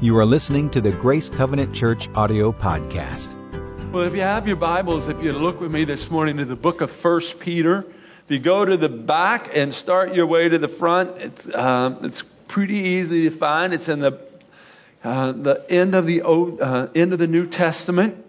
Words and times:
You 0.00 0.18
are 0.18 0.26
listening 0.26 0.70
to 0.70 0.80
the 0.80 0.90
Grace 0.90 1.30
Covenant 1.30 1.72
Church 1.72 2.08
audio 2.16 2.50
podcast. 2.50 3.32
Well, 3.92 4.02
if 4.04 4.14
you 4.14 4.22
have 4.22 4.48
your 4.48 4.56
Bibles, 4.56 5.06
if 5.06 5.22
you 5.22 5.32
look 5.32 5.60
with 5.60 5.70
me 5.70 5.84
this 5.84 6.10
morning 6.10 6.38
to 6.38 6.44
the 6.44 6.56
book 6.56 6.80
of 6.80 6.90
First 6.90 7.38
Peter, 7.38 7.86
if 8.24 8.30
you 8.30 8.40
go 8.40 8.64
to 8.64 8.76
the 8.76 8.88
back 8.88 9.50
and 9.54 9.72
start 9.72 10.12
your 10.12 10.26
way 10.26 10.48
to 10.48 10.58
the 10.58 10.68
front, 10.68 11.22
it's 11.22 11.54
um, 11.54 11.98
it's 12.02 12.22
pretty 12.48 12.76
easy 12.76 13.28
to 13.28 13.30
find. 13.30 13.72
It's 13.72 13.88
in 13.88 14.00
the 14.00 14.18
uh, 15.04 15.30
the 15.30 15.64
end 15.70 15.94
of 15.94 16.06
the 16.06 16.22
old, 16.22 16.60
uh, 16.60 16.88
end 16.94 17.12
of 17.12 17.20
the 17.20 17.28
New 17.28 17.46
Testament. 17.46 18.22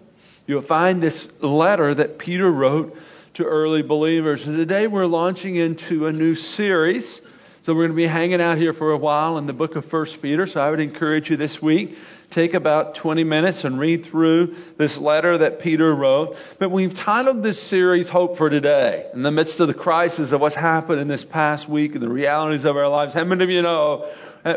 You'll 0.46 0.62
find 0.62 1.02
this 1.02 1.28
letter 1.42 1.92
that 1.92 2.18
Peter 2.18 2.50
wrote 2.50 2.96
to 3.34 3.44
early 3.44 3.82
believers. 3.82 4.46
And 4.46 4.56
today 4.56 4.86
we're 4.86 5.06
launching 5.06 5.56
into 5.56 6.06
a 6.06 6.12
new 6.12 6.36
series. 6.36 7.20
So 7.66 7.74
we're 7.74 7.88
going 7.88 7.90
to 7.90 7.96
be 7.96 8.06
hanging 8.06 8.40
out 8.40 8.58
here 8.58 8.72
for 8.72 8.92
a 8.92 8.96
while 8.96 9.38
in 9.38 9.46
the 9.46 9.52
book 9.52 9.74
of 9.74 9.84
First 9.84 10.22
Peter. 10.22 10.46
So 10.46 10.60
I 10.60 10.70
would 10.70 10.78
encourage 10.78 11.30
you 11.30 11.36
this 11.36 11.60
week 11.60 11.98
take 12.30 12.54
about 12.54 12.94
20 12.94 13.24
minutes 13.24 13.64
and 13.64 13.76
read 13.76 14.06
through 14.06 14.54
this 14.76 14.98
letter 14.98 15.38
that 15.38 15.58
Peter 15.58 15.92
wrote. 15.92 16.36
But 16.60 16.70
we've 16.70 16.94
titled 16.94 17.42
this 17.42 17.60
series 17.60 18.08
Hope 18.08 18.36
for 18.36 18.48
Today. 18.48 19.10
In 19.12 19.22
the 19.22 19.32
midst 19.32 19.58
of 19.58 19.66
the 19.66 19.74
crisis 19.74 20.30
of 20.30 20.40
what's 20.40 20.54
happened 20.54 21.00
in 21.00 21.08
this 21.08 21.24
past 21.24 21.68
week 21.68 21.94
and 21.94 22.02
the 22.04 22.08
realities 22.08 22.64
of 22.64 22.76
our 22.76 22.86
lives, 22.86 23.14
how 23.14 23.24
many 23.24 23.42
of 23.42 23.50
you 23.50 23.62
know 23.62 24.08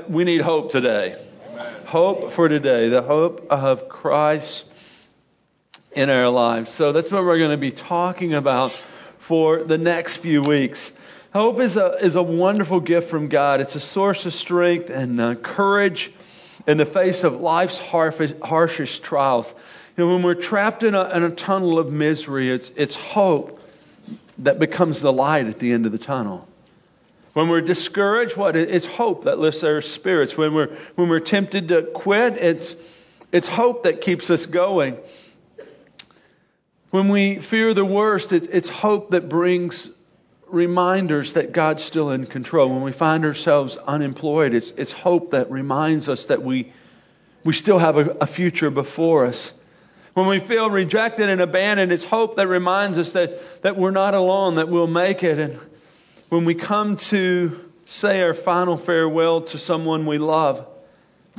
we 0.08 0.23
need 0.23 0.41
hope 0.41 0.70
today? 0.70 1.16
Amen. 1.52 1.73
Hope 1.88 2.31
for 2.31 2.48
today, 2.48 2.89
the 2.89 3.02
hope 3.02 3.48
of 3.50 3.89
Christ 3.89 4.70
in 5.94 6.12
our 6.12 6.30
lives. 6.30 6.70
So 6.70 6.91
that's 6.91 7.12
what 7.12 7.23
we're 7.23 7.39
going 7.39 7.50
to 7.50 7.58
be 7.58 7.72
talking 7.72 8.36
about 8.36 8.72
for 9.17 9.64
the 9.64 9.80
next 9.80 10.17
few 10.17 10.44
weeks. 10.44 10.91
Hope 11.31 11.59
is 11.59 11.77
a, 11.77 12.03
is 12.03 12.15
a 12.15 12.23
wonderful 12.23 12.79
gift 12.79 13.07
from 13.07 13.27
God. 13.27 13.61
It's 13.61 13.75
a 13.75 13.79
source 13.79 14.25
of 14.25 14.33
strength 14.33 14.89
and 14.89 15.21
uh, 15.21 15.35
courage 15.35 16.11
in 16.65 16.77
the 16.77 16.88
face 16.88 17.23
of 17.23 17.39
life's 17.39 17.77
harshest, 17.77 19.03
trials. 19.03 19.53
You 19.95 20.05
know, 20.05 20.13
when 20.13 20.23
we're 20.23 20.33
trapped 20.33 20.81
in 20.81 20.95
a, 20.95 21.08
in 21.16 21.23
a 21.23 21.30
tunnel 21.30 21.77
of 21.77 21.91
misery, 21.91 22.49
it's, 22.49 22.71
it's 22.75 22.95
hope 22.95 23.61
that 24.39 24.58
becomes 24.58 25.02
the 25.02 25.13
light 25.13 25.45
at 25.45 25.59
the 25.59 25.71
end 25.71 25.86
of 25.86 25.91
the 25.91 25.99
tunnel. 25.99 26.47
When 27.33 27.47
we're 27.47 27.61
discouraged, 27.61 28.36
what? 28.36 28.55
It's 28.55 28.88
hope 28.88 29.25
that 29.25 29.38
lifts 29.38 29.64
our 29.64 29.81
spirits. 29.81 30.36
When 30.36 30.55
we're, 30.55 30.75
when 30.95 31.09
we're 31.09 31.19
tempted 31.19 31.67
to 31.67 31.83
quit, 31.83 32.38
it's, 32.38 32.75
it's 33.31 33.47
hope 33.47 33.83
that 33.83 34.02
keeps 34.02 34.31
us 34.31 34.47
going. 34.47 34.97
When 36.89 37.09
we 37.09 37.36
fear 37.36 37.75
the 37.75 37.86
worst, 37.86 38.33
it's, 38.33 38.47
it's 38.47 38.67
hope 38.67 39.11
that 39.11 39.30
brings 39.30 39.91
reminders 40.52 41.33
that 41.33 41.52
God's 41.52 41.83
still 41.83 42.11
in 42.11 42.25
control. 42.25 42.69
When 42.69 42.81
we 42.81 42.92
find 42.92 43.25
ourselves 43.25 43.78
unemployed, 43.78 44.53
it's, 44.53 44.72
it's 44.72 44.92
hope 44.92 45.31
that 45.31 45.52
reminds 45.52 46.09
us 46.09 46.28
that 46.28 46.44
we, 46.44 46.72
we 47.44 47.53
still 47.53 47.80
have 47.80 47.97
a, 47.97 48.17
a 48.22 48.28
future 48.28 48.70
before 48.70 49.25
us. 49.25 49.53
When 50.14 50.27
we 50.27 50.39
feel 50.39 50.70
rejected 50.70 51.30
and 51.30 51.39
abandoned, 51.39 51.92
it's 51.92 52.03
hope 52.03 52.36
that 52.38 52.47
reminds 52.47 52.97
us 52.97 53.11
that, 53.11 53.61
that 53.61 53.77
we're 53.77 53.92
not 53.92 54.14
alone, 54.14 54.55
that 54.55 54.67
we'll 54.67 54.88
make 54.88 55.23
it. 55.23 55.39
And 55.39 55.59
when 56.30 56.45
we 56.45 56.55
come 56.55 56.97
to 56.97 57.59
say 57.86 58.22
our 58.22 58.33
final 58.33 58.77
farewell 58.77 59.42
to 59.42 59.58
someone 59.58 60.05
we 60.05 60.17
love, 60.17 60.67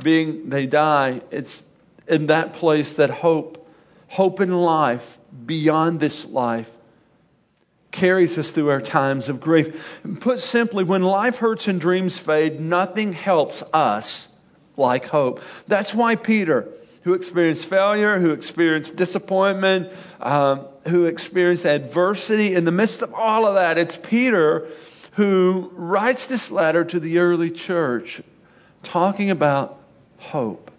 being 0.01 0.49
they 0.49 0.65
die, 0.65 1.21
it's 1.31 1.63
in 2.07 2.27
that 2.27 2.53
place 2.53 2.95
that 2.95 3.09
hope, 3.09 3.69
hope 4.07 4.41
in 4.41 4.51
life 4.51 5.17
beyond 5.45 5.99
this 5.99 6.27
life, 6.27 6.69
carries 8.01 8.35
us 8.39 8.49
through 8.49 8.71
our 8.71 8.81
times 8.81 9.29
of 9.29 9.39
grief. 9.39 10.01
Put 10.21 10.39
simply, 10.39 10.83
when 10.83 11.03
life 11.03 11.37
hurts 11.37 11.67
and 11.67 11.79
dreams 11.79 12.17
fade, 12.17 12.59
nothing 12.59 13.13
helps 13.13 13.61
us 13.71 14.27
like 14.75 15.05
hope. 15.05 15.39
That's 15.67 15.93
why 15.93 16.15
Peter, 16.15 16.67
who 17.03 17.13
experienced 17.13 17.67
failure, 17.67 18.19
who 18.19 18.31
experienced 18.31 18.95
disappointment, 18.95 19.91
um, 20.19 20.65
who 20.87 21.05
experienced 21.05 21.67
adversity, 21.67 22.55
in 22.55 22.65
the 22.65 22.71
midst 22.71 23.03
of 23.03 23.13
all 23.13 23.45
of 23.45 23.53
that, 23.53 23.77
it's 23.77 23.97
Peter 23.97 24.67
who 25.11 25.69
writes 25.75 26.25
this 26.25 26.49
letter 26.49 26.83
to 26.83 26.99
the 26.99 27.19
early 27.19 27.51
church 27.51 28.23
talking 28.81 29.29
about 29.29 29.77
hope 30.17 30.71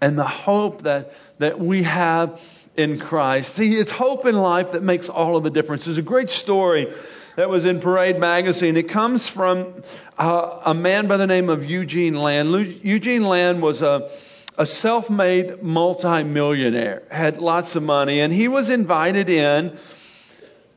and 0.00 0.18
the 0.18 0.26
hope 0.26 0.82
that, 0.82 1.14
that 1.38 1.60
we 1.60 1.84
have 1.84 2.40
in 2.76 2.98
Christ. 2.98 3.54
See, 3.54 3.74
it's 3.74 3.90
hope 3.90 4.26
in 4.26 4.36
life 4.36 4.72
that 4.72 4.82
makes 4.82 5.08
all 5.08 5.36
of 5.36 5.44
the 5.44 5.50
difference. 5.50 5.84
There's 5.84 5.98
a 5.98 6.02
great 6.02 6.30
story 6.30 6.92
that 7.36 7.48
was 7.48 7.64
in 7.64 7.80
Parade 7.80 8.18
magazine. 8.18 8.76
It 8.76 8.88
comes 8.88 9.28
from 9.28 9.82
uh, 10.18 10.60
a 10.66 10.74
man 10.74 11.06
by 11.06 11.16
the 11.16 11.26
name 11.26 11.48
of 11.48 11.64
Eugene 11.64 12.14
Lang. 12.14 12.78
Eugene 12.82 13.24
Lang 13.24 13.60
was 13.60 13.82
a 13.82 14.10
a 14.58 14.66
self-made 14.66 15.62
multimillionaire, 15.62 17.02
had 17.10 17.38
lots 17.38 17.76
of 17.76 17.82
money, 17.82 18.20
and 18.20 18.32
he 18.32 18.48
was 18.48 18.70
invited 18.70 19.30
in 19.30 19.76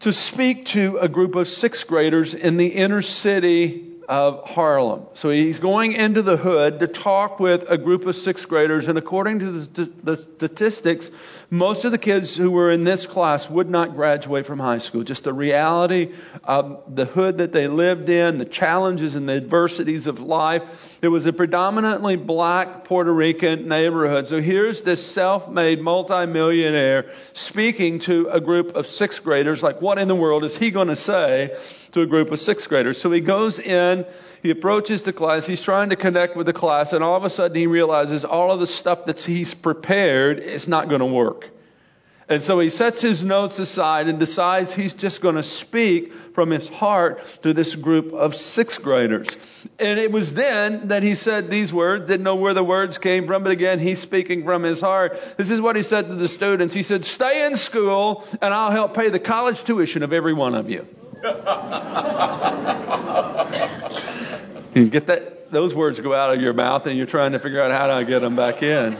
to 0.01 0.13
speak 0.13 0.65
to 0.67 0.97
a 0.97 1.09
group 1.09 1.35
of 1.35 1.47
sixth 1.47 1.87
graders 1.87 2.33
in 2.33 2.57
the 2.57 2.67
inner 2.67 3.01
city 3.01 3.94
of 4.07 4.49
Harlem. 4.49 5.05
So 5.13 5.29
he's 5.29 5.59
going 5.59 5.93
into 5.93 6.21
the 6.21 6.37
hood 6.37 6.79
to 6.79 6.87
talk 6.87 7.39
with 7.39 7.69
a 7.69 7.77
group 7.77 8.05
of 8.05 8.15
sixth 8.15 8.47
graders, 8.47 8.87
and 8.87 8.97
according 8.97 9.39
to 9.39 9.51
the, 9.51 9.91
the, 10.03 10.15
statistics, 10.15 11.09
most 11.49 11.85
of 11.85 11.91
the 11.91 11.97
kids 11.97 12.35
who 12.35 12.51
were 12.51 12.71
in 12.71 12.83
this 12.83 13.05
class 13.05 13.49
would 13.49 13.69
not 13.69 13.95
graduate 13.95 14.45
from 14.45 14.59
high 14.59 14.79
school. 14.79 15.03
Just 15.03 15.23
the 15.23 15.33
reality 15.33 16.13
of 16.43 16.83
the 16.93 17.05
hood 17.05 17.37
that 17.37 17.53
they 17.53 17.67
lived 17.67 18.09
in, 18.09 18.37
the 18.37 18.45
challenges 18.45 19.15
and 19.15 19.29
the 19.29 19.33
adversities 19.33 20.07
of 20.07 20.19
life. 20.19 20.99
It 21.01 21.07
was 21.07 21.25
a 21.25 21.33
predominantly 21.33 22.15
black 22.15 22.83
Puerto 22.83 23.13
Rican 23.13 23.67
neighborhood. 23.67 24.27
So 24.27 24.41
here's 24.41 24.81
this 24.81 25.05
self-made 25.05 25.81
multimillionaire 25.81 27.11
speaking 27.33 27.99
to 27.99 28.29
a 28.29 28.41
group 28.41 28.75
of 28.75 28.87
sixth 28.87 29.23
graders. 29.23 29.63
Like, 29.63 29.81
what 29.81 29.97
in 29.97 30.07
the 30.07 30.15
world 30.15 30.43
is 30.43 30.57
he 30.57 30.71
going 30.71 30.89
to 30.89 30.95
say 30.95 31.57
to 31.91 32.01
a 32.01 32.05
group 32.05 32.31
of 32.31 32.39
sixth 32.39 32.67
graders? 32.67 32.99
So 32.99 33.11
he 33.11 33.21
goes 33.21 33.59
in 33.59 33.94
he 34.41 34.49
approaches 34.49 35.03
the 35.03 35.13
class, 35.13 35.45
he's 35.45 35.61
trying 35.61 35.91
to 35.91 35.95
connect 35.95 36.35
with 36.35 36.47
the 36.47 36.53
class, 36.53 36.91
and 36.91 37.03
all 37.03 37.15
of 37.15 37.23
a 37.23 37.29
sudden 37.29 37.55
he 37.55 37.67
realizes 37.67 38.25
all 38.25 38.51
of 38.51 38.59
the 38.59 38.67
stuff 38.67 39.05
that 39.05 39.21
he's 39.21 39.53
prepared 39.53 40.39
is 40.39 40.67
not 40.67 40.89
going 40.89 40.99
to 40.99 41.05
work. 41.05 41.51
And 42.27 42.41
so 42.41 42.59
he 42.59 42.69
sets 42.69 43.01
his 43.01 43.23
notes 43.23 43.59
aside 43.59 44.07
and 44.07 44.19
decides 44.19 44.73
he's 44.73 44.95
just 44.95 45.21
going 45.21 45.35
to 45.35 45.43
speak 45.43 46.11
from 46.33 46.49
his 46.49 46.67
heart 46.67 47.23
to 47.43 47.53
this 47.53 47.75
group 47.75 48.13
of 48.13 48.35
sixth 48.35 48.81
graders. 48.81 49.37
And 49.77 49.99
it 49.99 50.11
was 50.11 50.33
then 50.33 50.87
that 50.87 51.03
he 51.03 51.13
said 51.13 51.51
these 51.51 51.71
words, 51.71 52.07
didn't 52.07 52.23
know 52.23 52.37
where 52.37 52.55
the 52.55 52.63
words 52.63 52.97
came 52.97 53.27
from, 53.27 53.43
but 53.43 53.51
again, 53.51 53.77
he's 53.77 53.99
speaking 53.99 54.43
from 54.43 54.63
his 54.63 54.81
heart. 54.81 55.21
This 55.37 55.51
is 55.51 55.61
what 55.61 55.75
he 55.75 55.83
said 55.83 56.07
to 56.07 56.15
the 56.15 56.27
students. 56.27 56.73
He 56.73 56.81
said, 56.81 57.05
Stay 57.05 57.45
in 57.45 57.55
school, 57.55 58.25
and 58.41 58.53
I'll 58.53 58.71
help 58.71 58.95
pay 58.95 59.09
the 59.09 59.19
college 59.19 59.63
tuition 59.63 60.01
of 60.01 60.11
every 60.11 60.33
one 60.33 60.55
of 60.55 60.67
you. 60.67 60.87
You 64.75 64.89
get 64.89 65.07
that, 65.07 65.51
those 65.51 65.73
words 65.73 66.01
go 66.01 66.13
out 66.13 66.33
of 66.33 66.41
your 66.41 66.53
mouth 66.53 66.85
and 66.85 66.97
you're 66.97 67.07
trying 67.07 67.31
to 67.31 67.39
figure 67.39 67.61
out 67.61 67.71
how 67.71 67.97
to 67.97 68.03
get 68.03 68.19
them 68.19 68.35
back 68.35 68.61
in. 68.61 68.97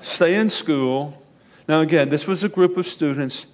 Stay 0.00 0.34
in 0.36 0.48
school. 0.48 1.22
Now, 1.68 1.80
again, 1.80 2.08
this 2.08 2.26
was 2.26 2.42
a 2.42 2.48
group 2.48 2.78
of 2.78 2.86
students 2.86 3.46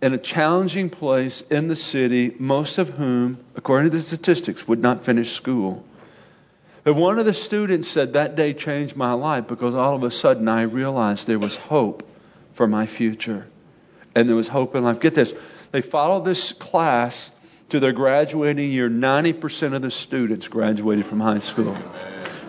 in 0.00 0.14
a 0.14 0.18
challenging 0.18 0.90
place 0.90 1.40
in 1.40 1.66
the 1.66 1.74
city, 1.74 2.32
most 2.38 2.78
of 2.78 2.90
whom, 2.90 3.38
according 3.56 3.90
to 3.90 3.96
the 3.96 4.02
statistics, 4.02 4.68
would 4.68 4.80
not 4.80 5.04
finish 5.04 5.32
school. 5.32 5.84
But 6.84 6.94
one 6.94 7.18
of 7.18 7.24
the 7.24 7.34
students 7.34 7.88
said, 7.88 8.12
That 8.12 8.36
day 8.36 8.54
changed 8.54 8.94
my 8.94 9.14
life 9.14 9.48
because 9.48 9.74
all 9.74 9.96
of 9.96 10.04
a 10.04 10.10
sudden 10.10 10.46
I 10.46 10.62
realized 10.62 11.26
there 11.26 11.38
was 11.38 11.56
hope 11.56 12.08
for 12.52 12.68
my 12.68 12.86
future. 12.86 13.46
And 14.14 14.28
there 14.28 14.36
was 14.36 14.48
hope 14.48 14.74
in 14.76 14.84
life. 14.84 15.00
Get 15.00 15.14
this. 15.14 15.34
They 15.70 15.82
follow 15.82 16.20
this 16.20 16.52
class 16.52 17.30
to 17.70 17.80
their 17.80 17.92
graduating 17.92 18.70
year, 18.70 18.88
90% 18.88 19.74
of 19.74 19.82
the 19.82 19.90
students 19.90 20.48
graduated 20.48 21.06
from 21.06 21.20
high 21.20 21.40
school. 21.40 21.74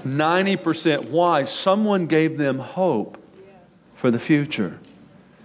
90%. 0.03 1.09
Why? 1.09 1.43
Someone 1.43 2.07
gave 2.07 2.37
them 2.37 2.57
hope 2.57 3.21
for 3.97 4.11
the 4.11 4.19
future. 4.19 4.79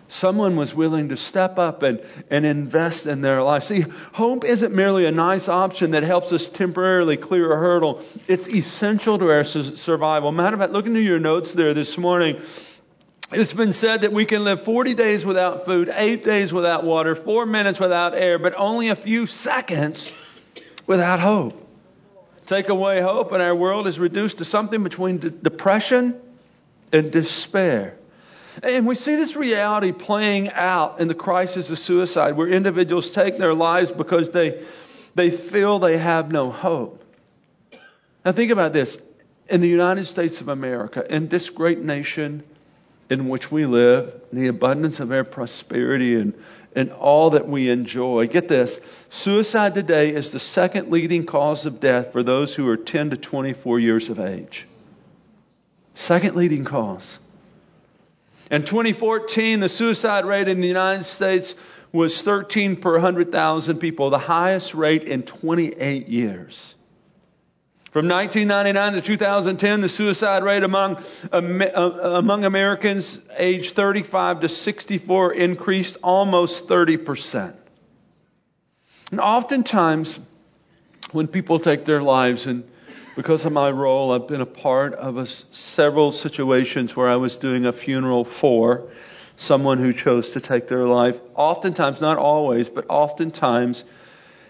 Someone 0.07 0.55
was 0.55 0.73
willing 0.73 1.09
to 1.09 1.17
step 1.17 1.59
up 1.59 1.83
and, 1.83 2.01
and 2.31 2.47
invest 2.47 3.09
in 3.09 3.21
their 3.21 3.43
life. 3.43 3.65
See, 3.65 3.85
hope 4.13 4.45
isn't 4.45 4.73
merely 4.73 5.07
a 5.07 5.11
nice 5.11 5.49
option 5.49 5.93
that 5.93 6.05
helps 6.05 6.33
us 6.33 6.49
temporarily 6.49 7.17
clear 7.17 7.53
a 7.53 7.57
hurdle. 7.57 8.01
It's 8.29 8.49
essential 8.49 9.19
to 9.19 9.31
our 9.31 9.43
survival. 9.43 10.31
Matter 10.31 10.55
of 10.55 10.61
fact, 10.61 10.73
look 10.73 10.87
into 10.87 11.01
your 11.01 11.19
notes 11.19 11.53
there 11.53 11.75
this 11.75 11.99
morning. 11.99 12.41
It's 13.37 13.53
been 13.53 13.73
said 13.73 14.03
that 14.03 14.13
we 14.13 14.27
can 14.27 14.45
live 14.45 14.63
40 14.63 14.95
days 14.95 15.27
without 15.27 15.65
food, 15.65 15.93
eight 15.93 16.25
days 16.25 16.53
without 16.53 16.85
water, 16.85 17.17
four 17.17 17.45
minutes 17.45 17.81
without 17.81 18.15
air, 18.15 18.39
but 18.39 18.55
only 18.57 18.91
a 18.91 18.95
few 18.97 19.27
seconds 19.27 20.13
without 20.87 21.19
hope. 21.19 21.61
Take 22.47 22.69
away 22.69 23.01
hope, 23.01 23.33
and 23.33 23.43
our 23.43 23.55
world 23.55 23.89
is 23.89 23.99
reduced 23.99 24.39
to 24.39 24.45
something 24.45 24.85
between 24.85 25.19
de- 25.19 25.31
depression 25.31 26.21
and 26.93 27.11
despair. 27.11 27.97
And 28.63 28.87
we 28.87 28.95
see 28.95 29.17
this 29.17 29.35
reality 29.35 29.91
playing 29.91 30.53
out 30.53 31.01
in 31.01 31.09
the 31.09 31.15
crisis 31.15 31.71
of 31.71 31.79
suicide, 31.79 32.37
where 32.37 32.47
individuals 32.47 33.11
take 33.11 33.37
their 33.37 33.55
lives 33.55 33.91
because 33.91 34.31
they, 34.31 34.63
they 35.17 35.31
feel 35.31 35.81
they 35.81 35.99
have 35.99 36.31
no 36.31 36.51
hope. 36.51 37.03
Now, 38.25 38.31
think 38.31 38.53
about 38.53 38.73
this 38.73 38.97
in 39.49 39.61
the 39.61 39.69
United 39.69 40.05
States 40.05 40.41
of 40.41 40.49
America, 40.49 41.05
in 41.13 41.27
this 41.27 41.51
great 41.51 41.81
nation 41.81 42.45
in 43.11 43.29
which 43.29 43.51
we 43.51 43.67
live, 43.67 44.13
the 44.33 44.49
abundance 44.49 45.01
of 45.01 45.13
our 45.13 45.25
prosperity 45.25 46.17
and, 46.17 46.35
and 46.75 46.91
all 46.93 47.31
that 47.31 47.49
we 47.49 47.69
enjoy. 47.69 48.27
Get 48.27 48.49
this 48.49 48.81
suicide 49.11 49.75
today 49.75 50.15
is 50.15 50.33
the 50.33 50.39
second 50.39 50.91
leading 50.91 51.27
cause 51.27 51.67
of 51.67 51.81
death 51.81 52.13
for 52.13 52.23
those 52.23 52.55
who 52.55 52.69
are 52.69 52.77
10 52.77 53.11
to 53.11 53.17
24 53.17 53.79
years 53.81 54.11
of 54.11 54.21
age. 54.21 54.67
Second 55.95 56.35
leading 56.35 56.65
cause. 56.65 57.19
In 58.51 58.63
2014, 58.63 59.61
the 59.61 59.69
suicide 59.69 60.25
rate 60.25 60.49
in 60.49 60.61
the 60.61 60.69
United 60.69 61.05
States 61.05 61.55
was 61.93 62.21
13 62.23 62.77
per 62.77 62.93
100,000 62.93 63.79
people, 63.79 64.11
the 64.11 64.19
highest 64.19 64.75
rate 64.75 65.05
in 65.05 65.23
28 65.23 66.09
years. 66.09 66.75
From 67.95 68.09
1999 68.09 68.95
to 68.95 69.01
2010, 69.01 69.81
the 69.81 69.89
suicide 69.89 70.43
rate 70.43 70.65
among, 70.65 70.97
uh, 71.33 71.41
among 72.19 72.45
Americans 72.45 73.21
aged 73.37 73.77
35 73.77 74.41
to 74.41 74.49
64 74.49 75.33
increased 75.35 75.99
almost 76.03 76.67
30%. 76.67 77.55
And 79.13 79.21
oftentimes, 79.21 80.19
when 81.13 81.29
people 81.29 81.61
take 81.61 81.85
their 81.85 82.03
lives, 82.03 82.49
and 82.49 82.69
because 83.15 83.45
of 83.45 83.53
my 83.53 83.71
role, 83.71 84.11
I've 84.11 84.27
been 84.27 84.41
a 84.41 84.45
part 84.45 84.95
of 84.95 85.17
a, 85.17 85.27
several 85.27 86.11
situations 86.11 86.97
where 86.97 87.09
I 87.09 87.15
was 87.15 87.37
doing 87.37 87.65
a 87.65 87.73
funeral 87.73 88.25
for 88.25 88.89
someone 89.37 89.79
who 89.79 89.93
chose 89.93 90.31
to 90.31 90.41
take 90.41 90.67
their 90.67 90.85
life. 90.85 91.21
Oftentimes, 91.37 92.01
not 92.01 92.19
always, 92.19 92.69
but 92.69 92.87
oftentimes, 92.89 93.85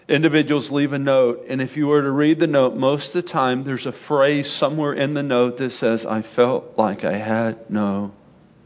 individuals 0.07 0.71
leave 0.71 0.93
a 0.93 0.99
note, 0.99 1.45
and 1.49 1.61
if 1.61 1.77
you 1.77 1.87
were 1.87 2.01
to 2.01 2.11
read 2.11 2.39
the 2.39 2.47
note, 2.47 2.75
most 2.75 3.15
of 3.15 3.23
the 3.23 3.29
time 3.29 3.63
there's 3.63 3.85
a 3.85 3.91
phrase 3.91 4.51
somewhere 4.51 4.93
in 4.93 5.13
the 5.13 5.23
note 5.23 5.57
that 5.57 5.71
says, 5.71 6.05
I 6.05 6.21
felt 6.21 6.77
like 6.77 7.03
I 7.03 7.13
had 7.13 7.69
no 7.69 8.11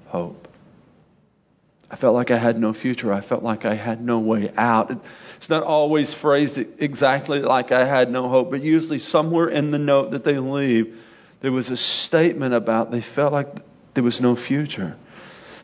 hope. 0.08 0.48
I 1.92 1.96
felt 1.96 2.14
like 2.14 2.30
I 2.30 2.38
had 2.38 2.60
no 2.60 2.74
future. 2.74 3.12
I 3.12 3.22
felt 3.22 3.42
like 3.42 3.66
I 3.66 3.74
had 3.74 4.04
no 4.04 4.20
way 4.20 4.52
out. 4.56 4.92
It's 5.38 5.50
not 5.50 5.64
always 5.64 6.14
phrased 6.14 6.60
exactly 6.80 7.42
like 7.42 7.72
I 7.72 7.84
had 7.84 8.12
no 8.12 8.30
hope, 8.30 8.52
but 8.52 8.62
usually 8.62 9.00
somewhere 9.00 9.48
in 9.48 9.72
the 9.72 9.80
note 9.80 10.12
that 10.12 10.24
they 10.24 10.38
leave, 10.38 11.04
there 11.42 11.52
was 11.52 11.72
a 11.72 11.78
statement 11.78 12.54
about 12.54 12.92
they 12.92 13.02
felt 13.02 13.34
like 13.34 13.48
there 13.96 14.04
was 14.04 14.22
no 14.22 14.36
future. 14.36 14.98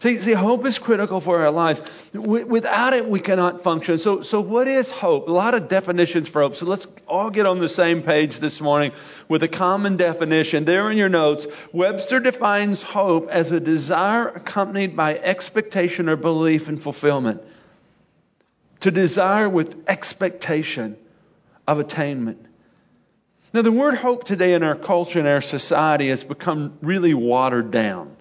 See, 0.06 0.20
see, 0.20 0.34
hope 0.34 0.64
is 0.68 0.78
critical 0.78 1.20
for 1.20 1.42
our 1.42 1.50
lives. 1.50 1.82
Without 2.14 2.94
it, 2.94 3.10
we 3.10 3.20
cannot 3.20 3.64
function. 3.64 3.98
So, 3.98 4.22
so 4.22 4.40
what 4.40 4.68
is 4.68 4.92
hope? 4.92 5.28
A 5.28 5.32
lot 5.32 5.56
of 5.56 5.68
definitions 5.68 6.30
for 6.30 6.44
hope. 6.44 6.56
So 6.56 6.68
let's 6.68 6.86
all 7.08 7.32
get 7.32 7.48
on 7.48 7.58
the 7.58 7.68
same 7.68 8.04
page 8.04 8.40
this 8.40 8.62
morning 8.62 8.92
with 9.28 9.42
a 9.42 9.48
common 9.48 9.98
definition. 9.98 10.64
There 10.64 10.92
in 10.92 10.98
your 11.00 11.10
notes, 11.10 11.48
Webster 11.72 12.20
defines 12.20 12.84
hope 12.84 13.30
as 13.32 13.50
a 13.50 13.60
desire 13.60 14.28
accompanied 14.28 14.96
by 14.96 15.16
expectation 15.16 16.08
or 16.08 16.18
belief 16.18 16.70
in 16.70 16.78
fulfillment. 16.78 17.42
To 18.82 18.92
desire 18.92 19.50
with 19.50 19.90
expectation 19.90 20.98
of 21.68 21.80
attainment. 21.80 22.46
Now, 23.54 23.64
the 23.64 23.72
word 23.72 23.96
hope 23.96 24.26
today 24.26 24.54
in 24.54 24.62
our 24.62 24.76
culture 24.76 25.18
and 25.18 25.28
our 25.28 25.42
society 25.42 26.10
has 26.10 26.24
become 26.24 26.78
really 26.84 27.16
watered 27.16 27.72
down 27.72 28.16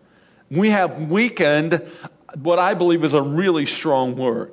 we 0.54 0.70
have 0.70 1.10
weakened 1.10 1.82
what 2.36 2.58
I 2.58 2.74
believe 2.74 3.04
is 3.04 3.14
a 3.14 3.22
really 3.22 3.66
strong 3.66 4.16
word. 4.16 4.52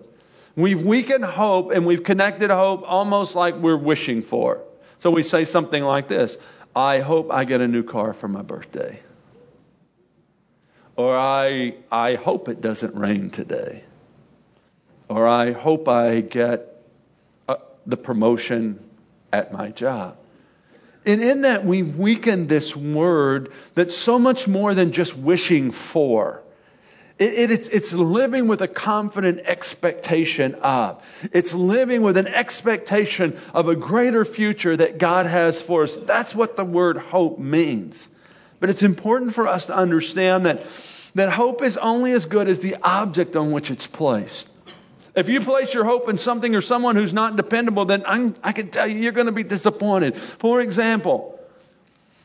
We've 0.56 0.81
weakened 0.81 1.24
hope 1.24 1.71
and 1.71 1.86
we've 1.86 2.03
connected 2.03 2.50
hope 2.50 2.83
almost 2.86 3.36
like 3.36 3.56
we're 3.56 3.77
wishing 3.77 4.21
for. 4.21 4.62
So 5.00 5.12
we 5.12 5.24
say 5.24 5.45
something 5.45 5.83
like 5.83 6.07
this 6.07 6.38
I 6.75 7.00
hope 7.00 7.31
I 7.31 7.45
get 7.45 7.62
a 7.62 7.68
new 7.68 7.83
car 7.83 8.13
for 8.13 8.27
my 8.27 8.42
birthday. 8.42 9.00
Or 10.95 11.18
I, 11.18 11.75
I 11.92 12.15
hope 12.15 12.50
it 12.50 12.62
doesn't 12.62 12.95
rain 12.95 13.30
today. 13.30 13.83
Or 15.09 15.27
I 15.27 15.51
hope 15.51 15.88
I 15.88 16.21
get 16.21 16.83
uh, 17.48 17.56
the 17.86 17.98
promotion 17.98 18.80
at 19.31 19.51
my 19.51 19.69
job. 19.69 20.18
And 21.06 21.24
in 21.24 21.42
that, 21.42 21.65
we 21.65 21.81
weaken 21.81 22.48
this 22.48 22.75
word 22.75 23.51
that's 23.74 23.98
so 23.98 24.19
much 24.19 24.48
more 24.48 24.75
than 24.75 24.92
just 24.92 25.18
wishing 25.18 25.71
for. 25.71 26.44
It, 27.18 27.33
it, 27.33 27.51
it's, 27.51 27.69
it's 27.69 27.94
living 27.94 28.48
with 28.48 28.62
a 28.62 28.68
confident 28.68 29.39
expectation 29.45 30.56
of. 30.56 31.03
It's 31.31 31.53
living 31.53 32.03
with 32.03 32.18
an 32.18 32.27
expectation 32.27 33.39
of 33.53 33.68
a 33.68 33.75
greater 33.75 34.25
future 34.25 34.77
that 34.77 35.00
God 35.00 35.25
has 35.25 35.62
for 35.62 35.83
us. 35.83 35.95
That's 35.95 36.36
what 36.36 36.56
the 36.56 36.65
word 36.65 36.98
hope 36.98 37.39
means. 37.39 38.07
But 38.59 38.69
it's 38.69 38.83
important 38.83 39.33
for 39.33 39.48
us 39.48 39.65
to 39.68 39.75
understand 39.75 40.45
that, 40.45 40.63
that 41.15 41.31
hope 41.31 41.63
is 41.63 41.77
only 41.77 42.12
as 42.12 42.25
good 42.25 42.48
as 42.48 42.59
the 42.59 42.77
object 42.83 43.36
on 43.36 43.51
which 43.51 43.71
it's 43.71 43.88
placed. 43.88 44.50
If 45.13 45.28
you 45.28 45.42
place 45.42 45.74
your 45.74 45.84
hope 45.84 46.08
in 46.10 46.18
something 46.18 46.56
or 46.56 46.62
someone 46.62 46.96
who's 46.96 47.13
not 47.13 47.36
dependable, 47.36 47.86
then 47.86 48.04
I'm, 48.06 48.36
i 48.44 48.54
can 48.54 48.69
tell 48.69 48.88
you 48.88 48.98
you're 48.98 49.12
going 49.12 49.25
to 49.25 49.34
be 49.34 49.44
disappointed. 49.44 50.16
For 50.16 50.62
example, 50.62 51.40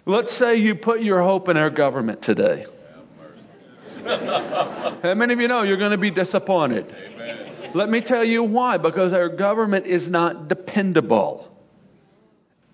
let's 0.05 0.33
say 0.33 0.57
you 0.57 0.77
put 0.77 1.03
your 1.03 1.21
hope 1.21 1.49
in 1.49 1.57
our 1.57 1.71
government 1.71 2.23
today. 2.23 2.67
How 4.07 5.15
many 5.15 5.33
of 5.33 5.41
you 5.41 5.49
know 5.49 5.63
you're 5.63 5.79
going 5.79 5.91
to 5.91 5.99
be 5.99 6.13
disappointed? 6.13 6.87
Amen. 6.89 7.53
Let 7.75 7.89
me 7.89 8.01
tell 8.01 8.23
you 8.23 8.45
why. 8.45 8.79
Because 8.79 9.13
our 9.13 9.29
government 9.29 9.87
is 9.87 10.09
not 10.09 10.47
dependable. 10.47 11.53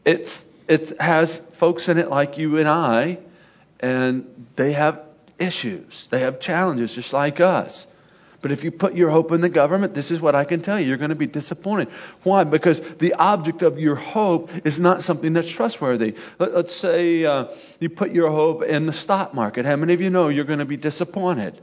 It's, 0.04 0.44
it 0.68 1.00
has 1.00 1.38
folks 1.38 1.88
in 1.88 1.96
it 1.96 2.10
like 2.10 2.36
you 2.36 2.58
and 2.58 2.68
I, 2.68 3.18
and 3.80 4.46
they 4.56 4.72
have 4.72 5.00
issues. 5.38 6.06
They 6.08 6.20
have 6.20 6.38
challenges 6.38 6.94
just 6.94 7.14
like 7.14 7.40
us. 7.40 7.86
But 8.42 8.50
if 8.50 8.64
you 8.64 8.72
put 8.72 8.94
your 8.94 9.10
hope 9.10 9.30
in 9.30 9.40
the 9.40 9.48
government, 9.48 9.94
this 9.94 10.10
is 10.10 10.20
what 10.20 10.34
I 10.34 10.44
can 10.44 10.60
tell 10.60 10.78
you. 10.78 10.88
You're 10.88 10.96
going 10.96 11.10
to 11.10 11.14
be 11.14 11.28
disappointed. 11.28 11.88
Why? 12.24 12.42
Because 12.42 12.80
the 12.80 13.14
object 13.14 13.62
of 13.62 13.78
your 13.78 13.94
hope 13.94 14.50
is 14.66 14.80
not 14.80 15.00
something 15.02 15.32
that's 15.32 15.48
trustworthy. 15.48 16.16
Let, 16.40 16.50
us 16.50 16.74
say 16.74 17.24
uh, 17.24 17.46
you 17.78 17.88
put 17.88 18.10
your 18.12 18.30
hope 18.30 18.64
in 18.64 18.86
the 18.86 18.92
stock 18.92 19.32
market. 19.32 19.64
How 19.64 19.76
many 19.76 19.94
of 19.94 20.00
you 20.00 20.10
know 20.10 20.28
you're 20.28 20.44
going 20.44 20.58
to 20.58 20.64
be 20.64 20.76
disappointed? 20.76 21.58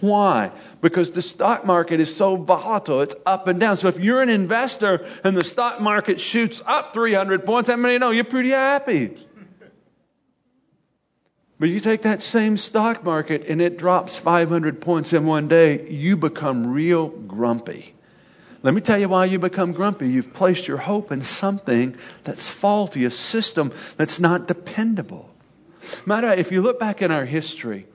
Why? 0.00 0.52
Because 0.80 1.10
the 1.10 1.22
stock 1.22 1.64
market 1.64 2.00
is 2.00 2.14
so 2.14 2.36
volatile. 2.36 3.00
It's 3.00 3.14
up 3.26 3.48
and 3.48 3.58
down. 3.58 3.76
So 3.76 3.88
if 3.88 3.98
you're 3.98 4.22
an 4.22 4.30
investor 4.30 5.06
and 5.24 5.36
the 5.36 5.44
stock 5.44 5.80
market 5.80 6.20
shoots 6.20 6.62
up 6.64 6.92
300 6.92 7.44
points, 7.44 7.68
how 7.68 7.76
many 7.76 7.94
of 7.94 8.00
you 8.00 8.06
know 8.06 8.10
you're 8.10 8.24
pretty 8.24 8.50
happy? 8.50 9.16
But 11.60 11.68
you 11.68 11.78
take 11.78 12.02
that 12.02 12.22
same 12.22 12.56
stock 12.56 13.04
market 13.04 13.46
and 13.46 13.60
it 13.60 13.76
drops 13.76 14.18
500 14.18 14.80
points 14.80 15.12
in 15.12 15.26
one 15.26 15.48
day, 15.48 15.90
you 15.90 16.16
become 16.16 16.72
real 16.72 17.08
grumpy. 17.08 17.94
Let 18.62 18.72
me 18.72 18.80
tell 18.80 18.98
you 18.98 19.10
why 19.10 19.26
you 19.26 19.38
become 19.38 19.72
grumpy. 19.72 20.08
You've 20.08 20.32
placed 20.32 20.66
your 20.66 20.78
hope 20.78 21.12
in 21.12 21.20
something 21.20 21.96
that's 22.24 22.48
faulty, 22.48 23.04
a 23.04 23.10
system 23.10 23.72
that's 23.98 24.18
not 24.18 24.48
dependable. 24.48 25.28
Matter 26.06 26.30
if 26.30 26.50
you 26.50 26.62
look 26.62 26.80
back 26.80 27.02
in 27.02 27.10
our 27.10 27.26
history, 27.26 27.86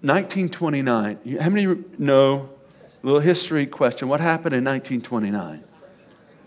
1929, 0.00 1.38
how 1.40 1.50
many 1.50 1.84
know, 1.96 2.50
little 3.04 3.20
history 3.20 3.66
question, 3.66 4.08
what 4.08 4.20
happened 4.20 4.56
in 4.56 4.64
1929? 4.64 5.62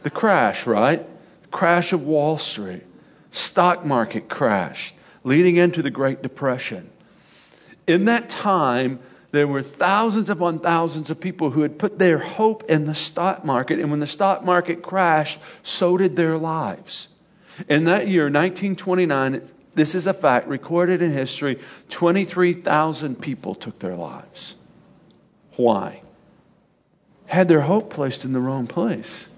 The 0.04 0.10
crash, 0.10 0.68
right? 0.68 1.08
Crash 1.52 1.94
of 1.94 2.04
Wall 2.04 2.38
Street. 2.38 2.84
Stock 3.32 3.86
market 3.86 4.28
crashed 4.28 4.96
leading 5.24 5.58
into 5.58 5.82
the 5.82 5.92
Great 5.92 6.22
Depression. 6.22 6.90
In 7.88 8.06
that 8.06 8.30
time, 8.30 9.00
there 9.32 9.48
were 9.48 9.62
thousands 9.62 10.30
upon 10.30 10.60
thousands 10.60 11.10
of 11.10 11.20
people 11.20 11.50
who 11.50 11.62
had 11.62 11.80
put 11.80 11.98
their 11.98 12.18
hope 12.18 12.70
in 12.70 12.86
the 12.86 12.96
stock 12.96 13.46
market, 13.46 13.80
and 13.80 13.90
when 13.90 14.00
the 14.00 14.08
stock 14.08 14.44
market 14.44 14.82
crashed, 14.82 15.40
so 15.64 15.98
did 15.98 16.16
their 16.16 16.38
lives. 16.38 17.08
In 17.70 17.86
that 17.86 18.08
year, 18.08 18.24
1929, 18.24 19.42
this 19.74 19.96
is 19.96 20.08
a 20.08 20.14
fact 20.14 20.48
recorded 20.48 21.02
in 21.02 21.12
history 21.12 21.60
23,000 21.90 23.22
people 23.22 23.56
took 23.56 23.80
their 23.80 23.96
lives. 23.96 24.56
Why? 25.56 26.02
Had 27.28 27.48
their 27.48 27.62
hope 27.62 27.90
placed 27.90 28.26
in 28.26 28.34
the 28.34 28.42
wrong 28.42 28.68
place. 28.68 29.30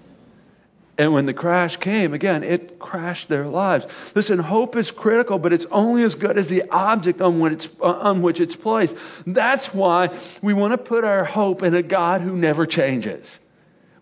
And 0.96 1.12
when 1.12 1.26
the 1.26 1.34
crash 1.34 1.76
came, 1.76 2.14
again, 2.14 2.44
it 2.44 2.78
crashed 2.78 3.28
their 3.28 3.46
lives. 3.46 3.86
Listen, 4.14 4.38
hope 4.38 4.76
is 4.76 4.92
critical, 4.92 5.40
but 5.40 5.52
it's 5.52 5.66
only 5.66 6.04
as 6.04 6.14
good 6.14 6.38
as 6.38 6.48
the 6.48 6.70
object 6.70 7.20
on, 7.20 7.42
uh, 7.42 7.84
on 7.84 8.22
which 8.22 8.40
it's 8.40 8.54
placed. 8.54 8.96
That's 9.26 9.74
why 9.74 10.16
we 10.40 10.54
want 10.54 10.72
to 10.72 10.78
put 10.78 11.02
our 11.02 11.24
hope 11.24 11.64
in 11.64 11.74
a 11.74 11.82
God 11.82 12.20
who 12.20 12.36
never 12.36 12.64
changes. 12.64 13.40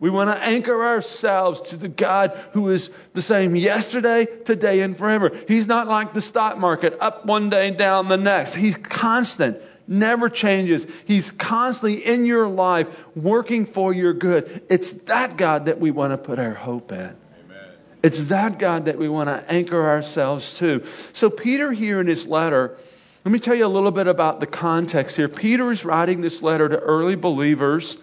We 0.01 0.11
want 0.11 0.31
to 0.31 0.45
anchor 0.45 0.85
ourselves 0.85 1.71
to 1.71 1.77
the 1.77 1.89
God 1.89 2.33
who 2.53 2.69
is 2.71 2.91
the 3.15 3.23
same 3.23 3.55
yesterday, 3.55 4.27
today, 4.27 4.81
and 4.81 4.97
forever. 4.97 5.31
He's 5.47 5.69
not 5.69 5.87
like 5.87 6.13
the 6.13 6.21
stock 6.21 6.59
market, 6.59 6.99
up 7.01 7.25
one 7.25 7.51
day, 7.51 7.71
down 7.71 8.09
the 8.09 8.17
next. 8.17 8.53
He's 8.53 8.77
constant 8.77 9.63
never 9.87 10.29
changes. 10.29 10.87
He's 11.07 11.31
constantly 11.31 12.05
in 12.05 12.27
your 12.27 12.49
life 12.49 12.89
working 13.15 13.67
for 13.67 13.93
your 13.93 14.13
good. 14.13 14.63
It's 14.69 14.91
that 15.05 15.37
God 15.37 15.67
that 15.67 15.81
we 15.81 15.91
want 15.91 16.13
to 16.13 16.19
put 16.19 16.39
our 16.39 16.55
hope 16.55 16.93
in. 16.93 17.17
It's 18.03 18.29
that 18.29 18.59
God 18.59 18.87
that 18.87 18.99
we 18.99 19.09
want 19.09 19.29
to 19.29 19.53
anchor 19.53 19.89
ourselves 19.89 20.59
to. 20.59 20.85
So, 21.13 21.31
Peter, 21.31 21.71
here 21.71 22.01
in 22.01 22.09
his 22.09 22.27
letter, 22.27 22.77
let 23.25 23.31
me 23.31 23.39
tell 23.39 23.55
you 23.55 23.65
a 23.65 23.69
little 23.69 23.93
bit 23.93 24.09
about 24.09 24.41
the 24.41 24.47
context 24.47 25.17
here. 25.17 25.29
Peter 25.29 25.71
is 25.71 25.85
writing 25.85 26.21
this 26.21 26.43
letter 26.43 26.69
to 26.69 26.79
early 26.79 27.15
believers 27.15 27.97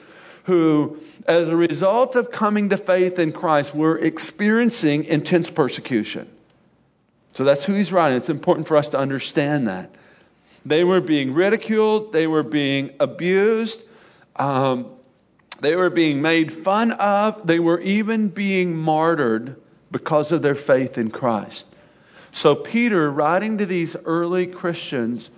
who, 0.46 1.00
as 1.28 1.50
a 1.50 1.56
result 1.56 2.16
of 2.16 2.32
coming 2.32 2.70
to 2.70 2.78
faith 2.78 3.20
in 3.20 3.34
Christ, 3.34 3.76
were 3.76 3.98
experiencing 3.98 5.04
intense 5.04 5.52
persecution. 5.52 6.30
So 7.34 7.44
that's 7.44 7.66
who 7.66 7.74
he's 7.74 7.92
writing. 7.92 8.18
It's 8.18 8.30
important 8.30 8.68
for 8.68 8.78
us 8.78 8.90
to 8.90 8.98
understand 8.98 9.68
that. 9.68 9.92
They 10.66 10.84
were 10.84 11.02
being 11.02 11.34
ridiculed, 11.34 12.12
they 12.12 12.28
were 12.28 12.44
being 12.44 12.92
abused, 13.00 13.82
um, 14.36 14.88
they 15.60 15.76
were 15.76 15.90
being 15.90 16.22
made 16.22 16.52
fun 16.52 16.92
of, 16.92 17.46
they 17.46 17.60
were 17.60 17.80
even 17.80 18.30
being 18.30 18.76
martyred 18.76 19.56
because 19.92 20.32
of 20.32 20.42
their 20.42 20.56
faith 20.56 20.98
in 20.98 21.12
Christ. 21.12 21.68
So 22.32 22.56
Peter, 22.56 23.10
writing 23.10 23.58
to 23.58 23.66
these 23.66 23.96
early 23.96 24.48
Christians, 24.48 25.30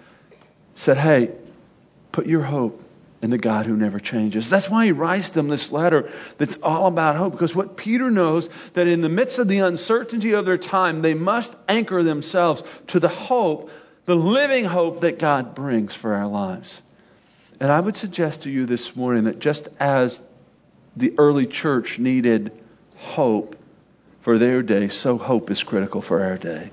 said, 0.76 0.98
Hey, 0.98 1.32
put 2.12 2.26
your 2.26 2.44
hope 2.44 2.84
in 3.22 3.30
the 3.30 3.38
God 3.38 3.66
who 3.66 3.76
never 3.76 4.00
changes. 4.00 4.50
That's 4.50 4.70
why 4.70 4.86
he 4.86 4.92
writes 4.92 5.30
them 5.30 5.48
this 5.48 5.72
letter 5.72 6.10
that's 6.38 6.58
all 6.58 6.88
about 6.88 7.16
hope. 7.16 7.32
Because 7.32 7.56
what 7.56 7.78
Peter 7.78 8.10
knows 8.10 8.50
that 8.74 8.88
in 8.88 9.02
the 9.02 9.10
midst 9.10 9.40
of 9.40 9.48
the 9.48 9.60
uncertainty 9.60 10.34
of 10.34 10.46
their 10.46 10.58
time, 10.58 11.02
they 11.02 11.14
must 11.14 11.56
anchor 11.68 12.02
themselves 12.04 12.64
to 12.88 13.00
the 13.00 13.08
hope, 13.08 13.70
the 14.06 14.16
living 14.16 14.66
hope 14.66 15.02
that 15.02 15.20
God 15.20 15.56
brings 15.56 15.96
for 15.96 16.16
our 16.16 16.28
lives. 16.28 16.82
And 17.60 17.72
I 17.72 17.80
would 17.80 17.96
suggest 17.96 18.44
to 18.44 18.50
you 18.50 18.66
this 18.66 18.96
morning 18.96 19.26
that 19.26 19.40
just 19.40 19.70
as 19.80 20.22
the 20.96 21.14
early 21.18 21.46
church 21.46 22.00
needed 22.00 22.52
hope 22.98 23.56
for 24.22 24.38
their 24.38 24.62
day, 24.64 24.88
so 24.90 25.18
hope 25.18 25.52
is 25.52 25.64
critical 25.64 26.02
for 26.02 26.24
our 26.24 26.38
day. 26.38 26.72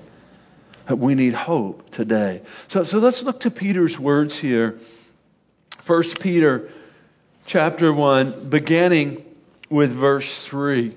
We 0.89 1.13
need 1.13 1.33
hope 1.33 1.91
today. 1.91 2.41
So, 2.67 2.83
so 2.83 2.97
let's 2.97 3.21
look 3.21 3.41
to 3.41 3.51
Peter's 3.51 3.99
words 3.99 4.37
here. 4.37 4.79
1 5.85 6.03
Peter 6.19 6.69
chapter 7.45 7.93
1, 7.93 8.49
beginning 8.49 9.23
with 9.69 9.91
verse 9.91 10.45
3. 10.45 10.95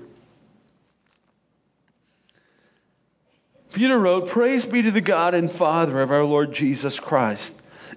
Peter 3.73 3.97
wrote, 3.97 4.29
Praise 4.29 4.65
be 4.65 4.83
to 4.83 4.91
the 4.91 5.01
God 5.01 5.33
and 5.33 5.51
Father 5.51 5.99
of 5.99 6.11
our 6.11 6.23
Lord 6.23 6.53
Jesus 6.53 6.99
Christ. 6.99 7.53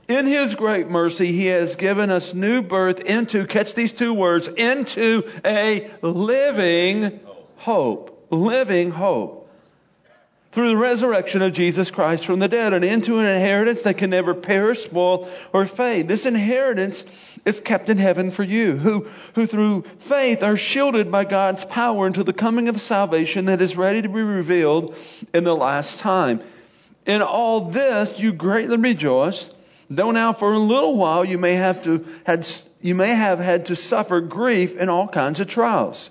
In 0.08 0.26
his 0.26 0.54
great 0.54 0.88
mercy, 0.88 1.32
he 1.32 1.46
has 1.46 1.76
given 1.76 2.10
us 2.10 2.32
new 2.32 2.62
birth 2.62 3.00
into, 3.00 3.46
catch 3.46 3.74
these 3.74 3.92
two 3.92 4.14
words, 4.14 4.48
into 4.48 5.22
a 5.44 5.90
living 6.00 7.20
hope. 7.56 8.26
Living 8.30 8.90
hope 8.90 9.35
through 10.52 10.68
the 10.68 10.76
resurrection 10.76 11.42
of 11.42 11.52
Jesus 11.52 11.90
Christ 11.90 12.24
from 12.24 12.38
the 12.38 12.48
dead 12.48 12.72
and 12.72 12.84
into 12.84 13.18
an 13.18 13.26
inheritance 13.26 13.82
that 13.82 13.98
can 13.98 14.10
never 14.10 14.34
perish, 14.34 14.84
spoil, 14.84 15.28
or 15.52 15.66
fade. 15.66 16.08
This 16.08 16.26
inheritance 16.26 17.04
is 17.44 17.60
kept 17.60 17.90
in 17.90 17.98
heaven 17.98 18.30
for 18.30 18.42
you, 18.42 18.76
who, 18.76 19.06
who 19.34 19.46
through 19.46 19.82
faith 19.98 20.42
are 20.42 20.56
shielded 20.56 21.12
by 21.12 21.24
God's 21.24 21.64
power 21.64 22.06
until 22.06 22.24
the 22.24 22.32
coming 22.32 22.68
of 22.68 22.80
salvation 22.80 23.46
that 23.46 23.60
is 23.60 23.76
ready 23.76 24.02
to 24.02 24.08
be 24.08 24.22
revealed 24.22 24.96
in 25.34 25.44
the 25.44 25.54
last 25.54 26.00
time. 26.00 26.40
In 27.06 27.22
all 27.22 27.68
this 27.70 28.18
you 28.18 28.32
greatly 28.32 28.76
rejoice, 28.76 29.50
though 29.90 30.10
now 30.10 30.32
for 30.32 30.52
a 30.52 30.58
little 30.58 30.96
while 30.96 31.24
you 31.24 31.38
may 31.38 31.54
have 31.54 31.82
to 31.84 32.04
had 32.24 32.48
you 32.80 32.94
may 32.94 33.10
have 33.10 33.38
had 33.38 33.66
to 33.66 33.76
suffer 33.76 34.20
grief 34.20 34.76
in 34.76 34.88
all 34.88 35.06
kinds 35.06 35.40
of 35.40 35.46
trials 35.48 36.10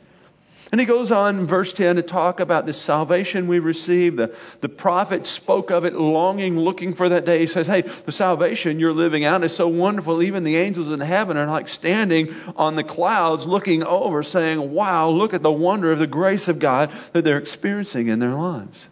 And 0.71 0.79
he 0.79 0.85
goes 0.85 1.11
on 1.11 1.39
in 1.39 1.47
verse 1.47 1.73
10 1.73 1.97
to 1.97 2.01
talk 2.01 2.39
about 2.39 2.65
this 2.65 2.81
salvation 2.81 3.47
we 3.47 3.59
receive. 3.59 4.15
The, 4.15 4.33
the 4.61 4.69
prophet 4.69 5.27
spoke 5.27 5.69
of 5.69 5.83
it, 5.83 5.93
longing, 5.93 6.57
looking 6.57 6.93
for 6.93 7.09
that 7.09 7.25
day. 7.25 7.39
He 7.39 7.47
says, 7.47 7.67
Hey, 7.67 7.81
the 7.81 8.13
salvation 8.13 8.79
you're 8.79 8.93
living 8.93 9.25
out 9.25 9.43
is 9.43 9.53
so 9.53 9.67
wonderful. 9.67 10.23
Even 10.23 10.45
the 10.45 10.55
angels 10.55 10.89
in 10.89 11.01
heaven 11.01 11.35
are 11.35 11.45
like 11.47 11.67
standing 11.67 12.33
on 12.55 12.77
the 12.77 12.85
clouds 12.85 13.45
looking 13.45 13.83
over, 13.83 14.23
saying, 14.23 14.71
Wow, 14.71 15.09
look 15.09 15.33
at 15.33 15.43
the 15.43 15.51
wonder 15.51 15.91
of 15.91 15.99
the 15.99 16.07
grace 16.07 16.47
of 16.47 16.59
God 16.59 16.91
that 17.11 17.25
they're 17.25 17.37
experiencing 17.37 18.07
in 18.07 18.19
their 18.19 18.33
lives. 18.33 18.89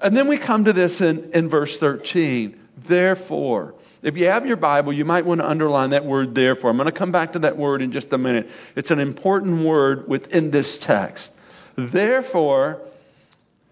And 0.00 0.16
then 0.16 0.26
we 0.26 0.38
come 0.38 0.64
to 0.64 0.72
this 0.72 1.02
in, 1.02 1.32
in 1.32 1.50
verse 1.50 1.78
13. 1.78 2.58
Therefore, 2.78 3.74
if 4.02 4.16
you 4.16 4.26
have 4.26 4.46
your 4.46 4.56
Bible, 4.56 4.92
you 4.92 5.04
might 5.04 5.24
want 5.24 5.40
to 5.40 5.48
underline 5.48 5.90
that 5.90 6.04
word 6.04 6.34
therefore. 6.34 6.70
I'm 6.70 6.76
going 6.76 6.86
to 6.86 6.92
come 6.92 7.12
back 7.12 7.34
to 7.34 7.40
that 7.40 7.56
word 7.56 7.82
in 7.82 7.92
just 7.92 8.12
a 8.12 8.18
minute. 8.18 8.50
It's 8.74 8.90
an 8.90 8.98
important 8.98 9.64
word 9.64 10.08
within 10.08 10.50
this 10.50 10.78
text. 10.78 11.32
Therefore, 11.76 12.82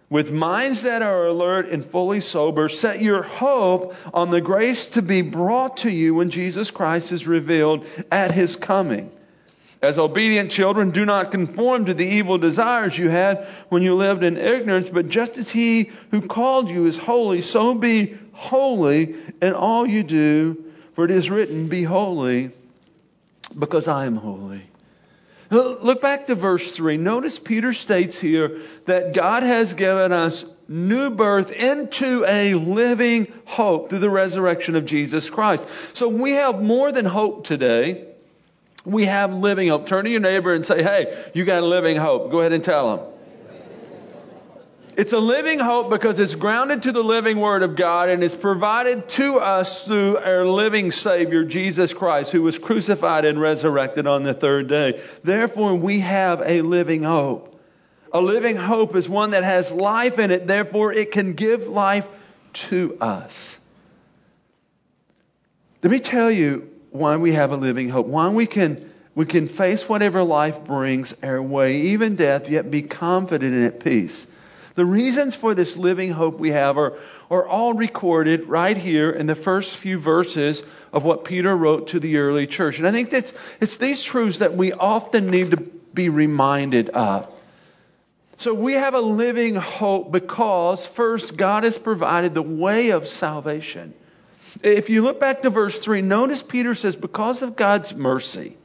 with 0.09 0.33
minds 0.33 0.83
that 0.83 1.03
are 1.03 1.27
alert 1.27 1.69
and 1.69 1.85
fully 1.85 2.21
sober, 2.21 2.69
set 2.69 3.01
your 3.01 3.23
hope 3.23 3.95
on 4.13 4.31
the 4.31 4.41
grace 4.41 4.87
to 4.87 5.03
be 5.03 5.23
brought 5.23 5.79
to 5.79 5.91
you 5.91 6.15
when 6.15 6.31
Jesus 6.31 6.71
Christ 6.71 7.13
is 7.13 7.27
revealed 7.27 7.87
at 8.11 8.33
his 8.33 8.57
coming. 8.57 9.13
As 9.83 9.99
obedient 9.99 10.51
children, 10.51 10.91
do 10.91 11.07
not 11.07 11.31
conform 11.31 11.87
to 11.87 11.95
the 11.95 12.07
evil 12.07 12.37
desires 12.37 12.97
you 12.97 13.09
had 13.09 13.47
when 13.71 13.83
you 13.83 13.95
lived 13.95 14.23
in 14.23 14.37
ignorance, 14.37 14.91
but 14.91 15.09
just 15.09 15.39
as 15.39 15.51
he 15.51 15.91
who 16.11 16.21
called 16.21 16.71
you 16.71 16.85
is 16.85 16.99
holy, 16.99 17.41
so 17.41 17.75
be 17.75 18.15
holy 18.33 19.15
in 19.41 19.55
all 19.55 19.87
you 19.87 20.03
do, 20.03 20.63
for 20.95 21.07
it 21.07 21.11
is 21.11 21.31
written, 21.31 21.69
Be 21.69 21.83
holy, 21.83 22.51
because 23.59 23.89
I 23.89 24.05
am 24.05 24.17
holy. 24.17 24.63
Look 25.51 26.01
back 26.01 26.27
to 26.27 26.37
verse 26.37 26.71
3. 26.71 26.97
Notice 26.99 27.39
Peter 27.39 27.73
states 27.73 28.21
here 28.21 28.59
that 28.85 29.15
God 29.15 29.43
has 29.43 29.75
given 29.75 30.13
us 30.13 30.45
new 30.69 31.11
birth 31.11 31.53
into 31.53 32.25
a 32.25 32.55
living 32.55 33.33
hope 33.47 33.91
through 33.91 33.99
the 33.99 34.11
resurrection 34.11 34.77
of 34.77 34.85
Jesus 34.85 35.29
Christ. 35.29 35.67
So 35.95 36.09
we 36.09 36.33
have 36.33 36.63
more 36.63 36.93
than 36.93 37.05
hope 37.05 37.45
today. 37.45 38.10
We 38.85 39.05
have 39.07 39.33
living 39.33 39.69
hope. 39.69 39.87
Turn 39.87 40.05
to 40.05 40.11
your 40.11 40.21
neighbor 40.21 40.55
and 40.55 40.65
say, 40.65 40.83
hey, 40.83 41.31
you 41.35 41.45
got 41.45 41.63
a 41.63 41.67
living 41.67 41.97
hope. 41.97 42.31
Go 42.31 42.41
ahead 42.41 42.53
and 42.53 42.65
tell 42.65 42.97
them. 42.97 43.07
It's 44.97 45.13
a 45.13 45.19
living 45.19 45.59
hope 45.59 45.89
because 45.89 46.19
it's 46.19 46.35
grounded 46.35 46.83
to 46.83 46.93
the 46.93 47.03
living 47.03 47.39
Word 47.39 47.63
of 47.63 47.77
God 47.77 48.09
and 48.09 48.23
it's 48.23 48.35
provided 48.35 49.09
to 49.11 49.37
us 49.37 49.85
through 49.85 50.19
our 50.19 50.45
living 50.45 50.93
Savior, 50.93 51.45
Jesus 51.45 51.95
Christ, 51.95 52.33
who 52.33 52.43
was 52.43 52.59
crucified 52.59 53.25
and 53.25 53.41
resurrected 53.41 54.07
on 54.07 54.25
the 54.25 54.35
third 54.35 54.69
day. 54.69 55.01
Therefore, 55.23 55.75
we 55.75 56.01
have 56.01 56.43
a 56.45 56.63
living 56.63 57.03
hope. 57.03 57.59
A 58.13 58.21
living 58.21 58.57
hope 58.57 58.97
is 58.97 59.09
one 59.09 59.31
that 59.31 59.45
has 59.45 59.73
life 59.73 60.19
in 60.19 60.31
it, 60.31 60.47
therefore, 60.47 60.93
it 60.93 61.13
can 61.13 61.35
give 61.35 61.69
life 61.69 62.09
to 62.53 62.99
us. 63.01 63.59
Let 65.83 65.93
me 65.93 66.01
tell 66.01 66.31
you 66.31 66.70
why 66.91 67.17
we 67.17 67.33
have 67.33 67.53
a 67.53 67.57
living 67.57 67.89
hope. 67.89 68.07
Why 68.07 68.29
we 68.29 68.47
can, 68.47 68.91
we 69.15 69.27
can 69.27 69.49
face 69.49 69.89
whatever 69.89 70.23
life 70.23 70.65
brings 70.65 71.15
our 71.23 71.41
way, 71.41 71.77
even 71.77 72.17
death, 72.17 72.49
yet 72.49 72.71
be 72.71 72.83
confident 72.83 73.55
and 73.55 73.67
at 73.67 73.81
peace. 73.81 74.27
The 74.75 74.85
reasons 74.85 75.35
for 75.35 75.55
this 75.55 75.77
living 75.77 76.11
hope 76.11 76.39
we 76.39 76.51
have 76.51 76.79
are, 76.79 76.97
are 77.31 77.47
all 77.47 77.75
recorded 77.75 78.49
right 78.49 78.77
here 78.77 79.11
in 79.11 79.27
the 79.27 79.35
first 79.35 79.77
few 79.77 79.99
verses 79.99 80.63
of 80.93 81.05
what 81.05 81.25
Peter 81.25 81.55
wrote 81.55 81.89
to 81.89 82.01
the 82.01 82.19
early 82.19 82.47
church. 82.47 82.79
And 82.79 82.87
I 82.87 82.93
think 82.93 83.11
that's, 83.11 83.35
it's 83.61 83.77
these 83.77 84.03
truths 84.03 84.39
that 84.39 84.55
we 84.55 84.73
often 84.73 85.31
need 85.31 85.51
to 85.51 85.57
be 85.93 86.09
reminded 86.09 86.89
of. 86.91 87.29
So 88.39 88.55
we 88.55 88.73
have 88.73 88.95
a 88.95 89.01
living 89.01 89.55
hope 89.55 90.13
because 90.13 90.87
first 90.87 91.37
God 91.37 91.65
has 91.65 91.77
provided 91.77 92.33
the 92.33 92.43
way 92.43 92.91
of 92.91 93.07
salvation. 93.07 93.93
If 94.63 94.91
you 94.91 95.03
look 95.03 95.21
back 95.21 95.43
to 95.43 95.51
verse 95.51 95.79
3, 95.79 96.03
notice 96.03 96.43
Peter 96.43 96.75
says, 96.75 96.97
because 96.97 97.43
of 97.43 97.57
God's 97.57 97.95
mercy, 97.95 98.57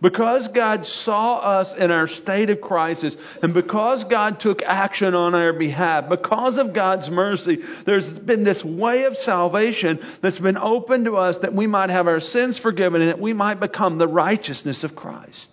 because 0.00 0.48
God 0.48 0.86
saw 0.86 1.38
us 1.38 1.74
in 1.74 1.90
our 1.90 2.06
state 2.08 2.50
of 2.50 2.60
crisis, 2.60 3.16
and 3.42 3.54
because 3.54 4.04
God 4.04 4.40
took 4.40 4.62
action 4.62 5.14
on 5.14 5.34
our 5.34 5.52
behalf, 5.52 6.08
because 6.08 6.58
of 6.58 6.72
God's 6.72 7.10
mercy, 7.10 7.56
there's 7.84 8.10
been 8.10 8.42
this 8.42 8.64
way 8.64 9.04
of 9.04 9.16
salvation 9.16 10.00
that's 10.20 10.38
been 10.38 10.58
opened 10.58 11.04
to 11.04 11.16
us 11.16 11.38
that 11.38 11.52
we 11.52 11.66
might 11.66 11.90
have 11.90 12.08
our 12.08 12.20
sins 12.20 12.58
forgiven 12.58 13.02
and 13.02 13.10
that 13.10 13.20
we 13.20 13.32
might 13.32 13.60
become 13.60 13.98
the 13.98 14.08
righteousness 14.08 14.82
of 14.82 14.96
Christ. 14.96 15.50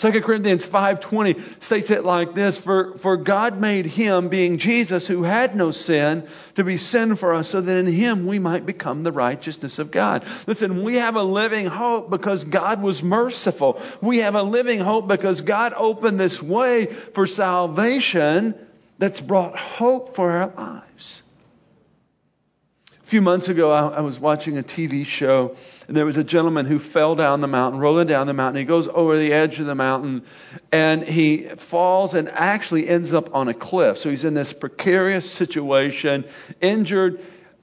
2 0.00 0.22
Corinthians 0.22 0.64
5:20 0.64 1.62
states 1.62 1.90
it 1.90 2.06
like 2.06 2.34
this, 2.34 2.56
for, 2.56 2.96
for 2.96 3.18
God 3.18 3.60
made 3.60 3.84
him, 3.84 4.30
being 4.30 4.56
Jesus, 4.56 5.06
who 5.06 5.24
had 5.24 5.54
no 5.54 5.72
sin, 5.72 6.26
to 6.54 6.64
be 6.64 6.78
sin 6.78 7.16
for 7.16 7.34
us, 7.34 7.50
so 7.50 7.60
that 7.60 7.76
in 7.76 7.86
him 7.86 8.26
we 8.26 8.38
might 8.38 8.64
become 8.64 9.02
the 9.02 9.12
righteousness 9.12 9.78
of 9.78 9.90
God. 9.90 10.24
Listen, 10.46 10.84
we 10.84 10.94
have 10.94 11.16
a 11.16 11.22
living 11.22 11.66
hope 11.66 12.08
because 12.08 12.44
God 12.44 12.80
was 12.80 13.02
merciful. 13.02 13.78
We 14.00 14.18
have 14.18 14.36
a 14.36 14.42
living 14.42 14.80
hope 14.80 15.06
because 15.06 15.42
God 15.42 15.74
opened 15.76 16.18
this 16.18 16.42
way 16.42 16.86
for 16.86 17.26
salvation 17.26 18.54
that's 18.98 19.20
brought 19.20 19.58
hope 19.58 20.14
for 20.14 20.30
our 20.30 20.50
lives. 20.56 21.22
A 23.02 23.06
few 23.06 23.20
months 23.20 23.50
ago, 23.50 23.70
I, 23.70 23.96
I 23.96 24.00
was 24.00 24.18
watching 24.18 24.56
a 24.56 24.62
TV 24.62 25.04
show 25.04 25.56
there 25.96 26.06
was 26.06 26.16
a 26.16 26.24
gentleman 26.24 26.66
who 26.66 26.78
fell 26.78 27.16
down 27.16 27.40
the 27.40 27.48
mountain, 27.48 27.80
rolling 27.80 28.06
down 28.06 28.26
the 28.26 28.32
mountain. 28.32 28.58
He 28.58 28.64
goes 28.64 28.86
over 28.86 29.18
the 29.18 29.32
edge 29.32 29.58
of 29.58 29.66
the 29.66 29.74
mountain 29.74 30.22
and 30.70 31.02
he 31.02 31.38
falls 31.38 32.14
and 32.14 32.28
actually 32.28 32.88
ends 32.88 33.12
up 33.12 33.34
on 33.34 33.48
a 33.48 33.54
cliff. 33.54 33.98
So 33.98 34.08
he's 34.08 34.24
in 34.24 34.34
this 34.34 34.52
precarious 34.52 35.30
situation, 35.30 36.24
injured 36.60 37.20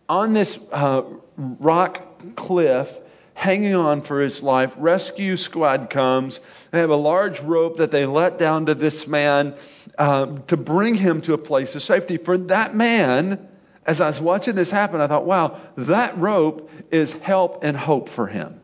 on 0.10 0.34
this 0.34 0.60
uh, 0.72 1.04
rock 1.38 2.36
cliff 2.36 3.00
hanging 3.34 3.76
on 3.76 4.02
for 4.02 4.20
his 4.20 4.44
life. 4.44 4.74
Rescue 4.78 5.38
squad 5.38 5.90
comes. 5.90 6.42
They 6.72 6.80
have 6.80 6.90
a 6.90 6.96
large 6.96 7.40
rope 7.40 7.78
that 7.78 7.92
they 7.92 8.06
let 8.06 8.40
down 8.40 8.66
to 8.66 8.76
this 8.76 9.08
man 9.08 9.54
uh, 9.98 10.26
to 10.48 10.58
bring 10.58 10.96
him 10.96 11.22
to 11.22 11.34
a 11.34 11.38
place 11.38 11.76
of 11.76 11.84
safety. 11.84 12.18
For 12.18 12.38
that 12.38 12.76
man, 12.76 13.48
as 13.88 14.02
I 14.02 14.08
was 14.08 14.20
watching 14.20 14.54
this 14.54 14.70
happen, 14.70 15.00
I 15.00 15.08
thought, 15.08 15.26
wow, 15.26 15.58
that 15.78 16.18
rope 16.18 16.70
is 16.92 17.14
help 17.14 17.64
and 17.64 17.76
hope 17.76 18.10
for 18.10 18.28
him. 18.28 18.60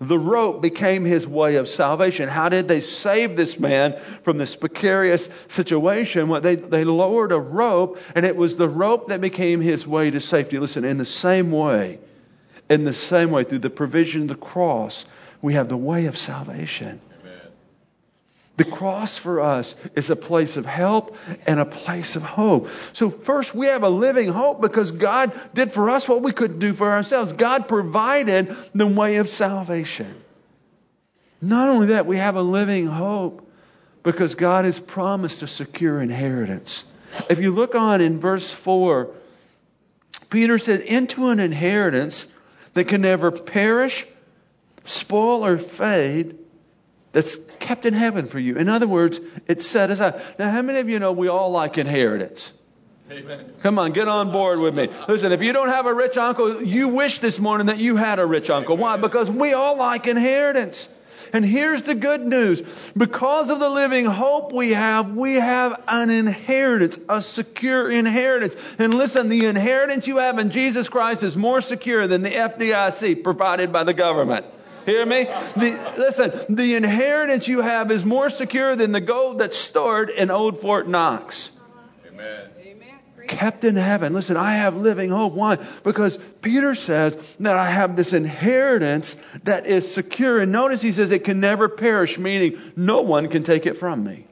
The 0.00 0.18
rope 0.18 0.60
became 0.60 1.04
his 1.04 1.26
way 1.26 1.56
of 1.56 1.68
salvation. 1.68 2.28
How 2.28 2.48
did 2.48 2.68
they 2.68 2.80
save 2.80 3.36
this 3.36 3.58
man 3.58 3.98
from 4.24 4.36
this 4.36 4.56
precarious 4.56 5.28
situation? 5.48 6.28
Well, 6.28 6.40
they, 6.40 6.54
they 6.54 6.84
lowered 6.84 7.32
a 7.32 7.38
rope, 7.38 7.98
and 8.14 8.26
it 8.26 8.36
was 8.36 8.56
the 8.56 8.68
rope 8.68 9.08
that 9.08 9.20
became 9.20 9.60
his 9.60 9.86
way 9.86 10.10
to 10.10 10.20
safety. 10.20 10.58
Listen, 10.58 10.84
in 10.84 10.98
the 10.98 11.06
same 11.06 11.50
way, 11.50 11.98
in 12.68 12.84
the 12.84 12.92
same 12.92 13.30
way, 13.30 13.44
through 13.44 13.60
the 13.60 13.70
provision 13.70 14.22
of 14.22 14.28
the 14.28 14.34
cross, 14.34 15.06
we 15.40 15.54
have 15.54 15.68
the 15.68 15.76
way 15.76 16.06
of 16.06 16.18
salvation. 16.18 17.00
The 18.56 18.64
cross 18.64 19.18
for 19.18 19.40
us 19.40 19.74
is 19.94 20.08
a 20.08 20.16
place 20.16 20.56
of 20.56 20.64
help 20.64 21.16
and 21.46 21.60
a 21.60 21.66
place 21.66 22.16
of 22.16 22.22
hope. 22.22 22.70
So, 22.94 23.10
first, 23.10 23.54
we 23.54 23.66
have 23.66 23.82
a 23.82 23.90
living 23.90 24.28
hope 24.28 24.62
because 24.62 24.92
God 24.92 25.38
did 25.52 25.72
for 25.72 25.90
us 25.90 26.08
what 26.08 26.22
we 26.22 26.32
couldn't 26.32 26.58
do 26.58 26.72
for 26.72 26.90
ourselves. 26.90 27.34
God 27.34 27.68
provided 27.68 28.56
the 28.74 28.86
way 28.86 29.16
of 29.16 29.28
salvation. 29.28 30.14
Not 31.42 31.68
only 31.68 31.88
that, 31.88 32.06
we 32.06 32.16
have 32.16 32.36
a 32.36 32.42
living 32.42 32.86
hope 32.86 33.46
because 34.02 34.34
God 34.36 34.64
has 34.64 34.78
promised 34.78 35.42
a 35.42 35.46
secure 35.46 36.00
inheritance. 36.00 36.84
If 37.28 37.40
you 37.40 37.50
look 37.50 37.74
on 37.74 38.00
in 38.00 38.20
verse 38.20 38.50
4, 38.50 39.10
Peter 40.30 40.56
said, 40.58 40.80
Into 40.80 41.28
an 41.28 41.40
inheritance 41.40 42.26
that 42.72 42.88
can 42.88 43.02
never 43.02 43.30
perish, 43.30 44.06
spoil, 44.84 45.44
or 45.44 45.58
fade 45.58 46.38
that's 47.16 47.38
kept 47.60 47.86
in 47.86 47.94
heaven 47.94 48.26
for 48.26 48.38
you. 48.38 48.56
In 48.56 48.68
other 48.68 48.86
words, 48.86 49.22
it's 49.48 49.66
set 49.66 49.90
aside. 49.90 50.20
Now, 50.38 50.50
how 50.50 50.60
many 50.60 50.80
of 50.80 50.90
you 50.90 50.98
know 50.98 51.12
we 51.12 51.28
all 51.28 51.50
like 51.50 51.78
inheritance? 51.78 52.52
Amen. 53.10 53.54
Come 53.62 53.78
on, 53.78 53.92
get 53.92 54.06
on 54.06 54.32
board 54.32 54.58
with 54.58 54.74
me. 54.74 54.90
Listen, 55.08 55.32
if 55.32 55.40
you 55.40 55.54
don't 55.54 55.70
have 55.70 55.86
a 55.86 55.94
rich 55.94 56.18
uncle, 56.18 56.62
you 56.62 56.88
wish 56.88 57.20
this 57.20 57.38
morning 57.38 57.68
that 57.68 57.78
you 57.78 57.96
had 57.96 58.18
a 58.18 58.26
rich 58.26 58.50
uncle. 58.50 58.76
Why? 58.76 58.98
Because 58.98 59.30
we 59.30 59.54
all 59.54 59.78
like 59.78 60.06
inheritance. 60.06 60.90
And 61.32 61.42
here's 61.42 61.80
the 61.80 61.94
good 61.94 62.20
news. 62.20 62.60
Because 62.94 63.48
of 63.48 63.60
the 63.60 63.70
living 63.70 64.04
hope 64.04 64.52
we 64.52 64.72
have, 64.72 65.16
we 65.16 65.36
have 65.36 65.82
an 65.88 66.10
inheritance, 66.10 66.98
a 67.08 67.22
secure 67.22 67.90
inheritance. 67.90 68.56
And 68.78 68.92
listen, 68.92 69.30
the 69.30 69.46
inheritance 69.46 70.06
you 70.06 70.18
have 70.18 70.38
in 70.38 70.50
Jesus 70.50 70.90
Christ 70.90 71.22
is 71.22 71.34
more 71.34 71.62
secure 71.62 72.06
than 72.06 72.20
the 72.20 72.30
FDIC 72.30 73.24
provided 73.24 73.72
by 73.72 73.84
the 73.84 73.94
government. 73.94 74.44
Hear 74.86 75.04
me? 75.04 75.24
The, 75.24 75.94
listen, 75.98 76.54
the 76.54 76.76
inheritance 76.76 77.48
you 77.48 77.60
have 77.60 77.90
is 77.90 78.04
more 78.04 78.30
secure 78.30 78.76
than 78.76 78.92
the 78.92 79.00
gold 79.00 79.38
that's 79.38 79.58
stored 79.58 80.10
in 80.10 80.30
old 80.30 80.60
Fort 80.60 80.88
Knox. 80.88 81.50
Amen. 82.08 82.50
Kept 83.26 83.64
in 83.64 83.74
heaven. 83.74 84.12
Listen, 84.12 84.36
I 84.36 84.54
have 84.54 84.76
living 84.76 85.10
hope. 85.10 85.32
Why? 85.32 85.58
Because 85.82 86.16
Peter 86.40 86.76
says 86.76 87.16
that 87.40 87.56
I 87.56 87.68
have 87.68 87.96
this 87.96 88.12
inheritance 88.12 89.16
that 89.42 89.66
is 89.66 89.92
secure. 89.92 90.38
And 90.38 90.52
notice 90.52 90.80
he 90.80 90.92
says 90.92 91.10
it 91.10 91.24
can 91.24 91.40
never 91.40 91.68
perish, 91.68 92.18
meaning 92.18 92.58
no 92.76 93.02
one 93.02 93.26
can 93.26 93.42
take 93.42 93.66
it 93.66 93.78
from 93.78 94.04
me. 94.04 94.26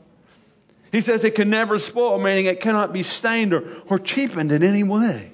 He 0.93 1.01
says 1.01 1.25
it 1.25 1.35
can 1.35 1.51
never 1.51 1.81
spoil, 1.81 2.21
meaning 2.21 2.47
it 2.47 2.61
cannot 2.61 2.93
be 2.93 3.03
stained 3.03 3.53
or, 3.53 3.69
or 3.89 3.99
cheapened 3.99 4.53
in 4.53 4.63
any 4.63 4.85
way. 4.85 5.34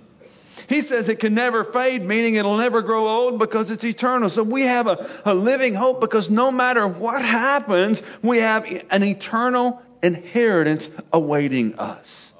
He 0.69 0.83
says 0.83 1.09
it 1.09 1.21
can 1.21 1.35
never 1.35 1.65
fade, 1.65 2.03
meaning 2.03 2.35
it'll 2.35 2.59
never 2.59 2.83
grow 2.83 3.09
old 3.09 3.39
because 3.39 3.71
it's 3.71 3.85
eternal. 3.85 4.29
So 4.29 4.43
we 4.43 4.63
have 4.63 4.87
a, 4.87 5.09
a 5.25 5.35
living 5.35 5.75
hope 5.75 6.01
because 6.01 6.31
no 6.31 6.51
matter 6.51 6.87
what 6.87 7.23
happens, 7.23 8.03
we 8.23 8.39
have 8.39 8.67
an 8.91 9.03
eternal 9.03 9.83
inheritance 10.03 10.89
awaiting 11.13 11.79
us. 11.79 12.33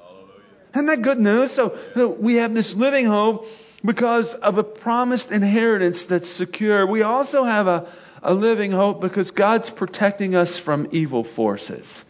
Isn't 0.73 0.87
that 0.87 1.01
good 1.01 1.19
news? 1.19 1.51
So, 1.51 1.77
so 1.93 2.07
we 2.07 2.35
have 2.35 2.53
this 2.53 2.75
living 2.75 3.05
hope 3.05 3.47
because 3.83 4.33
of 4.33 4.57
a 4.57 4.63
promised 4.63 5.31
inheritance 5.31 6.05
that's 6.05 6.29
secure. 6.29 6.85
We 6.85 7.01
also 7.01 7.43
have 7.43 7.67
a, 7.67 7.87
a 8.23 8.33
living 8.33 8.71
hope 8.71 9.01
because 9.01 9.31
God's 9.31 9.69
protecting 9.69 10.35
us 10.35 10.57
from 10.57 10.87
evil 10.91 11.23
forces. 11.23 12.05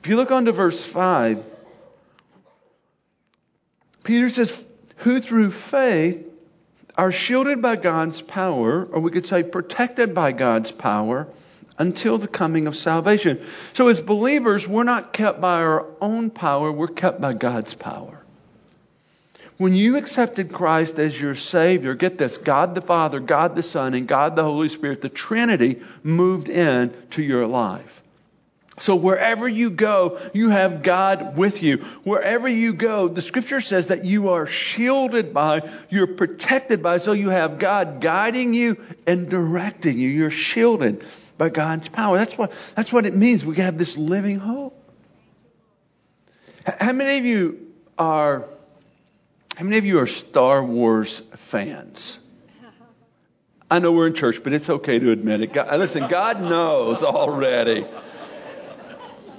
If 0.00 0.08
you 0.08 0.16
look 0.16 0.30
on 0.30 0.46
to 0.46 0.52
verse 0.52 0.82
5, 0.82 1.44
Peter 4.04 4.28
says, 4.28 4.64
who 4.98 5.20
through 5.20 5.50
faith 5.50 6.28
are 6.96 7.12
shielded 7.12 7.62
by 7.62 7.76
God's 7.76 8.20
power, 8.20 8.84
or 8.84 9.00
we 9.00 9.10
could 9.10 9.26
say 9.26 9.42
protected 9.42 10.14
by 10.14 10.32
God's 10.32 10.72
power, 10.72 11.28
until 11.78 12.18
the 12.18 12.28
coming 12.28 12.66
of 12.66 12.76
salvation. 12.76 13.40
So, 13.72 13.86
as 13.88 14.00
believers, 14.00 14.66
we're 14.66 14.82
not 14.82 15.12
kept 15.12 15.40
by 15.40 15.62
our 15.62 15.86
own 16.00 16.30
power, 16.30 16.72
we're 16.72 16.88
kept 16.88 17.20
by 17.20 17.34
God's 17.34 17.74
power. 17.74 18.20
When 19.58 19.74
you 19.74 19.96
accepted 19.96 20.52
Christ 20.52 20.98
as 20.98 21.20
your 21.20 21.34
Savior, 21.34 21.94
get 21.94 22.18
this 22.18 22.36
God 22.36 22.74
the 22.74 22.80
Father, 22.80 23.20
God 23.20 23.56
the 23.56 23.62
Son, 23.62 23.94
and 23.94 24.06
God 24.06 24.36
the 24.36 24.44
Holy 24.44 24.68
Spirit, 24.68 25.00
the 25.00 25.08
Trinity 25.08 25.80
moved 26.02 26.48
in 26.48 26.92
to 27.10 27.22
your 27.22 27.46
life. 27.46 28.02
So 28.78 28.96
wherever 28.96 29.48
you 29.48 29.70
go, 29.70 30.18
you 30.32 30.50
have 30.50 30.82
God 30.82 31.36
with 31.36 31.62
you. 31.62 31.78
Wherever 32.04 32.48
you 32.48 32.72
go, 32.72 33.08
the 33.08 33.22
scripture 33.22 33.60
says 33.60 33.88
that 33.88 34.04
you 34.04 34.30
are 34.30 34.46
shielded 34.46 35.34
by, 35.34 35.68
you're 35.90 36.06
protected 36.06 36.82
by, 36.82 36.98
so 36.98 37.12
you 37.12 37.30
have 37.30 37.58
God 37.58 38.00
guiding 38.00 38.54
you 38.54 38.82
and 39.06 39.28
directing 39.28 39.98
you. 39.98 40.08
You're 40.08 40.30
shielded 40.30 41.04
by 41.36 41.48
God's 41.48 41.88
power. 41.88 42.18
That's 42.18 42.36
what, 42.36 42.52
that's 42.74 42.92
what 42.92 43.06
it 43.06 43.14
means. 43.14 43.44
We 43.44 43.56
have 43.56 43.78
this 43.78 43.96
living 43.96 44.38
hope. 44.38 44.74
How 46.66 46.92
many 46.92 47.18
of 47.18 47.24
you 47.24 47.72
are, 47.96 48.44
how 49.56 49.64
many 49.64 49.78
of 49.78 49.84
you 49.84 50.00
are 50.00 50.06
Star 50.06 50.62
Wars 50.62 51.20
fans? 51.36 52.18
I 53.70 53.80
know 53.80 53.92
we're 53.92 54.06
in 54.06 54.14
church, 54.14 54.42
but 54.42 54.54
it's 54.54 54.70
okay 54.70 54.98
to 54.98 55.10
admit 55.10 55.42
it. 55.42 55.52
God, 55.52 55.78
listen, 55.78 56.08
God 56.08 56.40
knows 56.40 57.02
already. 57.02 57.84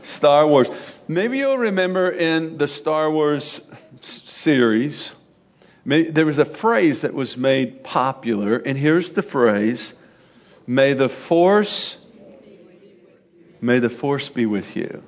Star 0.01 0.47
Wars. 0.47 0.69
Maybe 1.07 1.39
you'll 1.39 1.57
remember 1.57 2.09
in 2.09 2.57
the 2.57 2.67
Star 2.67 3.11
Wars 3.11 3.61
series, 4.01 5.13
there 5.85 6.25
was 6.25 6.37
a 6.37 6.45
phrase 6.45 7.01
that 7.01 7.13
was 7.13 7.37
made 7.37 7.83
popular, 7.83 8.57
and 8.57 8.77
here's 8.77 9.11
the 9.11 9.23
phrase 9.23 9.93
May 10.67 10.93
the 10.93 11.09
Force, 11.09 11.97
may 13.61 13.79
the 13.79 13.89
Force 13.89 14.29
be 14.29 14.45
with 14.45 14.75
you. 14.75 15.03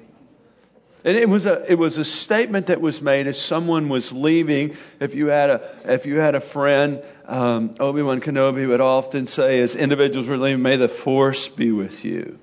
And 1.04 1.18
it 1.18 1.28
was 1.28 1.48
a 1.48 1.72
it 1.72 1.76
was 1.76 1.98
a 1.98 2.04
statement 2.04 2.68
that 2.68 2.80
was 2.80 3.02
made 3.02 3.26
as 3.26 3.42
someone 3.42 3.90
was 3.90 4.14
leaving. 4.14 4.78
If 5.00 5.16
you 5.16 5.28
had 5.28 5.50
a 5.50 5.62
if 5.86 6.06
you 6.06 6.20
had 6.20 6.36
a 6.36 6.40
friend, 6.40 7.02
um, 7.26 7.74
Obi 7.80 8.04
Wan 8.04 8.22
Kenobi 8.22 8.68
would 8.68 8.82
often 8.82 9.26
say, 9.26 9.62
as 9.62 9.76
individuals 9.76 10.28
were 10.28 10.38
leaving, 10.38 10.62
"May 10.62 10.76
the 10.76 10.90
Force 10.90 11.48
be 11.48 11.72
with 11.72 12.06
you." 12.06 12.38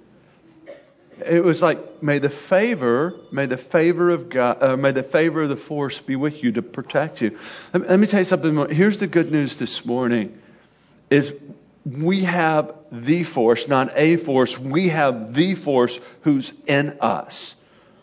It 1.26 1.42
was 1.42 1.62
like, 1.62 2.02
may 2.02 2.18
the 2.18 2.30
favor, 2.30 3.14
may 3.32 3.46
the 3.46 3.56
favor 3.56 4.10
of 4.10 4.28
God, 4.28 4.62
uh, 4.62 4.76
may 4.76 4.92
the 4.92 5.02
favor 5.02 5.42
of 5.42 5.48
the 5.48 5.56
force 5.56 6.00
be 6.00 6.16
with 6.16 6.42
you 6.42 6.52
to 6.52 6.62
protect 6.62 7.20
you. 7.20 7.38
Let, 7.72 7.90
let 7.90 7.98
me 7.98 8.06
tell 8.06 8.20
you 8.20 8.24
something 8.24 8.54
more. 8.54 8.68
Here's 8.68 8.98
the 8.98 9.06
good 9.06 9.32
news 9.32 9.56
this 9.56 9.84
morning 9.84 10.38
is 11.10 11.32
we 11.84 12.24
have 12.24 12.74
the 12.92 13.24
force, 13.24 13.68
not 13.68 13.92
a 13.96 14.16
force. 14.16 14.58
We 14.58 14.88
have 14.88 15.34
the 15.34 15.54
force 15.54 15.98
who's 16.22 16.52
in 16.66 16.98
us. 17.00 17.56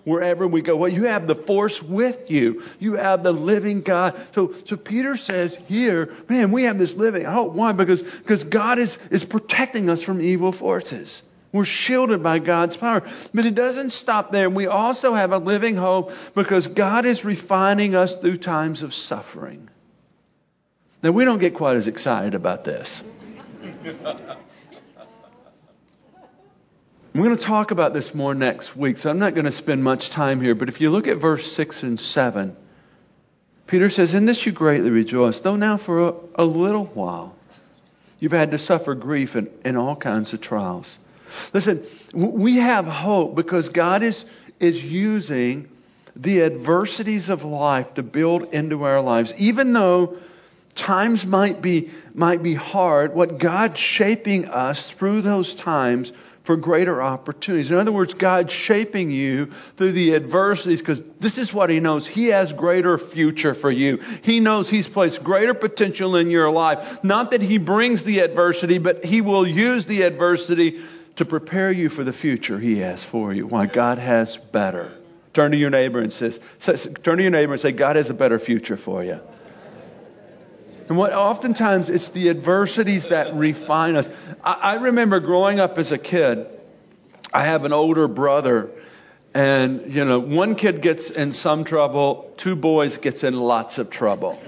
Wherever 0.04 0.46
we 0.46 0.62
go, 0.62 0.76
well, 0.76 0.90
you 0.90 1.06
have 1.06 1.26
the 1.26 1.36
force 1.36 1.82
with 1.82 2.30
you. 2.30 2.64
You 2.80 2.94
have 2.94 3.24
the 3.24 3.32
living 3.32 3.82
God. 3.82 4.16
So, 4.36 4.54
so 4.66 4.78
Peter 4.78 5.18
says 5.18 5.58
here, 5.68 6.14
man, 6.30 6.52
we 6.52 6.64
have 6.64 6.78
this 6.78 6.96
living 6.96 7.26
hope. 7.26 7.54
Why? 7.54 7.72
Because, 7.72 8.04
because 8.04 8.44
God 8.44 8.78
is, 8.78 8.98
is 9.10 9.24
protecting 9.24 9.90
us 9.90 10.04
from 10.04 10.22
evil 10.22 10.52
forces. 10.52 11.24
We're 11.56 11.64
shielded 11.64 12.22
by 12.22 12.40
God's 12.40 12.76
power. 12.76 13.02
But 13.34 13.46
it 13.46 13.56
doesn't 13.56 13.92
stop 13.92 14.30
there. 14.34 14.50
We 14.50 14.68
also 14.68 15.14
have 15.14 15.32
a 15.32 15.38
living 15.38 15.78
hope 15.78 16.12
because 16.34 16.68
God 16.68 17.06
is 17.06 17.24
refining 17.24 17.96
us 17.96 18.14
through 18.14 18.40
times 18.40 18.84
of 18.84 18.94
suffering. 18.94 19.70
Now, 21.02 21.12
we 21.12 21.24
don't 21.24 21.40
get 21.40 21.54
quite 21.54 21.78
as 21.78 21.88
excited 21.88 22.36
about 22.36 22.66
this. 22.66 23.02
We're 27.14 27.24
going 27.24 27.38
to 27.38 27.42
talk 27.42 27.72
about 27.72 27.94
this 27.94 28.14
more 28.14 28.36
next 28.36 28.76
week, 28.76 28.98
so 28.98 29.10
I'm 29.10 29.20
not 29.20 29.34
going 29.34 29.46
to 29.46 29.52
spend 29.52 29.82
much 29.82 30.10
time 30.10 30.42
here. 30.42 30.56
But 30.56 30.68
if 30.68 30.82
you 30.82 30.90
look 30.90 31.08
at 31.08 31.20
verse 31.20 31.50
6 31.50 31.84
and 31.84 31.98
7, 31.98 32.54
Peter 33.68 33.90
says, 33.90 34.14
In 34.14 34.26
this 34.26 34.46
you 34.46 34.52
greatly 34.52 34.90
rejoice, 34.90 35.40
though 35.40 35.56
now 35.56 35.78
for 35.78 36.10
a, 36.10 36.14
a 36.36 36.44
little 36.44 36.84
while 36.84 37.34
you've 38.20 38.34
had 38.34 38.52
to 38.52 38.58
suffer 38.58 38.94
grief 38.94 39.36
and, 39.36 39.50
and 39.64 39.78
all 39.78 39.96
kinds 39.96 40.34
of 40.34 40.42
trials. 40.42 41.00
Listen, 41.54 41.86
we 42.14 42.58
have 42.58 42.86
hope 42.86 43.36
because 43.36 43.70
God 43.70 44.04
is, 44.04 44.26
is 44.60 44.84
using 44.84 45.70
the 46.16 46.44
adversities 46.44 47.30
of 47.30 47.44
life 47.44 47.94
to 47.96 48.04
build 48.04 48.54
into 48.54 48.84
our 48.84 49.02
lives. 49.02 49.34
Even 49.38 49.74
though 49.74 50.18
times 50.76 51.26
might 51.26 51.62
be, 51.62 51.92
might 52.14 52.44
be 52.44 52.54
hard, 52.54 53.14
what 53.14 53.38
God's 53.38 53.80
shaping 53.80 54.46
us 54.46 54.90
through 54.90 55.22
those 55.22 55.56
times 55.56 56.12
for 56.46 56.56
greater 56.56 57.02
opportunities. 57.02 57.72
In 57.72 57.78
other 57.78 57.92
words, 57.92 58.14
God's 58.14 58.54
shaping 58.54 59.10
you 59.10 59.48
through 59.78 59.94
the 59.94 60.14
adversities 60.14 60.80
because 60.80 61.02
this 61.20 61.40
is 61.40 61.52
what 61.52 61.72
He 61.72 61.80
knows. 61.80 62.06
He 62.06 62.28
has 62.28 62.54
greater 62.54 63.00
future 63.00 63.56
for 63.56 63.72
you. 63.72 63.98
He 64.22 64.40
knows 64.40 64.70
He's 64.70 64.88
placed 64.88 65.24
greater 65.24 65.56
potential 65.56 66.16
in 66.16 66.30
your 66.30 66.52
life. 66.52 67.04
Not 67.04 67.32
that 67.32 67.42
He 67.42 67.58
brings 67.58 68.04
the 68.04 68.20
adversity, 68.20 68.78
but 68.78 69.04
He 69.04 69.22
will 69.22 69.48
use 69.48 69.86
the 69.86 70.04
adversity 70.04 70.82
to 71.18 71.26
prepare 71.26 71.72
you 71.72 71.90
for 71.90 72.04
the 72.04 72.14
future 72.14 72.60
He 72.60 72.80
has 72.80 73.04
for 73.04 73.34
you. 73.34 73.48
Why? 73.48 73.66
God 73.66 73.98
has 73.98 74.38
better. 74.38 74.92
Turn 75.34 75.52
to 75.52 75.58
your 75.58 75.70
neighbor 75.70 76.00
and 76.00 76.14
says, 76.14 76.40
turn 77.04 77.18
to 77.18 77.24
your 77.24 77.32
neighbor 77.32 77.54
and 77.54 77.62
say, 77.62 77.72
God 77.74 77.98
has 77.98 78.10
a 78.10 78.14
better 78.14 78.40
future 78.40 78.78
for 78.78 79.04
you. 79.04 79.20
And 80.88 80.98
what 80.98 81.14
oftentimes 81.14 81.90
it's 81.90 82.10
the 82.10 82.30
adversities 82.30 83.10
that 83.10 83.36
refine 83.36 83.96
us. 83.96 84.08
I, 84.44 84.54
I 84.54 84.74
remember 84.76 85.20
growing 85.20 85.60
up 85.60 85.78
as 85.78 85.92
a 85.92 85.98
kid, 85.98 86.48
I 87.34 87.44
have 87.44 87.66
an 87.66 87.74
older 87.74 88.08
brother, 88.08 88.70
and 89.34 89.94
you 89.94 90.06
know, 90.06 90.20
one 90.20 90.56
kid 90.56 90.82
gets 90.82 91.10
in 91.10 91.34
some 91.34 91.64
trouble, 91.64 92.34
two 92.38 92.56
boys 92.56 92.98
gets 92.98 93.24
in 93.24 93.38
lots 93.38 93.80
of 93.80 93.90
trouble. 93.90 94.40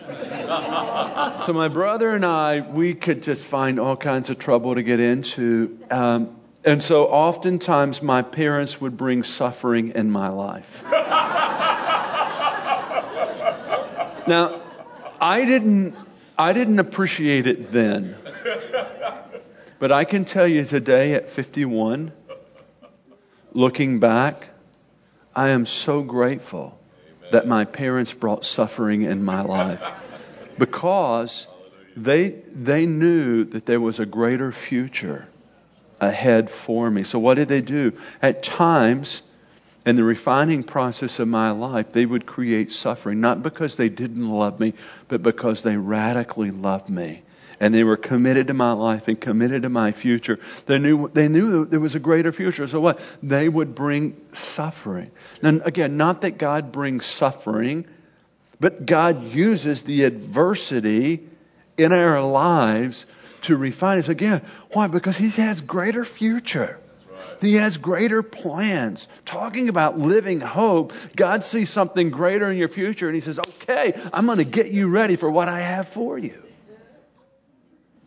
so 1.45 1.53
my 1.53 1.67
brother 1.67 2.11
and 2.11 2.25
I, 2.25 2.61
we 2.61 2.93
could 2.93 3.23
just 3.23 3.47
find 3.47 3.79
all 3.79 3.97
kinds 3.97 4.29
of 4.29 4.37
trouble 4.39 4.75
to 4.75 4.83
get 4.83 4.99
into. 4.99 5.79
Um, 5.89 6.35
and 6.67 6.83
so 6.83 7.07
oftentimes 7.07 8.01
my 8.01 8.21
parents 8.21 8.81
would 8.81 8.97
bring 8.97 9.23
suffering 9.23 9.93
in 9.95 10.11
my 10.11 10.27
life. 10.27 10.83
now, 14.27 14.61
I 15.21 15.45
didn't 15.45 15.95
I 16.37 16.53
didn't 16.53 16.79
appreciate 16.79 17.47
it 17.47 17.71
then. 17.71 18.15
But 19.79 19.91
I 19.91 20.03
can 20.03 20.25
tell 20.25 20.47
you 20.47 20.65
today 20.65 21.13
at 21.13 21.29
51, 21.29 22.11
looking 23.53 23.99
back, 23.99 24.49
I 25.35 25.49
am 25.49 25.65
so 25.65 26.01
grateful 26.01 26.77
that 27.31 27.47
my 27.47 27.65
parents 27.65 28.11
brought 28.11 28.43
suffering 28.43 29.03
in 29.03 29.23
my 29.23 29.41
life 29.41 29.83
because 30.57 31.47
they, 31.95 32.29
they 32.29 32.85
knew 32.85 33.45
that 33.45 33.65
there 33.65 33.79
was 33.79 33.99
a 33.99 34.05
greater 34.05 34.51
future 34.51 35.27
ahead 35.99 36.49
for 36.49 36.89
me. 36.89 37.03
So, 37.03 37.19
what 37.19 37.35
did 37.35 37.47
they 37.47 37.61
do? 37.61 37.93
At 38.21 38.43
times, 38.43 39.21
in 39.85 39.95
the 39.95 40.03
refining 40.03 40.63
process 40.63 41.19
of 41.19 41.29
my 41.29 41.51
life, 41.51 41.93
they 41.93 42.05
would 42.05 42.25
create 42.25 42.73
suffering, 42.73 43.21
not 43.21 43.41
because 43.41 43.77
they 43.77 43.87
didn't 43.87 44.29
love 44.29 44.59
me, 44.59 44.73
but 45.07 45.23
because 45.23 45.61
they 45.61 45.77
radically 45.77 46.51
loved 46.51 46.89
me. 46.89 47.21
And 47.59 47.73
they 47.73 47.83
were 47.83 47.97
committed 47.97 48.47
to 48.47 48.53
my 48.53 48.73
life 48.73 49.07
and 49.07 49.19
committed 49.19 49.63
to 49.63 49.69
my 49.69 49.93
future. 49.93 50.39
They 50.65 50.77
knew, 50.77 51.07
they 51.07 51.27
knew 51.27 51.65
there 51.65 51.79
was 51.79 51.95
a 51.95 51.99
greater 51.99 52.31
future. 52.31 52.67
So 52.67 52.81
what? 52.81 52.99
They 53.23 53.47
would 53.47 53.73
bring 53.73 54.21
suffering. 54.33 55.09
Now, 55.41 55.61
again, 55.63 55.97
not 55.97 56.21
that 56.21 56.37
God 56.37 56.71
brings 56.71 57.05
suffering, 57.05 57.85
but 58.59 58.85
God 58.85 59.23
uses 59.33 59.83
the 59.83 60.03
adversity 60.03 61.27
in 61.77 61.93
our 61.93 62.21
lives 62.21 63.05
to 63.47 63.57
refine 63.57 63.99
us. 63.99 64.09
Again, 64.09 64.41
why? 64.71 64.87
Because 64.87 65.17
He 65.17 65.29
has 65.41 65.61
greater 65.61 66.05
future. 66.05 66.79
He 67.41 67.55
has 67.55 67.77
greater 67.77 68.23
plans. 68.23 69.07
Talking 69.25 69.69
about 69.69 69.97
living 69.97 70.39
hope, 70.39 70.93
God 71.15 71.43
sees 71.43 71.69
something 71.69 72.09
greater 72.09 72.49
in 72.49 72.57
your 72.57 72.67
future 72.67 73.07
and 73.07 73.15
He 73.15 73.21
says, 73.21 73.39
okay, 73.39 73.99
I'm 74.13 74.25
going 74.25 74.37
to 74.37 74.43
get 74.43 74.71
you 74.71 74.89
ready 74.89 75.15
for 75.15 75.29
what 75.29 75.49
I 75.49 75.59
have 75.59 75.87
for 75.87 76.17
you. 76.17 76.41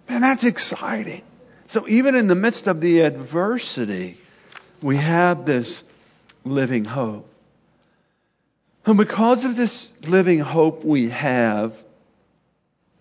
Man, 0.08 0.20
that's 0.22 0.44
exciting. 0.44 1.22
So 1.66 1.86
even 1.88 2.16
in 2.16 2.26
the 2.26 2.34
midst 2.34 2.66
of 2.66 2.80
the 2.80 3.00
adversity, 3.00 4.16
we 4.82 4.96
have 4.96 5.46
this 5.46 5.84
living 6.44 6.84
hope. 6.84 7.28
And 8.86 8.96
because 8.96 9.44
of 9.44 9.56
this 9.56 9.90
living 10.02 10.40
hope 10.40 10.84
we 10.84 11.10
have, 11.10 11.80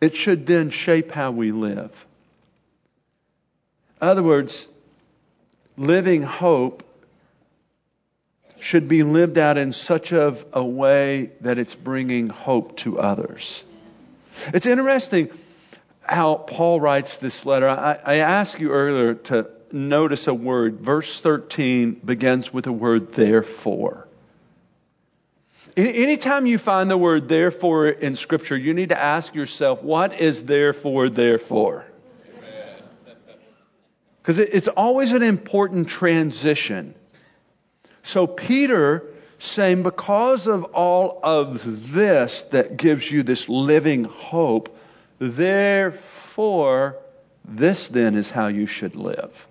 it 0.01 0.15
should 0.15 0.45
then 0.45 0.69
shape 0.69 1.11
how 1.11 1.31
we 1.31 1.51
live. 1.51 2.05
In 4.01 4.07
other 4.07 4.23
words, 4.23 4.67
living 5.77 6.23
hope 6.23 6.83
should 8.59 8.87
be 8.87 9.03
lived 9.03 9.37
out 9.37 9.57
in 9.57 9.73
such 9.73 10.13
of 10.13 10.45
a 10.53 10.63
way 10.63 11.31
that 11.41 11.57
it's 11.57 11.75
bringing 11.75 12.29
hope 12.29 12.77
to 12.77 12.99
others. 12.99 13.63
It's 14.53 14.65
interesting 14.65 15.29
how 16.01 16.35
Paul 16.35 16.79
writes 16.79 17.17
this 17.17 17.45
letter. 17.45 17.67
I, 17.67 17.99
I 18.03 18.15
asked 18.15 18.59
you 18.59 18.71
earlier 18.71 19.13
to 19.15 19.49
notice 19.71 20.27
a 20.27 20.33
word. 20.33 20.79
Verse 20.79 21.19
13 21.21 21.93
begins 21.93 22.53
with 22.53 22.65
the 22.65 22.71
word 22.71 23.13
therefore. 23.13 24.07
Anytime 25.77 26.45
you 26.45 26.57
find 26.57 26.89
the 26.89 26.97
word 26.97 27.29
therefore 27.29 27.87
in 27.87 28.15
Scripture, 28.15 28.57
you 28.57 28.73
need 28.73 28.89
to 28.89 28.99
ask 28.99 29.35
yourself, 29.35 29.83
what 29.83 30.19
is 30.19 30.43
therefore, 30.43 31.09
therefore? 31.09 31.85
Because 34.21 34.39
it's 34.39 34.67
always 34.67 35.13
an 35.13 35.23
important 35.23 35.87
transition. 35.87 36.93
So 38.03 38.27
Peter 38.27 39.03
saying, 39.39 39.83
because 39.83 40.47
of 40.47 40.65
all 40.65 41.19
of 41.23 41.93
this 41.93 42.43
that 42.43 42.77
gives 42.77 43.09
you 43.09 43.23
this 43.23 43.47
living 43.47 44.03
hope, 44.03 44.77
therefore, 45.19 46.97
this 47.45 47.87
then 47.87 48.15
is 48.15 48.29
how 48.29 48.47
you 48.47 48.67
should 48.67 48.95
live. 48.95 49.47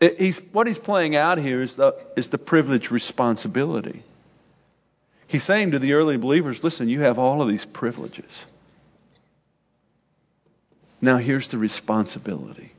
It, 0.00 0.20
he's, 0.20 0.38
what 0.52 0.66
he's 0.66 0.78
playing 0.78 1.16
out 1.16 1.38
here 1.38 1.60
is 1.60 1.74
the, 1.74 1.94
is 2.16 2.28
the 2.28 2.38
privilege 2.38 2.90
responsibility. 2.90 4.02
He's 5.26 5.42
saying 5.42 5.72
to 5.72 5.78
the 5.78 5.94
early 5.94 6.16
believers, 6.16 6.64
listen, 6.64 6.88
you 6.88 7.00
have 7.02 7.18
all 7.18 7.42
of 7.42 7.48
these 7.48 7.64
privileges. 7.64 8.46
Now 11.00 11.18
here's 11.18 11.48
the 11.48 11.58
responsibility. 11.58 12.72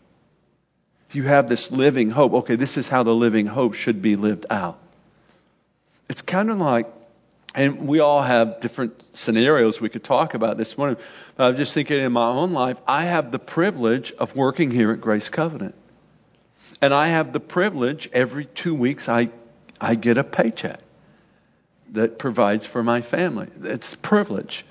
If 1.10 1.16
you 1.16 1.24
have 1.24 1.50
this 1.50 1.72
living 1.72 2.12
hope, 2.12 2.34
okay, 2.34 2.56
this 2.56 2.78
is 2.78 2.88
how 2.88 3.02
the 3.02 3.16
living 3.16 3.48
hope 3.48 3.74
should 3.74 4.00
be 4.00 4.16
lived 4.16 4.46
out. 4.52 4.78
It's 6.08 6.22
kind 6.22 6.52
of 6.52 6.60
like, 6.60 6.88
and 7.56 7.88
we 7.88 8.00
all 8.00 8.22
have 8.22 8.60
different 8.60 9.04
scenarios 9.18 9.82
we 9.82 9.90
could 9.90 10.04
talk 10.04 10.36
about 10.36 10.58
this 10.58 10.78
morning. 10.78 10.98
But 11.36 11.48
I'm 11.48 11.56
just 11.56 11.74
thinking 11.74 11.98
in 12.00 12.12
my 12.12 12.28
own 12.28 12.52
life, 12.52 12.80
I 12.88 13.06
have 13.06 13.32
the 13.32 13.40
privilege 13.40 14.12
of 14.12 14.36
working 14.36 14.70
here 14.70 14.92
at 14.92 15.02
Grace 15.02 15.30
Covenant. 15.30 15.74
And 16.80 16.94
I 16.94 17.08
have 17.08 17.34
the 17.34 17.40
privilege 17.40 18.08
every 18.14 18.46
two 18.46 18.76
weeks 18.76 19.10
I, 19.10 19.30
I 19.82 19.96
get 19.96 20.20
a 20.20 20.24
paycheck 20.24 20.80
that 21.94 22.20
provides 22.20 22.68
for 22.68 22.84
my 22.84 23.02
family. 23.02 23.48
It's 23.64 23.96
privilege. 23.96 24.64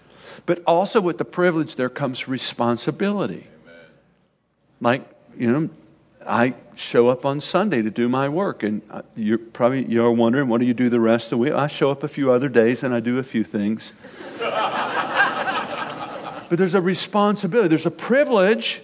But 0.47 0.63
also 0.69 1.01
with 1.01 1.19
the 1.19 1.25
privilege 1.25 1.75
there 1.75 1.89
comes 1.89 2.29
responsibility. 2.29 3.45
Amen. 3.65 3.85
Like, 4.81 5.09
you 5.37 5.51
know, 5.51 5.71
I 6.29 6.55
show 6.77 7.09
up 7.09 7.25
on 7.25 7.41
Sunday 7.41 7.83
to 7.83 7.91
do 7.91 8.09
my 8.09 8.29
work, 8.29 8.63
and 8.63 8.83
uh, 8.91 9.03
you're 9.17 9.39
probably 9.39 9.87
you're 9.87 10.13
wondering, 10.13 10.49
what 10.49 10.61
do 10.61 10.67
you 10.67 10.75
do 10.75 10.91
the 10.91 11.01
rest 11.01 11.27
of 11.27 11.31
the 11.31 11.39
week? 11.39 11.55
I 11.55 11.69
show 11.69 11.91
up 11.91 12.03
a 12.03 12.09
few 12.09 12.33
other 12.33 12.49
days 12.49 12.83
and 12.83 12.95
I 12.95 13.01
do 13.01 13.19
a 13.19 13.23
few 13.23 13.45
things. 13.45 13.93
but 14.39 14.51
there's 16.51 16.75
a 16.75 16.81
responsibility, 16.81 17.69
there's 17.69 17.87
a 17.87 17.91
privilege. 17.91 18.83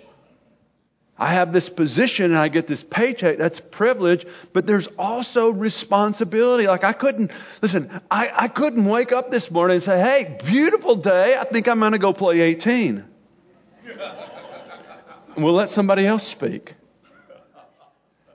I 1.16 1.34
have 1.34 1.52
this 1.52 1.68
position 1.68 2.32
and 2.32 2.36
I 2.36 2.48
get 2.48 2.66
this 2.66 2.82
paycheck. 2.82 3.38
That's 3.38 3.60
privilege, 3.60 4.26
but 4.52 4.66
there's 4.66 4.88
also 4.98 5.50
responsibility. 5.50 6.66
Like 6.66 6.82
I 6.82 6.92
couldn't, 6.92 7.30
listen, 7.62 7.88
I, 8.10 8.32
I 8.34 8.48
couldn't 8.48 8.84
wake 8.84 9.12
up 9.12 9.30
this 9.30 9.48
morning 9.48 9.76
and 9.76 9.82
say, 9.82 10.00
hey, 10.00 10.38
beautiful 10.44 10.96
day. 10.96 11.38
I 11.38 11.44
think 11.44 11.68
I'm 11.68 11.78
going 11.78 11.92
to 11.92 11.98
go 11.98 12.12
play 12.12 12.40
18. 12.40 13.04
we'll 15.36 15.52
let 15.52 15.68
somebody 15.68 16.04
else 16.04 16.26
speak. 16.26 16.74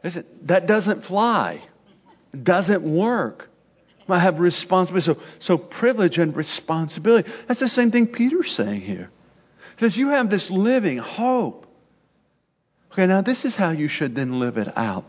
Listen, 0.03 0.25
that 0.43 0.67
doesn't 0.67 1.05
fly. 1.05 1.62
Doesn't 2.31 2.83
work. 2.83 3.49
I 4.07 4.19
have 4.19 4.39
responsibility. 4.39 5.03
So, 5.03 5.17
so 5.39 5.57
privilege 5.57 6.17
and 6.17 6.35
responsibility. 6.35 7.31
That's 7.47 7.59
the 7.59 7.67
same 7.67 7.91
thing 7.91 8.07
Peter's 8.07 8.51
saying 8.51 8.81
here. 8.81 9.09
He 9.75 9.79
says 9.79 9.97
you 9.97 10.09
have 10.09 10.29
this 10.29 10.49
living 10.49 10.97
hope. 10.97 11.67
Okay, 12.91 13.05
now 13.05 13.21
this 13.21 13.45
is 13.45 13.55
how 13.55 13.71
you 13.71 13.88
should 13.88 14.15
then 14.15 14.39
live 14.39 14.57
it 14.57 14.77
out. 14.77 15.05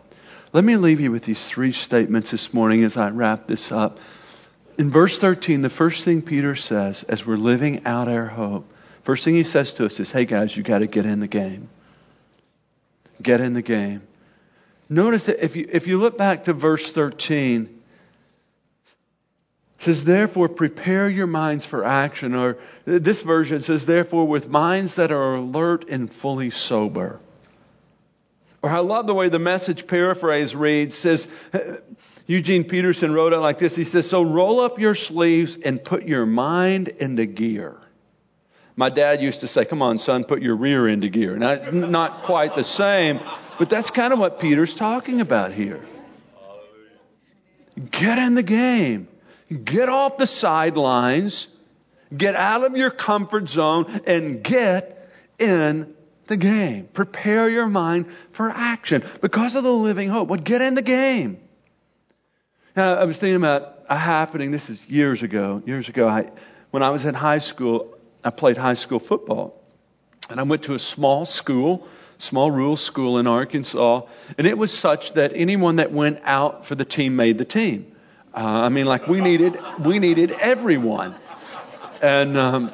Let 0.53 0.64
me 0.64 0.76
leave 0.76 1.00
you 1.00 1.11
with 1.12 1.24
these 1.24 1.44
three 1.44 1.72
statements 1.72 2.33
this 2.33 2.53
morning 2.53 2.85
as 2.85 2.96
I 2.96 3.11
wrap 3.11 3.46
this 3.46 3.72
up. 3.72 3.98
In 4.76 4.90
verse 4.90 5.18
13, 5.18 5.62
the 5.62 5.70
first 5.70 6.05
thing 6.05 6.22
Peter 6.22 6.57
says 6.57 7.03
as 7.05 7.24
we're 7.24 7.37
living 7.37 7.87
out 7.87 8.09
our 8.09 8.26
hope, 8.26 8.70
first 9.03 9.24
thing 9.24 9.35
he 9.35 9.44
says 9.44 9.74
to 9.74 9.87
us 9.87 10.00
is, 10.00 10.11
hey 10.11 10.24
guys, 10.24 10.57
you 10.57 10.62
got 10.62 10.79
to 10.79 10.87
get 10.87 11.07
in 11.07 11.20
the 11.20 11.29
game. 11.29 11.68
Get 13.22 13.40
in 13.40 13.53
the 13.53 13.62
game. 13.62 14.03
Notice 14.92 15.26
that 15.26 15.42
if 15.42 15.55
you, 15.55 15.68
if 15.70 15.87
you 15.87 15.98
look 15.98 16.18
back 16.18 16.44
to 16.44 16.53
verse 16.53 16.90
13, 16.90 17.62
it 18.83 19.83
says, 19.83 20.03
therefore, 20.03 20.48
prepare 20.48 21.09
your 21.09 21.29
minds 21.29 21.64
for 21.64 21.85
action. 21.85 22.35
Or 22.35 22.59
this 22.85 23.22
version 23.22 23.62
says, 23.62 23.87
therefore, 23.87 24.26
with 24.26 24.48
minds 24.48 24.96
that 24.96 25.12
are 25.12 25.37
alert 25.37 25.88
and 25.88 26.12
fully 26.12 26.50
sober. 26.50 27.20
Or 28.62 28.68
I 28.68 28.81
love 28.81 29.07
the 29.07 29.14
way 29.14 29.29
the 29.29 29.38
message 29.38 29.87
paraphrase 29.87 30.57
reads, 30.57 30.96
says, 30.96 31.29
Eugene 32.26 32.64
Peterson 32.64 33.14
wrote 33.14 33.33
it 33.33 33.38
like 33.38 33.59
this. 33.59 33.76
He 33.76 33.85
says, 33.85 34.11
So 34.11 34.22
roll 34.22 34.61
up 34.61 34.81
your 34.81 34.96
sleeves 34.96 35.57
and 35.57 35.83
put 35.83 36.05
your 36.05 36.26
mind 36.26 36.88
into 36.88 37.26
gear. 37.26 37.79
My 38.81 38.88
dad 38.88 39.21
used 39.21 39.40
to 39.40 39.47
say, 39.47 39.66
Come 39.66 39.83
on, 39.83 39.99
son, 39.99 40.25
put 40.25 40.40
your 40.40 40.57
rear 40.57 40.88
into 40.88 41.11
gear. 41.11 41.37
Now, 41.37 41.51
it's 41.51 41.71
not 41.71 42.23
quite 42.23 42.55
the 42.55 42.64
same, 42.64 43.21
but 43.59 43.69
that's 43.69 43.90
kind 43.90 44.11
of 44.11 44.19
what 44.19 44.40
Peter's 44.40 44.75
talking 44.75 45.21
about 45.21 45.53
here. 45.53 45.85
Get 47.90 48.16
in 48.16 48.37
the 48.37 48.43
game, 48.43 49.07
get 49.53 49.90
off 49.90 50.16
the 50.16 50.25
sidelines, 50.25 51.47
get 52.16 52.35
out 52.35 52.64
of 52.64 52.75
your 52.75 52.88
comfort 52.88 53.51
zone, 53.51 54.01
and 54.07 54.43
get 54.43 55.12
in 55.38 55.95
the 56.29 56.38
game. 56.38 56.88
Prepare 56.95 57.51
your 57.51 57.69
mind 57.69 58.07
for 58.33 58.49
action 58.49 59.05
because 59.21 59.57
of 59.57 59.62
the 59.62 59.71
living 59.71 60.09
hope. 60.09 60.29
Well, 60.29 60.40
get 60.40 60.62
in 60.62 60.75
the 60.75 60.81
game. 60.81 61.38
Now, 62.75 62.95
I 62.95 63.05
was 63.05 63.19
thinking 63.19 63.37
about 63.37 63.81
a 63.90 63.99
happening. 63.99 64.53
This 64.53 64.71
is 64.71 64.88
years 64.88 65.23
ago. 65.23 65.62
Years 65.66 65.90
ago, 65.90 66.09
I, 66.09 66.31
when 66.71 66.83
I 66.83 66.88
was 66.88 67.05
in 67.05 67.12
high 67.12 67.40
school, 67.40 67.95
I 68.24 68.30
played 68.30 68.56
high 68.56 68.74
school 68.74 68.98
football. 68.98 69.61
And 70.28 70.38
I 70.38 70.44
went 70.44 70.64
to 70.64 70.74
a 70.74 70.78
small 70.78 71.24
school, 71.24 71.88
small 72.18 72.50
rural 72.50 72.76
school 72.76 73.18
in 73.18 73.26
Arkansas, 73.26 74.02
and 74.38 74.46
it 74.46 74.56
was 74.56 74.76
such 74.76 75.14
that 75.14 75.33
anyone 75.35 75.76
that 75.76 75.90
went 75.90 76.20
out 76.24 76.66
for 76.66 76.74
the 76.74 76.85
team 76.85 77.16
made 77.16 77.38
the 77.38 77.44
team. 77.44 77.92
Uh, 78.33 78.38
I 78.38 78.68
mean, 78.68 78.87
like 78.87 79.09
we 79.09 79.20
needed, 79.20 79.59
we 79.80 79.98
needed 79.98 80.30
everyone. 80.33 81.16
And 82.00 82.37
um, 82.37 82.72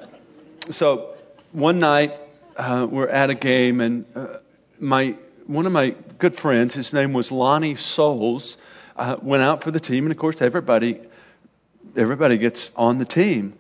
so 0.71 1.15
one 1.53 1.81
night 1.81 2.15
uh, 2.57 2.87
we're 2.91 3.09
at 3.09 3.31
a 3.31 3.35
game, 3.35 3.81
and 3.81 4.05
uh, 4.15 4.39
my 4.79 5.17
one 5.47 5.65
of 5.65 5.73
my 5.73 5.95
good 6.19 6.35
friends, 6.35 6.75
his 6.75 6.93
name 6.93 7.13
was 7.13 7.31
Lonnie 7.31 7.77
Souls, 7.77 8.57
uh, 8.97 9.17
went 9.23 9.43
out 9.43 9.63
for 9.63 9.71
the 9.71 9.81
team, 9.81 10.05
and 10.05 10.13
of 10.13 10.19
course 10.19 10.43
everybody 10.43 11.01
everybody 11.97 12.37
gets 12.37 12.71
on 12.77 12.99
the 12.99 13.05
team. 13.05 13.55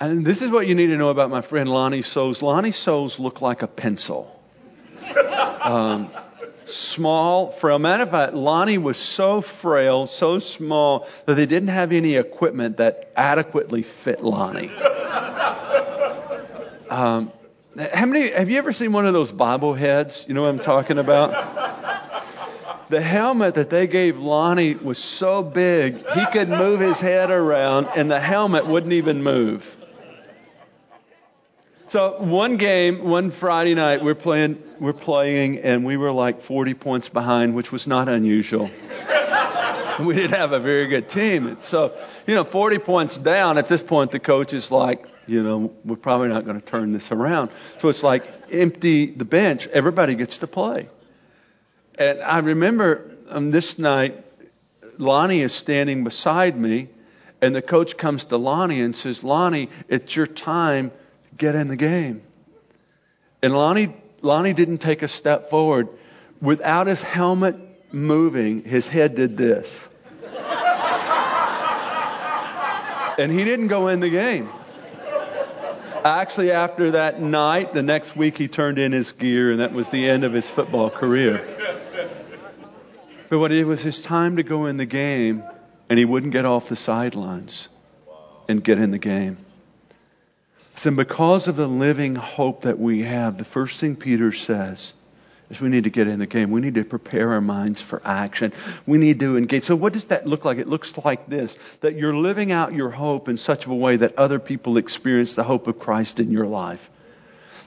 And 0.00 0.24
this 0.24 0.40
is 0.40 0.50
what 0.50 0.66
you 0.66 0.74
need 0.74 0.86
to 0.86 0.96
know 0.96 1.10
about 1.10 1.28
my 1.28 1.42
friend 1.42 1.68
Lonnie 1.68 2.00
Souls. 2.00 2.40
Lonnie 2.40 2.72
Souls 2.72 3.18
looked 3.18 3.42
like 3.42 3.60
a 3.60 3.66
pencil. 3.66 4.34
Um, 5.60 6.10
small, 6.64 7.50
frail. 7.50 7.78
Matter 7.78 8.04
of 8.04 8.10
fact, 8.10 8.32
Lonnie 8.32 8.78
was 8.78 8.96
so 8.96 9.42
frail, 9.42 10.06
so 10.06 10.38
small, 10.38 11.06
that 11.26 11.34
they 11.34 11.44
didn't 11.44 11.68
have 11.68 11.92
any 11.92 12.16
equipment 12.16 12.78
that 12.78 13.12
adequately 13.14 13.82
fit 13.82 14.22
Lonnie. 14.22 14.70
Um, 16.88 17.30
how 17.92 18.06
many, 18.06 18.30
have 18.30 18.48
you 18.48 18.56
ever 18.56 18.72
seen 18.72 18.92
one 18.92 19.06
of 19.06 19.12
those 19.12 19.30
bobble 19.30 19.74
heads? 19.74 20.24
You 20.26 20.32
know 20.32 20.42
what 20.42 20.48
I'm 20.48 20.58
talking 20.60 20.98
about? 20.98 22.88
The 22.88 23.02
helmet 23.02 23.54
that 23.56 23.68
they 23.68 23.86
gave 23.86 24.18
Lonnie 24.18 24.74
was 24.74 24.98
so 24.98 25.42
big, 25.42 26.04
he 26.08 26.26
could 26.32 26.48
move 26.48 26.80
his 26.80 26.98
head 26.98 27.30
around 27.30 27.88
and 27.96 28.10
the 28.10 28.18
helmet 28.18 28.66
wouldn't 28.66 28.94
even 28.94 29.22
move. 29.22 29.76
So 31.90 32.22
one 32.22 32.56
game, 32.56 33.02
one 33.02 33.32
Friday 33.32 33.74
night, 33.74 34.00
we're 34.00 34.14
playing, 34.14 34.62
we're 34.78 34.92
playing, 34.92 35.58
and 35.58 35.84
we 35.84 35.96
were 35.96 36.12
like 36.12 36.40
40 36.40 36.74
points 36.74 37.08
behind, 37.08 37.52
which 37.52 37.72
was 37.72 37.88
not 37.88 38.08
unusual. 38.08 38.70
we 39.98 40.14
didn't 40.14 40.36
have 40.36 40.52
a 40.52 40.60
very 40.60 40.86
good 40.86 41.08
team. 41.08 41.58
So, 41.62 41.92
you 42.28 42.36
know, 42.36 42.44
40 42.44 42.78
points 42.78 43.18
down, 43.18 43.58
at 43.58 43.66
this 43.66 43.82
point, 43.82 44.12
the 44.12 44.20
coach 44.20 44.52
is 44.52 44.70
like, 44.70 45.04
you 45.26 45.42
know, 45.42 45.74
we're 45.84 45.96
probably 45.96 46.28
not 46.28 46.44
going 46.44 46.60
to 46.60 46.64
turn 46.64 46.92
this 46.92 47.10
around. 47.10 47.50
So 47.78 47.88
it's 47.88 48.04
like 48.04 48.24
empty 48.52 49.06
the 49.06 49.24
bench. 49.24 49.66
Everybody 49.66 50.14
gets 50.14 50.38
to 50.38 50.46
play. 50.46 50.88
And 51.96 52.20
I 52.20 52.38
remember 52.38 53.16
on 53.28 53.50
this 53.50 53.80
night, 53.80 54.24
Lonnie 54.96 55.40
is 55.40 55.52
standing 55.52 56.04
beside 56.04 56.56
me, 56.56 56.86
and 57.42 57.52
the 57.52 57.62
coach 57.62 57.96
comes 57.96 58.26
to 58.26 58.36
Lonnie 58.36 58.80
and 58.80 58.94
says, 58.94 59.24
Lonnie, 59.24 59.70
it's 59.88 60.14
your 60.14 60.28
time 60.28 60.92
get 61.40 61.56
in 61.56 61.66
the 61.66 61.76
game. 61.76 62.22
And 63.42 63.52
Lonnie, 63.52 63.92
Lonnie 64.20 64.52
didn't 64.52 64.78
take 64.78 65.02
a 65.02 65.08
step 65.08 65.50
forward. 65.50 65.88
Without 66.40 66.86
his 66.86 67.02
helmet 67.02 67.56
moving, 67.92 68.62
his 68.62 68.86
head 68.86 69.16
did 69.16 69.36
this. 69.36 69.88
and 73.18 73.32
he 73.32 73.42
didn't 73.44 73.66
go 73.68 73.88
in 73.88 73.98
the 73.98 74.10
game. 74.10 74.48
Actually, 76.04 76.52
after 76.52 76.92
that 76.92 77.20
night, 77.20 77.74
the 77.74 77.82
next 77.82 78.16
week 78.16 78.38
he 78.38 78.46
turned 78.48 78.78
in 78.78 78.92
his 78.92 79.12
gear, 79.12 79.50
and 79.50 79.60
that 79.60 79.72
was 79.72 79.90
the 79.90 80.08
end 80.08 80.24
of 80.24 80.32
his 80.32 80.48
football 80.50 80.88
career. 80.88 81.44
But 83.28 83.38
when 83.38 83.52
it 83.52 83.66
was 83.66 83.82
his 83.82 84.02
time 84.02 84.36
to 84.36 84.42
go 84.42 84.66
in 84.66 84.76
the 84.76 84.86
game, 84.86 85.42
and 85.88 85.98
he 85.98 86.04
wouldn't 86.04 86.32
get 86.32 86.44
off 86.44 86.68
the 86.68 86.76
sidelines 86.76 87.68
and 88.48 88.62
get 88.62 88.78
in 88.78 88.92
the 88.92 88.98
game. 88.98 89.36
And 90.86 90.96
because 90.96 91.48
of 91.48 91.56
the 91.56 91.66
living 91.66 92.14
hope 92.14 92.62
that 92.62 92.78
we 92.78 93.02
have, 93.02 93.38
the 93.38 93.44
first 93.44 93.80
thing 93.80 93.96
Peter 93.96 94.32
says 94.32 94.94
is 95.50 95.60
we 95.60 95.68
need 95.68 95.84
to 95.84 95.90
get 95.90 96.06
in 96.06 96.18
the 96.18 96.26
game. 96.26 96.50
We 96.50 96.60
need 96.60 96.76
to 96.76 96.84
prepare 96.84 97.32
our 97.32 97.40
minds 97.40 97.80
for 97.82 98.00
action. 98.04 98.52
We 98.86 98.98
need 98.98 99.20
to 99.20 99.36
engage. 99.36 99.64
So 99.64 99.76
what 99.76 99.92
does 99.92 100.06
that 100.06 100.26
look 100.26 100.44
like? 100.44 100.58
It 100.58 100.68
looks 100.68 100.96
like 100.96 101.28
this, 101.28 101.58
that 101.80 101.96
you're 101.96 102.14
living 102.14 102.52
out 102.52 102.72
your 102.72 102.90
hope 102.90 103.28
in 103.28 103.36
such 103.36 103.66
a 103.66 103.74
way 103.74 103.96
that 103.96 104.16
other 104.16 104.38
people 104.38 104.76
experience 104.76 105.34
the 105.34 105.44
hope 105.44 105.66
of 105.66 105.78
Christ 105.78 106.20
in 106.20 106.30
your 106.30 106.46
life 106.46 106.90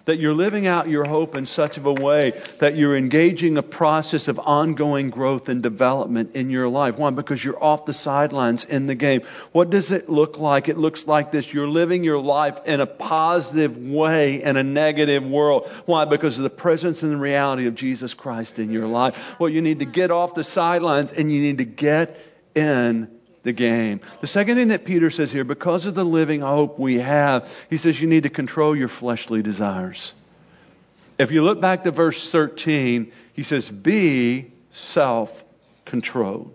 that 0.06 0.20
you're 0.20 0.34
living 0.34 0.68
out 0.68 0.90
your 0.90 1.06
hope 1.06 1.36
in 1.36 1.46
such 1.46 1.78
of 1.78 1.86
a 1.86 1.94
way 1.94 2.42
that 2.60 2.76
you're 2.76 2.96
engaging 2.96 3.58
a 3.58 3.64
process 3.64 4.28
of 4.28 4.40
ongoing 4.40 5.10
growth 5.10 5.50
and 5.50 5.64
development 5.64 6.36
in 6.36 6.50
your 6.50 6.68
life. 6.68 6.98
One, 6.98 7.16
because 7.16 7.44
you're 7.44 7.62
off 7.64 7.86
the 7.86 7.94
sidelines 7.94 8.66
in 8.66 8.88
the 8.88 8.96
game. 8.96 9.22
What 9.52 9.70
does 9.70 9.92
it 9.92 10.10
look 10.10 10.40
like? 10.40 10.68
It 10.68 10.78
looks 10.78 11.08
like 11.08 11.32
this. 11.32 11.54
You're 11.54 11.68
living 11.68 12.04
your 12.04 12.20
life 12.20 12.60
in 12.66 12.82
a 12.82 12.86
positive 12.86 13.78
way 13.78 14.42
in 14.42 14.58
a 14.58 14.64
negative 14.64 15.24
world. 15.24 15.68
Why? 15.86 16.06
Because 16.06 16.38
of 16.38 16.44
the 16.44 16.50
presence 16.50 17.04
and 17.04 17.12
the 17.12 17.18
reality 17.18 17.68
of 17.68 17.76
Jesus 17.76 18.14
Christ 18.14 18.60
in 18.60 18.72
your 18.72 18.88
life. 18.88 19.40
Well, 19.40 19.50
you 19.50 19.62
need 19.62 19.80
to 19.80 19.86
get 19.86 20.12
off 20.12 20.36
the 20.36 20.44
sidelines 20.44 21.12
and 21.12 21.32
you 21.32 21.42
need 21.42 21.60
to 21.60 21.66
get 21.66 22.20
in 22.56 23.13
the 23.44 23.54
game. 23.54 24.00
The 24.22 24.28
second 24.28 24.56
thing 24.56 24.70
that 24.70 24.86
Peter 24.86 25.10
says 25.10 25.32
here, 25.32 25.44
because 25.44 25.86
of 25.86 25.96
the 25.96 26.04
living 26.04 26.42
hope 26.42 26.80
we 26.80 27.00
have, 27.00 27.54
he 27.70 27.78
says 27.78 28.02
you 28.02 28.08
need 28.08 28.24
to 28.24 28.30
control 28.30 28.76
your 28.76 28.88
fleshly 28.88 29.42
desires. 29.42 30.14
If 31.20 31.32
you 31.32 31.44
look 31.44 31.62
back 31.62 31.84
to 31.84 31.92
verse 31.92 32.32
13, 32.32 33.12
he 33.34 33.44
says, 33.44 33.70
be 33.70 34.52
self 34.72 35.44
controlled. 35.86 36.54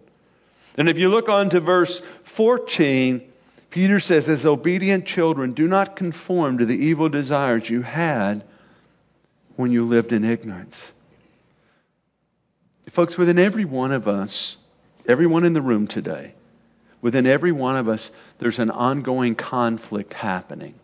And 0.77 0.89
if 0.89 0.99
you 0.99 1.09
look 1.09 1.29
on 1.29 1.51
to 1.51 1.61
verse 1.61 2.03
14, 2.25 3.23
Peter 3.71 4.01
says, 4.01 4.29
as 4.29 4.47
obedient 4.47 5.07
children, 5.07 5.53
do 5.53 5.69
not 5.69 5.97
conform 5.97 6.59
to 6.59 6.67
the 6.67 6.77
evil 6.77 7.09
desires 7.09 7.69
you 7.69 7.83
had 7.83 8.45
when 9.57 9.73
you 9.73 9.85
lived 9.85 10.13
in 10.13 10.25
ignorance. 10.25 10.93
Folks, 12.91 13.19
within 13.19 13.39
every 13.39 13.65
one 13.65 13.93
of 13.93 14.09
us, 14.09 14.57
everyone 15.07 15.45
in 15.45 15.53
the 15.53 15.61
room 15.61 15.87
today, 15.87 16.33
Within 17.01 17.27
every 17.27 17.53
one 17.53 17.77
of 17.77 17.89
us, 17.89 18.11
there's 18.39 18.59
an 18.59 18.71
ongoing 18.71 19.35
conflict 19.35 20.15
happening. 20.15 20.75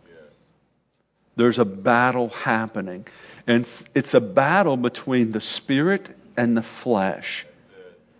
There's 1.35 1.59
a 1.59 1.65
battle 1.65 2.29
happening. 2.29 3.05
And 3.47 3.69
it's 3.93 4.13
a 4.13 4.21
battle 4.21 4.77
between 4.77 5.31
the 5.31 5.41
spirit 5.41 6.09
and 6.37 6.55
the 6.55 6.61
flesh. 6.61 7.45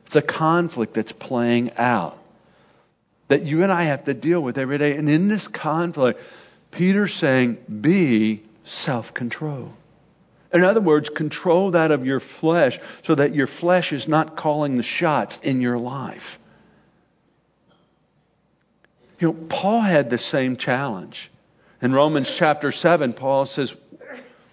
It's 0.06 0.16
a 0.16 0.22
conflict 0.22 0.94
that's 0.94 1.14
playing 1.14 1.72
out 1.78 2.20
that 3.28 3.44
you 3.44 3.64
and 3.64 3.72
I 3.72 3.84
have 3.84 4.04
to 4.04 4.14
deal 4.14 4.40
with 4.40 4.58
every 4.58 4.78
day. 4.78 4.96
And 4.96 5.10
in 5.10 5.28
this 5.28 5.48
conflict, 5.48 6.22
Peter's 6.72 7.14
saying, 7.14 7.58
be 7.82 8.44
self 8.64 9.14
control. 9.14 9.74
In 10.54 10.64
other 10.64 10.82
words, 10.82 11.10
control 11.10 11.72
that 11.72 11.92
of 11.92 12.06
your 12.06 12.20
flesh 12.20 12.80
so 13.04 13.16
that 13.16 13.34
your 13.34 13.48
flesh 13.48 13.92
is 13.92 14.08
not 14.08 14.36
calling 14.36 14.78
the 14.78 14.84
shots 14.84 15.38
in 15.42 15.60
your 15.60 15.78
life. 15.78 16.40
You 19.20 19.28
know, 19.28 19.34
Paul 19.34 19.82
had 19.82 20.10
the 20.10 20.18
same 20.18 20.58
challenge. 20.58 21.32
In 21.82 21.94
Romans 21.94 22.34
chapter 22.34 22.72
7, 22.72 23.14
Paul 23.14 23.46
says, 23.46 23.76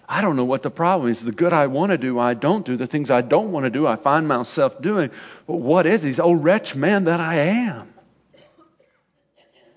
I 0.07 0.21
don't 0.21 0.35
know 0.35 0.45
what 0.45 0.63
the 0.63 0.71
problem 0.71 1.09
is. 1.09 1.23
The 1.23 1.31
good 1.31 1.53
I 1.53 1.67
want 1.67 1.91
to 1.91 1.97
do, 1.97 2.19
I 2.19 2.33
don't 2.33 2.65
do. 2.65 2.75
The 2.75 2.87
things 2.87 3.09
I 3.09 3.21
don't 3.21 3.51
want 3.51 3.65
to 3.65 3.69
do, 3.69 3.87
I 3.87 3.95
find 3.95 4.27
myself 4.27 4.81
doing. 4.81 5.11
But 5.47 5.55
what 5.55 5.85
is 5.85 6.03
he? 6.03 6.13
Oh, 6.21 6.33
wretch 6.33 6.75
man 6.75 7.05
that 7.05 7.19
I 7.19 7.35
am. 7.35 7.93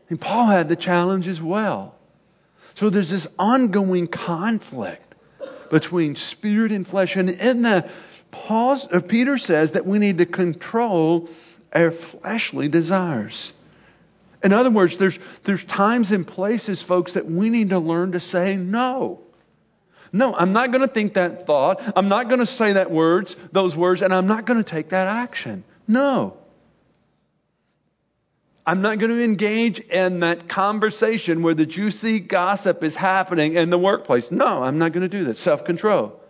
And 0.08 0.20
Paul 0.20 0.46
had 0.46 0.68
the 0.68 0.76
challenge 0.76 1.26
as 1.28 1.40
well. 1.40 1.94
So 2.74 2.90
there's 2.90 3.10
this 3.10 3.26
ongoing 3.38 4.06
conflict 4.06 5.14
between 5.70 6.14
spirit 6.16 6.72
and 6.72 6.86
flesh. 6.86 7.16
And 7.16 7.30
in 7.30 7.62
that, 7.62 7.90
Paul, 8.30 8.78
uh, 8.92 9.00
Peter 9.00 9.38
says 9.38 9.72
that 9.72 9.86
we 9.86 9.98
need 9.98 10.18
to 10.18 10.26
control 10.26 11.28
our 11.72 11.90
fleshly 11.90 12.68
desires. 12.68 13.52
In 14.46 14.52
other 14.52 14.70
words, 14.70 14.96
there's, 14.96 15.18
there's 15.42 15.64
times 15.64 16.12
and 16.12 16.24
places, 16.24 16.80
folks, 16.80 17.14
that 17.14 17.26
we 17.26 17.50
need 17.50 17.70
to 17.70 17.80
learn 17.80 18.12
to 18.12 18.20
say 18.20 18.54
no. 18.54 19.20
No, 20.12 20.32
I'm 20.36 20.52
not 20.52 20.70
going 20.70 20.82
to 20.82 20.88
think 20.88 21.14
that 21.14 21.48
thought. 21.48 21.82
I'm 21.96 22.08
not 22.08 22.28
going 22.28 22.38
to 22.38 22.46
say 22.46 22.74
that 22.74 22.88
words, 22.88 23.34
those 23.50 23.74
words, 23.74 24.02
and 24.02 24.14
I'm 24.14 24.28
not 24.28 24.44
going 24.44 24.62
to 24.62 24.70
take 24.70 24.90
that 24.90 25.08
action. 25.08 25.64
No. 25.88 26.36
I'm 28.64 28.82
not 28.82 29.00
going 29.00 29.10
to 29.10 29.24
engage 29.24 29.80
in 29.80 30.20
that 30.20 30.48
conversation 30.48 31.42
where 31.42 31.54
the 31.54 31.66
juicy 31.66 32.20
gossip 32.20 32.84
is 32.84 32.94
happening 32.94 33.54
in 33.54 33.70
the 33.70 33.78
workplace. 33.78 34.30
No, 34.30 34.62
I'm 34.62 34.78
not 34.78 34.92
going 34.92 35.02
to 35.02 35.08
do 35.08 35.24
that. 35.24 35.36
Self 35.38 35.64
control. 35.64 36.20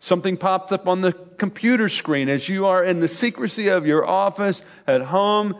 Something 0.00 0.38
pops 0.38 0.72
up 0.72 0.88
on 0.88 1.02
the 1.02 1.12
computer 1.12 1.88
screen 1.88 2.28
as 2.28 2.48
you 2.48 2.66
are 2.66 2.82
in 2.82 2.98
the 2.98 3.06
secrecy 3.06 3.68
of 3.68 3.86
your 3.86 4.04
office 4.04 4.60
at 4.88 5.02
home 5.02 5.54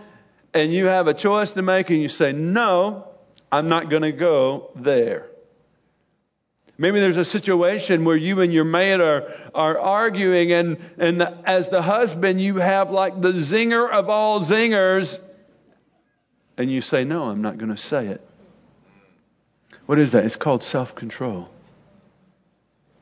and 0.56 0.72
you 0.72 0.86
have 0.86 1.06
a 1.06 1.14
choice 1.14 1.52
to 1.52 1.62
make 1.62 1.90
and 1.90 2.00
you 2.00 2.08
say, 2.08 2.32
No, 2.32 3.08
I'm 3.50 3.68
not 3.68 3.90
going 3.90 4.02
to 4.02 4.12
go 4.12 4.70
there. 4.74 5.26
Maybe 6.78 7.00
there's 7.00 7.16
a 7.16 7.24
situation 7.24 8.04
where 8.04 8.16
you 8.16 8.40
and 8.42 8.52
your 8.52 8.64
mate 8.64 9.00
are, 9.00 9.32
are 9.54 9.78
arguing, 9.78 10.52
and, 10.52 10.76
and 10.98 11.20
the, 11.20 11.38
as 11.46 11.70
the 11.70 11.80
husband, 11.80 12.38
you 12.40 12.56
have 12.56 12.90
like 12.90 13.20
the 13.20 13.32
zinger 13.32 13.90
of 13.90 14.10
all 14.10 14.40
zingers, 14.40 15.18
and 16.58 16.70
you 16.70 16.80
say, 16.80 17.04
No, 17.04 17.24
I'm 17.24 17.42
not 17.42 17.58
going 17.58 17.70
to 17.70 17.76
say 17.76 18.06
it. 18.08 18.20
What 19.86 19.98
is 19.98 20.12
that? 20.12 20.24
It's 20.24 20.36
called 20.36 20.64
self 20.64 20.94
control. 20.94 21.48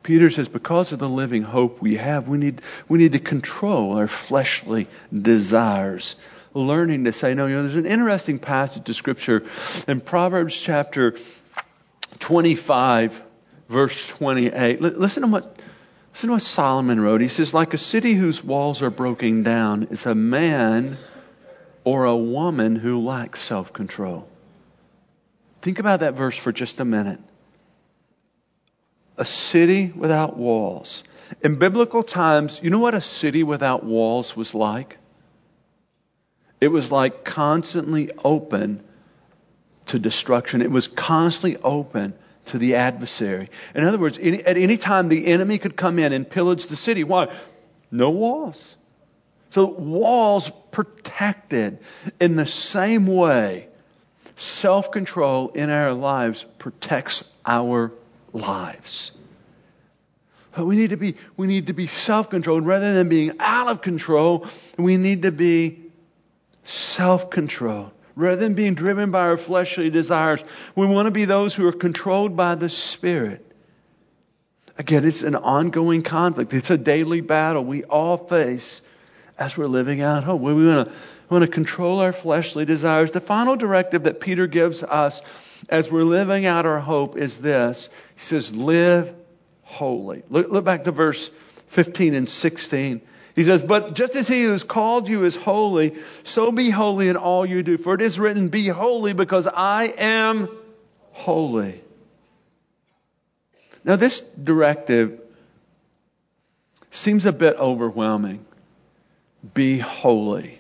Peter 0.05 0.29
says, 0.29 0.49
because 0.49 0.93
of 0.93 0.99
the 0.99 1.09
living 1.09 1.43
hope 1.43 1.81
we 1.81 1.97
have, 1.97 2.29
we 2.29 2.37
need, 2.37 2.61
we 2.89 2.99
need 2.99 3.13
to 3.13 3.19
control 3.19 3.97
our 3.97 4.07
fleshly 4.07 4.87
desires. 5.11 6.17
Learning 6.55 7.05
to 7.05 7.13
say 7.13 7.35
no. 7.35 7.47
You 7.47 7.57
know, 7.57 7.63
there's 7.63 7.75
an 7.75 7.87
interesting 7.87 8.39
passage 8.39 8.89
of 8.89 8.95
Scripture 8.95 9.45
in 9.89 10.01
Proverbs 10.01 10.59
chapter 10.59 11.17
25, 12.21 13.21
verse 13.69 14.07
28. 14.07 14.81
Listen 14.81 15.25
to 15.25 15.29
what, 15.29 15.59
listen 16.13 16.29
to 16.29 16.35
what 16.35 16.43
Solomon 16.43 17.01
wrote. 17.01 17.21
He 17.21 17.29
says, 17.29 17.53
like 17.53 17.75
a 17.75 17.79
city 17.79 18.15
whose 18.15 18.43
walls 18.43 18.83
are 18.83 18.91
broken 18.91 19.43
down 19.43 19.89
is 19.91 20.07
a 20.07 20.15
man 20.15 20.97
or 21.83 22.05
a 22.05 22.17
woman 22.17 22.77
who 22.77 23.01
lacks 23.03 23.41
self 23.41 23.73
control. 23.73 24.29
Think 25.61 25.81
about 25.81 26.01
that 26.01 26.15
verse 26.15 26.37
for 26.37 26.53
just 26.53 26.79
a 26.79 26.85
minute. 26.85 27.21
A 29.17 29.25
city 29.25 29.93
without 29.95 30.37
walls. 30.37 31.03
In 31.41 31.57
biblical 31.57 32.05
times, 32.05 32.61
you 32.63 32.71
know 32.71 32.79
what 32.79 32.95
a 32.95 33.01
city 33.01 33.43
without 33.43 33.83
walls 33.83 34.37
was 34.37 34.55
like? 34.55 34.99
It 36.61 36.69
was 36.69 36.91
like 36.91 37.25
constantly 37.25 38.11
open 38.25 38.83
to 39.87 39.99
destruction. 39.99 40.63
It 40.63 40.71
was 40.71 40.89
constantly 40.89 41.61
open 41.63 42.15
to 42.47 42.59
the 42.59 42.77
adversary. 42.77 43.51
In 43.75 43.85
other 43.85 43.99
words, 43.99 44.19
at 44.19 44.57
any 44.57 44.77
time 44.77 45.09
the 45.09 45.27
enemy 45.27 45.59
could 45.59 45.77
come 45.77 45.99
in 45.99 46.13
and 46.13 46.29
pillage 46.29 46.67
the 46.67 46.77
city. 46.77 47.05
Why? 47.05 47.33
No 47.91 48.11
walls. 48.11 48.77
So 49.51 49.67
walls 49.67 50.51
protected 50.71 51.79
in 52.21 52.37
the 52.37 52.47
same 52.47 53.07
way 53.07 53.69
self 54.37 54.91
control 54.91 55.51
in 55.51 55.71
our 55.71 55.93
lives 55.93 56.45
protects 56.59 57.31
our 57.47 57.93
lives. 58.33 59.13
But 60.57 60.67
we 60.67 60.77
need 60.77 60.91
to 60.91 60.97
be, 60.97 61.17
we 61.37 61.47
need 61.47 61.69
to 61.69 61.73
be 61.73 61.87
self 61.87 62.31
controlled 62.31 62.67
rather 62.67 62.95
than 62.95 63.09
being 63.09 63.37
out 63.41 63.69
of 63.69 63.81
control. 63.81 64.47
We 64.79 64.97
need 64.97 65.23
to 65.23 65.33
be 65.33 65.84
self 66.65 67.31
controlled. 67.31 67.93
Rather 68.17 68.37
than 68.37 68.55
being 68.55 68.75
driven 68.75 69.11
by 69.11 69.21
our 69.21 69.37
fleshly 69.37 69.91
desires, 69.91 70.43
we 70.77 70.87
want 70.87 71.07
to 71.07 71.11
be 71.11 71.25
those 71.25 71.55
who 71.55 71.67
are 71.67 71.73
controlled 71.73 72.37
by 72.37 72.55
the 72.55 72.69
Spirit. 72.69 73.45
Again, 74.79 75.05
it's 75.05 75.23
an 75.23 75.37
ongoing 75.37 76.03
conflict. 76.03 76.53
It's 76.53 76.71
a 76.71 76.79
daily 76.79 77.21
battle 77.21 77.65
we 77.65 77.85
all 77.85 78.17
face 78.17 78.83
as 79.39 79.57
we're 79.57 79.67
living 79.67 80.01
out 80.01 80.25
hope. 80.25 80.41
We 80.41 80.53
want 80.55 80.89
to, 80.89 80.93
we 81.29 81.35
want 81.39 81.45
to 81.45 81.51
control 81.51 82.01
our 82.01 82.13
fleshly 82.13 82.65
desires. 82.65 83.11
The 83.11 83.21
final 83.21 83.57
directive 83.57 84.05
that 84.05 84.21
Peter 84.21 84.47
gives 84.47 84.83
us 84.83 85.23
as 85.69 85.91
we're 85.91 86.05
living 86.05 86.47
out 86.47 86.67
our 86.67 86.81
hope 86.81 87.17
is 87.17 87.41
this. 87.41 87.89
He 88.17 88.23
says, 88.23 88.55
live 88.55 89.15
holy. 89.63 90.23
Look, 90.29 90.51
look 90.51 90.65
back 90.65 90.85
to 90.85 90.93
verse 90.93 91.31
15 91.69 92.15
and 92.15 92.31
16. 92.31 93.01
He 93.35 93.45
says, 93.45 93.63
But 93.63 93.95
just 93.95 94.17
as 94.17 94.29
he 94.29 94.45
who 94.45 94.53
has 94.53 94.63
called 94.63 95.09
you 95.09 95.25
is 95.25 95.37
holy, 95.37 95.95
so 96.23 96.53
be 96.53 96.71
holy 96.71 97.09
in 97.09 97.17
all 97.17 97.45
you 97.45 97.63
do. 97.63 97.79
For 97.79 97.95
it 97.95 98.01
is 98.01 98.19
written, 98.19 98.49
Be 98.49 98.69
holy 98.69 99.13
because 99.13 99.47
I 99.47 99.93
am 99.97 100.49
holy. 101.13 101.81
Now, 103.85 103.97
this 103.97 104.21
directive 104.21 105.21
seems 106.91 107.27
a 107.27 107.33
bit 107.33 107.57
overwhelming 107.57 108.47
be 109.53 109.79
holy. 109.79 110.59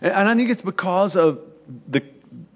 And 0.00 0.28
I 0.28 0.34
think 0.34 0.50
it's 0.50 0.62
because 0.62 1.16
of 1.16 1.40
the, 1.88 2.02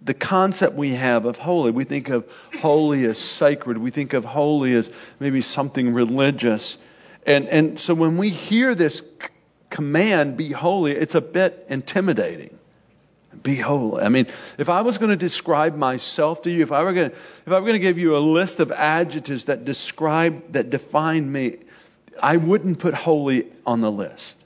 the 0.02 0.14
concept 0.14 0.74
we 0.74 0.90
have 0.90 1.24
of 1.24 1.38
holy. 1.38 1.70
We 1.70 1.85
think 1.85 2.09
of 2.09 2.26
holy 2.61 3.04
as 3.04 3.18
sacred. 3.18 3.78
We 3.78 3.90
think 3.90 4.12
of 4.12 4.24
holy 4.24 4.74
as 4.74 4.90
maybe 5.20 5.40
something 5.40 5.94
religious. 5.94 6.78
And, 7.24 7.46
and 7.48 7.78
so 7.81 7.94
when 7.94 8.16
we 8.16 8.31
hear 8.31 8.74
this 8.74 9.02
command, 9.78 10.36
be 10.36 10.50
holy, 10.50 10.90
it's 10.90 11.14
a 11.14 11.20
bit 11.20 11.66
intimidating. 11.68 12.58
Be 13.44 13.54
holy. 13.54 14.02
I 14.02 14.08
mean, 14.08 14.26
if 14.58 14.68
I 14.68 14.80
was 14.80 14.98
going 14.98 15.10
to 15.10 15.16
describe 15.16 15.76
myself 15.76 16.42
to 16.42 16.50
you, 16.50 16.64
if 16.64 16.72
I 16.72 16.82
were 16.82 16.92
going 16.92 17.10
to, 17.10 17.16
if 17.16 17.46
I 17.46 17.52
were 17.52 17.60
going 17.60 17.74
to 17.74 17.78
give 17.78 17.96
you 17.96 18.16
a 18.16 18.18
list 18.18 18.58
of 18.58 18.72
adjectives 18.72 19.44
that 19.44 19.64
describe, 19.64 20.54
that 20.54 20.70
define 20.70 21.30
me, 21.30 21.58
I 22.20 22.38
wouldn't 22.38 22.80
put 22.80 22.92
holy 22.92 23.46
on 23.64 23.80
the 23.80 23.92
list. 23.92 24.44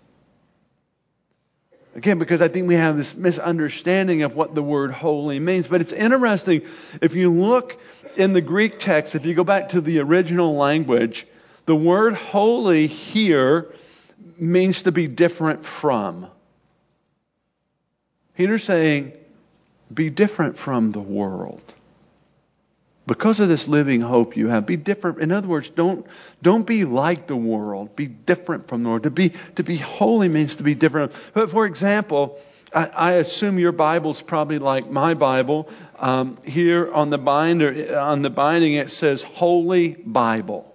Again, 1.95 2.19
because 2.19 2.43
I 2.43 2.49
think 2.49 2.69
we 2.69 2.75
have 2.75 2.99
this 2.99 3.17
misunderstanding 3.17 4.25
of 4.25 4.37
what 4.37 4.55
the 4.55 4.63
word 4.63 4.91
holy 4.91 5.41
means. 5.41 5.67
But 5.67 5.81
it's 5.81 5.95
interesting, 5.95 6.61
if 7.01 7.15
you 7.15 7.33
look 7.33 7.81
in 8.19 8.35
the 8.35 8.43
Greek 8.43 8.79
text, 8.79 9.15
if 9.15 9.25
you 9.25 9.33
go 9.33 9.45
back 9.45 9.71
to 9.71 9.81
the 9.81 10.01
original 10.01 10.57
language, 10.57 11.27
the 11.65 11.75
word 11.75 12.17
holy 12.17 12.87
here 12.87 13.73
means 14.39 14.83
to 14.83 14.93
be 14.93 15.07
different 15.07 15.65
from. 15.65 16.27
Peter's 18.37 18.65
saying, 18.65 19.13
be 19.93 20.11
different 20.11 20.57
from 20.57 20.91
the 20.91 21.01
world 21.01 21.75
because 23.07 23.41
of 23.41 23.49
this 23.49 23.69
living 23.69 24.01
hope 24.01 24.37
you 24.37 24.49
have, 24.49 24.67
be 24.67 24.77
different. 24.77 25.19
In 25.19 25.33
other 25.33 25.49
words, 25.49 25.71
don't, 25.71 26.07
don't 26.41 26.67
be 26.67 26.85
like 26.85 27.27
the 27.27 27.37
world. 27.37 27.97
Be 27.97 28.07
different 28.07 28.69
from 28.69 28.83
the 28.83 28.89
world. 28.91 29.03
To 29.05 29.11
be, 29.11 29.33
to 29.57 29.65
be 29.65 29.77
holy 29.77 30.29
means 30.29 30.57
to 30.57 30.63
be 30.63 30.75
different. 30.75 31.13
But 31.35 31.51
for 31.51 31.67
example, 31.67 32.39
I, 32.73 32.87
I 32.87 33.13
assume 33.13 33.59
your 33.59 33.73
Bible's 33.73 34.23
probably 34.23 34.59
like 34.59 34.91
my 34.91 35.15
Bible. 35.15 35.69
Um, 35.99 36.39
here 36.45 36.93
on 36.93 37.11
the 37.11 37.19
binder, 37.19 37.99
on 37.99 38.23
the 38.23 38.31
binding, 38.31 38.75
it 38.75 38.91
says 38.91 39.23
Holy 39.23 39.95
Bible. 39.95 40.72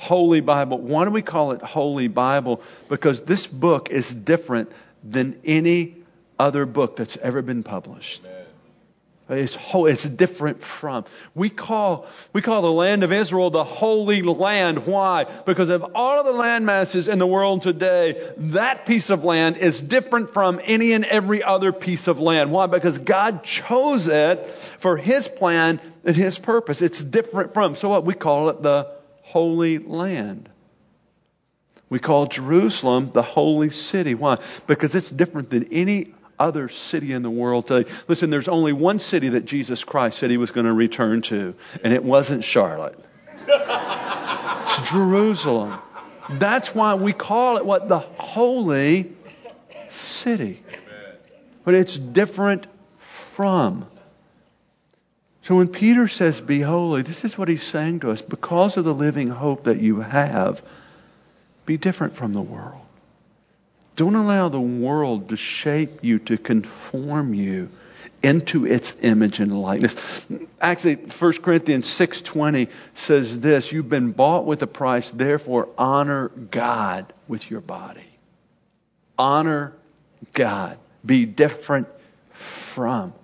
Holy 0.00 0.40
Bible. 0.40 0.78
Why 0.78 1.04
do 1.04 1.10
we 1.10 1.20
call 1.20 1.52
it 1.52 1.60
Holy 1.60 2.08
Bible? 2.08 2.62
Because 2.88 3.20
this 3.20 3.46
book 3.46 3.90
is 3.90 4.14
different 4.14 4.72
than 5.04 5.38
any 5.44 5.94
other 6.38 6.64
book 6.64 6.96
that's 6.96 7.18
ever 7.18 7.42
been 7.42 7.62
published. 7.62 8.24
Amen. 8.24 9.42
It's, 9.42 9.54
whole, 9.54 9.84
it's 9.84 10.04
different 10.04 10.62
from. 10.62 11.04
We 11.34 11.50
call, 11.50 12.06
we 12.32 12.40
call 12.40 12.62
the 12.62 12.72
land 12.72 13.04
of 13.04 13.12
Israel 13.12 13.50
the 13.50 13.62
Holy 13.62 14.22
Land. 14.22 14.86
Why? 14.86 15.24
Because 15.24 15.68
of 15.68 15.84
all 15.94 16.18
of 16.18 16.24
the 16.24 16.32
land 16.32 16.64
masses 16.64 17.06
in 17.06 17.18
the 17.18 17.26
world 17.26 17.60
today, 17.60 18.32
that 18.38 18.86
piece 18.86 19.10
of 19.10 19.22
land 19.22 19.58
is 19.58 19.82
different 19.82 20.32
from 20.32 20.62
any 20.64 20.92
and 20.92 21.04
every 21.04 21.42
other 21.42 21.72
piece 21.72 22.08
of 22.08 22.18
land. 22.18 22.52
Why? 22.52 22.68
Because 22.68 22.96
God 22.96 23.44
chose 23.44 24.08
it 24.08 24.48
for 24.48 24.96
His 24.96 25.28
plan 25.28 25.78
and 26.06 26.16
His 26.16 26.38
purpose. 26.38 26.80
It's 26.80 27.04
different 27.04 27.52
from. 27.52 27.76
So 27.76 27.90
what? 27.90 28.06
We 28.06 28.14
call 28.14 28.48
it 28.48 28.62
the 28.62 28.98
holy 29.30 29.78
land. 29.78 30.48
We 31.88 31.98
call 31.98 32.26
Jerusalem 32.26 33.10
the 33.12 33.22
holy 33.22 33.70
city. 33.70 34.14
Why? 34.14 34.38
Because 34.66 34.94
it's 34.94 35.10
different 35.10 35.50
than 35.50 35.72
any 35.72 36.14
other 36.38 36.68
city 36.68 37.12
in 37.12 37.22
the 37.22 37.30
world 37.30 37.66
today. 37.66 37.90
Listen, 38.08 38.30
there's 38.30 38.48
only 38.48 38.72
one 38.72 38.98
city 38.98 39.30
that 39.30 39.44
Jesus 39.44 39.84
Christ 39.84 40.18
said 40.18 40.30
he 40.30 40.36
was 40.36 40.50
going 40.50 40.66
to 40.66 40.72
return 40.72 41.22
to, 41.22 41.54
and 41.84 41.92
it 41.92 42.02
wasn't 42.02 42.44
Charlotte. 42.44 42.98
it's 43.46 44.90
Jerusalem. 44.90 45.78
That's 46.30 46.74
why 46.74 46.94
we 46.94 47.12
call 47.12 47.56
it 47.58 47.66
what? 47.66 47.88
The 47.88 47.98
holy 47.98 49.12
city. 49.88 50.62
But 51.64 51.74
it's 51.74 51.98
different 51.98 52.66
from. 52.98 53.86
So 55.42 55.56
when 55.56 55.68
Peter 55.68 56.06
says, 56.08 56.40
Be 56.40 56.60
holy, 56.60 57.02
this 57.02 57.24
is 57.24 57.36
what 57.36 57.48
he's 57.48 57.62
saying 57.62 58.00
to 58.00 58.10
us. 58.10 58.22
Because 58.22 58.76
of 58.76 58.84
the 58.84 58.94
living 58.94 59.28
hope 59.28 59.64
that 59.64 59.80
you 59.80 60.00
have, 60.00 60.62
be 61.66 61.76
different 61.76 62.16
from 62.16 62.32
the 62.32 62.42
world. 62.42 62.82
Don't 63.96 64.14
allow 64.14 64.48
the 64.48 64.60
world 64.60 65.30
to 65.30 65.36
shape 65.36 66.00
you, 66.02 66.18
to 66.20 66.38
conform 66.38 67.34
you 67.34 67.70
into 68.22 68.66
its 68.66 68.96
image 69.02 69.40
and 69.40 69.60
likeness. 69.60 70.24
Actually, 70.60 70.96
1 70.96 71.32
Corinthians 71.42 71.86
6:20 71.86 72.68
says 72.94 73.40
this, 73.40 73.72
you've 73.72 73.88
been 73.88 74.12
bought 74.12 74.44
with 74.44 74.62
a 74.62 74.66
price, 74.66 75.10
therefore 75.10 75.68
honor 75.78 76.28
God 76.28 77.12
with 77.28 77.50
your 77.50 77.60
body. 77.60 78.08
Honor 79.18 79.72
God. 80.32 80.78
Be 81.04 81.24
different 81.24 81.88
from. 82.32 83.14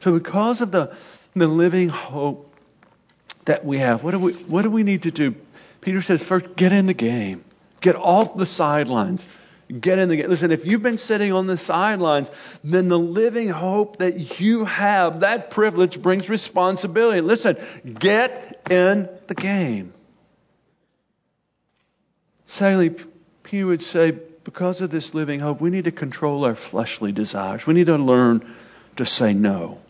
So 0.00 0.18
because 0.18 0.60
of 0.60 0.70
the, 0.70 0.94
the 1.34 1.48
living 1.48 1.88
hope 1.88 2.54
that 3.44 3.64
we 3.64 3.78
have, 3.78 4.02
what 4.02 4.12
do 4.12 4.18
we 4.18 4.32
what 4.32 4.62
do 4.62 4.70
we 4.70 4.82
need 4.82 5.04
to 5.04 5.10
do? 5.10 5.34
Peter 5.80 6.02
says, 6.02 6.22
first 6.22 6.56
get 6.56 6.72
in 6.72 6.86
the 6.86 6.94
game. 6.94 7.44
Get 7.80 7.96
off 7.96 8.36
the 8.36 8.46
sidelines. 8.46 9.26
Get 9.68 9.98
in 9.98 10.08
the 10.08 10.16
game. 10.16 10.28
Listen, 10.28 10.50
if 10.50 10.66
you've 10.66 10.82
been 10.82 10.98
sitting 10.98 11.32
on 11.32 11.46
the 11.46 11.56
sidelines, 11.56 12.30
then 12.64 12.88
the 12.88 12.98
living 12.98 13.48
hope 13.48 13.98
that 13.98 14.40
you 14.40 14.64
have, 14.64 15.20
that 15.20 15.50
privilege 15.50 16.02
brings 16.02 16.28
responsibility. 16.28 17.20
Listen, 17.20 17.56
get 17.98 18.66
in 18.68 19.08
the 19.28 19.34
game. 19.34 19.94
Secondly, 22.46 22.96
Peter 23.44 23.66
would 23.66 23.82
say, 23.82 24.10
because 24.10 24.80
of 24.80 24.90
this 24.90 25.14
living 25.14 25.38
hope, 25.38 25.60
we 25.60 25.70
need 25.70 25.84
to 25.84 25.92
control 25.92 26.44
our 26.44 26.56
fleshly 26.56 27.12
desires. 27.12 27.64
We 27.64 27.74
need 27.74 27.86
to 27.86 27.96
learn 27.96 28.44
to 28.96 29.06
say 29.06 29.34
no. 29.34 29.80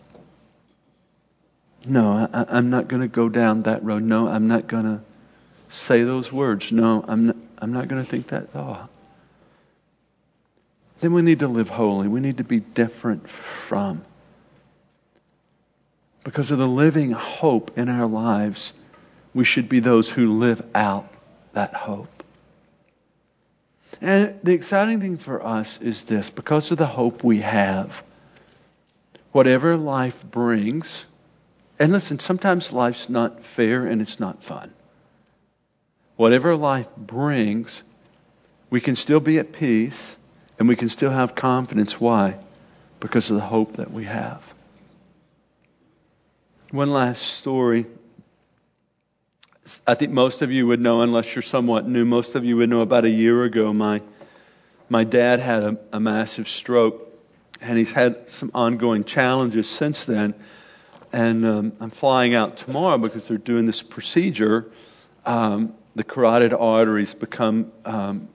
No, 1.85 2.28
I, 2.33 2.59
am 2.59 2.70
not 2.70 2.89
going 2.89 3.03
to 3.03 3.09
go 3.09 3.28
down 3.28 3.62
that 3.62 3.83
road. 3.83 4.03
No, 4.03 4.28
I'm 4.28 4.49
not 4.49 4.66
going 4.66 4.85
to 4.85 5.01
say 5.68 6.03
those 6.03 6.33
words. 6.33 6.72
No, 6.72 7.05
I'm 7.07 7.26
not, 7.26 7.37
I'm 7.59 7.72
not 7.72 7.89
going 7.89 8.03
to 8.03 8.09
think 8.09 8.28
that 8.28 8.51
thought 8.51 8.91
then 11.01 11.14
we 11.14 11.22
need 11.22 11.41
to 11.41 11.49
live 11.49 11.68
holy. 11.68 12.09
We 12.09 12.20
need 12.20 12.39
to 12.39 12.45
be 12.45 12.61
different 12.61 13.28
from. 13.28 14.05
Because 16.24 16.51
of 16.51 16.59
the 16.59 16.68
living 16.68 17.12
hope 17.12 17.78
in 17.78 17.89
our 17.89 18.07
lives, 18.07 18.74
we 19.33 19.45
should 19.45 19.68
be 19.68 19.81
those 19.81 20.09
who 20.09 20.39
live 20.39 20.64
out 20.74 21.11
that 21.55 21.74
hope. 21.74 22.22
And 24.03 24.39
the 24.41 24.53
exciting 24.53 25.01
thing 25.01 25.16
for 25.16 25.45
us 25.45 25.81
is 25.81 26.05
this 26.05 26.31
because 26.31 26.70
of 26.70 26.78
the 26.78 26.87
hope 26.87 27.24
we 27.24 27.39
have, 27.39 28.03
whatever 29.33 29.76
life 29.76 30.22
brings, 30.31 31.07
and 31.81 31.93
listen, 31.93 32.18
sometimes 32.18 32.74
life's 32.74 33.09
not 33.09 33.43
fair 33.43 33.87
and 33.87 34.03
it's 34.03 34.20
not 34.20 34.45
fun. 34.45 34.70
Whatever 36.16 36.55
life 36.55 36.95
brings, 36.95 37.83
we 38.68 38.83
can 38.83 38.97
still 38.97 39.18
be 39.18 39.39
at 39.39 39.55
peace 39.55 40.18
and 40.59 40.68
we 40.68 40.76
can 40.76 40.91
still 40.91 41.11
have 41.11 41.35
confidence. 41.35 41.99
Why? 41.99 42.37
Because 43.01 43.31
of 43.31 43.37
the 43.37 43.43
hope 43.43 43.76
that 43.76 43.91
we 43.91 44.05
have. 44.05 44.43
One 46.70 46.91
last 46.91 47.22
story. 47.22 47.87
I 49.87 49.95
think 49.95 50.12
most 50.12 50.43
of 50.43 50.53
you 50.53 50.66
would 50.66 50.81
know, 50.81 51.01
unless 51.01 51.35
you're 51.35 51.43
somewhat 51.43 51.89
new, 51.89 52.05
most 52.05 52.35
of 52.35 52.45
you 52.45 52.59
would 52.59 52.68
know 52.68 52.83
about 52.83 53.07
a 53.07 53.11
year 53.11 53.43
ago, 53.45 53.72
my, 53.72 54.03
my 54.91 55.05
dad 55.05 55.41
had 55.41 55.62
a, 55.62 55.78
a 55.95 56.01
massive 56.01 56.47
stroke, 56.47 57.09
and 57.62 57.78
he's 57.78 57.93
had 57.93 58.31
some 58.31 58.51
ongoing 58.55 59.05
challenges 59.05 59.66
since 59.66 60.05
then. 60.05 60.35
And 61.12 61.44
um, 61.44 61.72
I'm 61.80 61.90
flying 61.90 62.34
out 62.34 62.58
tomorrow 62.58 62.98
because 62.98 63.26
they're 63.26 63.38
doing 63.38 63.66
this 63.66 63.82
procedure. 63.82 64.70
Um, 65.26 65.74
the 65.96 66.04
carotid 66.04 66.52
arteries 66.52 67.14
become 67.14 67.72
um, 67.84 68.28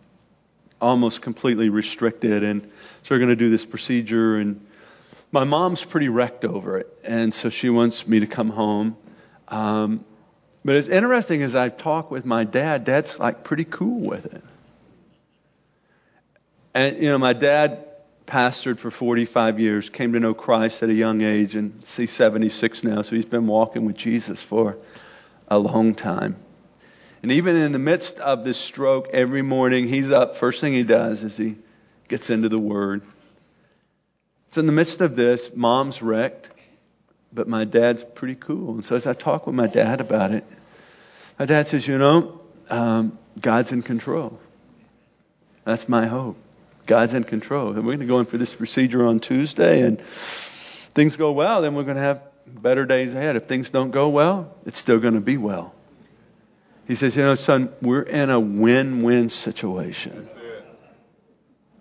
almost 0.82 1.22
completely 1.22 1.70
restricted. 1.70 2.44
And 2.44 2.64
so 3.04 3.16
we're 3.16 3.20
going 3.20 3.30
to 3.30 3.36
do 3.36 3.50
this 3.50 3.66
procedure. 3.66 4.36
And 4.36 4.66
my 5.32 5.46
mom's 5.46 5.84
pretty 5.84 6.10
wrecked 6.10 6.44
over 6.44 6.78
it. 6.78 6.94
And 7.06 7.34
so 7.34 7.50
she 7.50 7.70
wants 7.70 8.06
me 8.08 8.20
to 8.20 8.28
come 8.28 8.50
home. 8.50 8.98
Um, 9.48 10.04
but 10.66 10.76
it's 10.76 10.88
interesting 10.88 11.44
as 11.44 11.56
I 11.56 11.70
talk 11.70 12.12
with 12.12 12.26
my 12.26 12.44
dad, 12.44 12.86
dad's 12.86 13.20
like 13.20 13.44
pretty 13.44 13.66
cool 13.66 14.02
with 14.02 14.26
it. 14.26 14.44
And, 16.74 16.98
you 16.98 17.10
know, 17.10 17.18
my 17.18 17.34
dad 17.34 17.88
pastored 18.28 18.80
for 18.80 18.92
45 18.92 19.60
years, 19.60 19.90
came 19.90 20.14
to 20.14 20.20
know 20.20 20.34
Christ 20.34 20.82
at 20.84 20.90
a 20.90 20.94
young 20.94 21.22
age, 21.22 21.56
and 21.56 21.84
he's 21.88 22.12
76 22.12 22.84
now, 22.84 23.02
so 23.02 23.16
he's 23.16 23.26
been 23.26 23.48
walking 23.48 23.86
with 23.86 23.98
Jesus 23.98 24.42
for 24.42 24.78
a 25.48 25.58
long 25.58 25.96
time. 25.96 26.36
And 27.22 27.32
even 27.32 27.56
in 27.56 27.72
the 27.72 27.80
midst 27.80 28.20
of 28.20 28.46
this 28.46 28.58
stroke, 28.58 29.10
every 29.12 29.42
morning 29.42 29.88
he's 29.88 30.12
up. 30.12 30.36
First 30.36 30.62
thing 30.62 30.74
he 30.74 30.84
does 30.84 31.24
is 31.24 31.38
he 31.38 31.56
gets 32.08 32.30
into 32.30 32.50
the 32.50 32.60
Word. 32.60 33.02
So 34.52 34.60
in 34.60 34.68
the 34.68 34.72
midst 34.72 35.02
of 35.02 35.16
this, 35.16 35.52
mom's 35.56 36.02
wrecked, 36.02 36.50
but 37.34 37.48
my 37.48 37.66
dad's 37.66 38.04
pretty 38.04 38.36
cool. 38.36 38.76
And 38.76 38.86
so 38.86 38.96
as 38.96 39.08
I 39.08 39.14
talk 39.14 39.48
with 39.48 39.56
my 39.56 39.68
dad 39.68 40.02
about 40.02 40.32
it, 40.32 40.46
my 41.40 41.46
dad 41.46 41.68
says, 41.68 41.88
You 41.88 41.98
know, 41.98 42.42
um, 42.70 43.18
God's 43.40 43.72
in 43.72 43.82
control. 43.82 44.40
That's 45.64 45.90
my 45.90 46.06
hope. 46.06 46.38
God's 46.86 47.14
in 47.14 47.24
control. 47.24 47.70
And 47.70 47.78
we're 47.78 47.94
going 47.94 48.00
to 48.00 48.06
go 48.06 48.20
in 48.20 48.26
for 48.26 48.38
this 48.38 48.54
procedure 48.54 49.06
on 49.06 49.20
Tuesday, 49.20 49.82
and 49.82 50.00
things 50.02 51.18
go 51.18 51.32
well, 51.32 51.62
then 51.62 51.76
we're 51.76 51.84
going 51.84 51.98
to 51.98 52.04
have 52.04 52.22
better 52.48 52.86
days 52.86 53.14
ahead. 53.14 53.36
If 53.36 53.46
things 53.48 53.70
don't 53.70 53.92
go 53.92 54.10
well, 54.10 54.56
it's 54.66 54.80
still 54.80 55.00
going 55.00 55.16
to 55.16 55.22
be 55.22 55.38
well. 55.38 55.74
He 56.88 56.96
says, 56.96 57.16
You 57.16 57.24
know, 57.24 57.36
son, 57.36 57.74
we're 57.82 58.04
in 58.04 58.30
a 58.30 58.40
win 58.40 59.04
win 59.04 59.30
situation. 59.30 60.28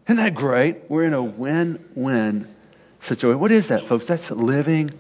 Isn't 0.06 0.16
that 0.16 0.34
great? 0.34 0.90
We're 0.90 1.04
in 1.04 1.14
a 1.14 1.22
win 1.22 1.84
win 1.94 2.48
situation. 2.98 3.40
What 3.40 3.52
is 3.52 3.68
that, 3.68 3.86
folks? 3.86 4.06
That's 4.06 4.30
living 4.30 4.90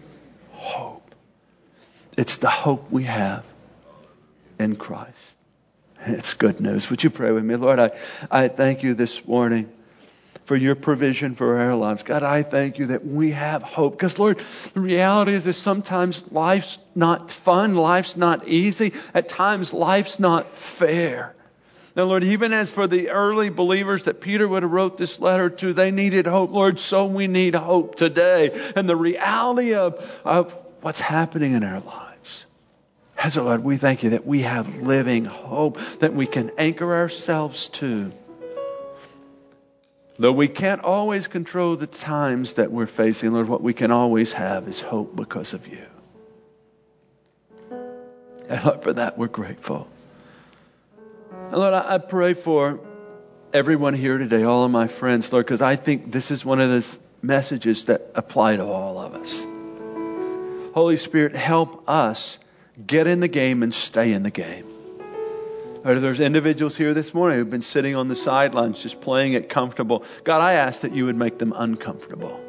hope. 0.52 1.14
It's 2.16 2.36
the 2.36 2.50
hope 2.50 2.90
we 2.90 3.04
have 3.04 3.44
in 4.58 4.76
Christ. 4.76 5.38
It's 6.06 6.34
good 6.34 6.60
news. 6.60 6.90
Would 6.90 7.02
you 7.02 7.10
pray 7.10 7.32
with 7.32 7.44
me? 7.44 7.56
Lord, 7.56 7.78
I, 7.78 7.92
I 8.30 8.48
thank 8.48 8.82
you 8.82 8.94
this 8.94 9.26
morning 9.26 9.72
for 10.44 10.56
your 10.56 10.74
provision 10.74 11.34
for 11.34 11.58
our 11.58 11.74
lives. 11.74 12.02
God, 12.02 12.22
I 12.22 12.42
thank 12.42 12.78
you 12.78 12.86
that 12.86 13.04
we 13.04 13.32
have 13.32 13.62
hope. 13.62 13.94
Because, 13.94 14.18
Lord, 14.18 14.40
the 14.74 14.80
reality 14.80 15.32
is 15.32 15.44
that 15.44 15.54
sometimes 15.54 16.30
life's 16.30 16.78
not 16.94 17.30
fun, 17.30 17.74
life's 17.74 18.16
not 18.16 18.46
easy, 18.48 18.92
at 19.14 19.28
times 19.28 19.72
life's 19.72 20.18
not 20.18 20.46
fair. 20.54 21.34
Now, 21.96 22.04
Lord, 22.04 22.24
even 22.24 22.52
as 22.52 22.70
for 22.70 22.86
the 22.88 23.10
early 23.10 23.50
believers 23.50 24.04
that 24.04 24.20
Peter 24.20 24.46
would 24.48 24.64
have 24.64 24.72
wrote 24.72 24.98
this 24.98 25.20
letter 25.20 25.48
to, 25.48 25.72
they 25.72 25.92
needed 25.92 26.26
hope. 26.26 26.50
Lord, 26.50 26.80
so 26.80 27.06
we 27.06 27.28
need 27.28 27.54
hope 27.54 27.94
today. 27.94 28.50
And 28.74 28.88
the 28.88 28.96
reality 28.96 29.74
of, 29.74 30.20
of 30.24 30.52
what's 30.80 31.00
happening 31.00 31.52
in 31.52 31.62
our 31.62 31.80
lives. 31.80 32.46
As 33.16 33.36
a 33.36 33.44
Lord, 33.44 33.62
we 33.62 33.76
thank 33.76 34.02
you 34.02 34.10
that 34.10 34.26
we 34.26 34.42
have 34.42 34.82
living 34.82 35.24
hope 35.24 35.78
that 36.00 36.12
we 36.12 36.26
can 36.26 36.50
anchor 36.58 36.94
ourselves 36.94 37.68
to. 37.68 38.12
Though 40.16 40.32
we 40.32 40.46
can't 40.46 40.82
always 40.82 41.26
control 41.26 41.74
the 41.76 41.88
times 41.88 42.54
that 42.54 42.70
we're 42.70 42.86
facing, 42.86 43.32
Lord, 43.32 43.48
what 43.48 43.62
we 43.62 43.72
can 43.72 43.90
always 43.90 44.32
have 44.32 44.68
is 44.68 44.80
hope 44.80 45.16
because 45.16 45.54
of 45.54 45.66
you. 45.66 45.84
And 48.48 48.64
Lord, 48.64 48.82
for 48.82 48.92
that 48.92 49.18
we're 49.18 49.26
grateful. 49.26 49.88
And 51.32 51.56
Lord, 51.56 51.74
I 51.74 51.98
pray 51.98 52.34
for 52.34 52.80
everyone 53.52 53.94
here 53.94 54.18
today, 54.18 54.44
all 54.44 54.64
of 54.64 54.70
my 54.70 54.86
friends, 54.86 55.32
Lord, 55.32 55.46
because 55.46 55.62
I 55.62 55.76
think 55.76 56.12
this 56.12 56.30
is 56.30 56.44
one 56.44 56.60
of 56.60 56.68
those 56.68 57.00
messages 57.20 57.86
that 57.86 58.02
apply 58.14 58.56
to 58.56 58.64
all 58.64 58.98
of 58.98 59.14
us. 59.14 59.46
Holy 60.74 60.96
Spirit, 60.96 61.34
help 61.34 61.88
us 61.88 62.38
get 62.86 63.06
in 63.06 63.20
the 63.20 63.28
game 63.28 63.62
and 63.62 63.72
stay 63.72 64.12
in 64.12 64.22
the 64.22 64.30
game. 64.30 64.73
Or 65.84 66.00
there's 66.00 66.20
individuals 66.20 66.76
here 66.76 66.94
this 66.94 67.12
morning 67.12 67.38
who've 67.38 67.50
been 67.50 67.62
sitting 67.62 67.94
on 67.94 68.08
the 68.08 68.16
sidelines 68.16 68.82
just 68.82 69.02
playing 69.02 69.34
it 69.34 69.50
comfortable. 69.50 70.04
God, 70.24 70.40
I 70.40 70.54
ask 70.54 70.80
that 70.80 70.94
you 70.94 71.06
would 71.06 71.16
make 71.16 71.38
them 71.38 71.52
uncomfortable. 71.54 72.40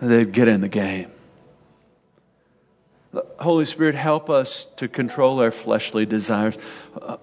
They'd 0.00 0.30
get 0.30 0.48
in 0.48 0.60
the 0.60 0.68
game. 0.68 1.10
Holy 3.38 3.64
Spirit, 3.64 3.94
help 3.94 4.28
us 4.28 4.66
to 4.76 4.88
control 4.88 5.40
our 5.40 5.50
fleshly 5.50 6.06
desires. 6.06 6.56
Uh, 7.00 7.16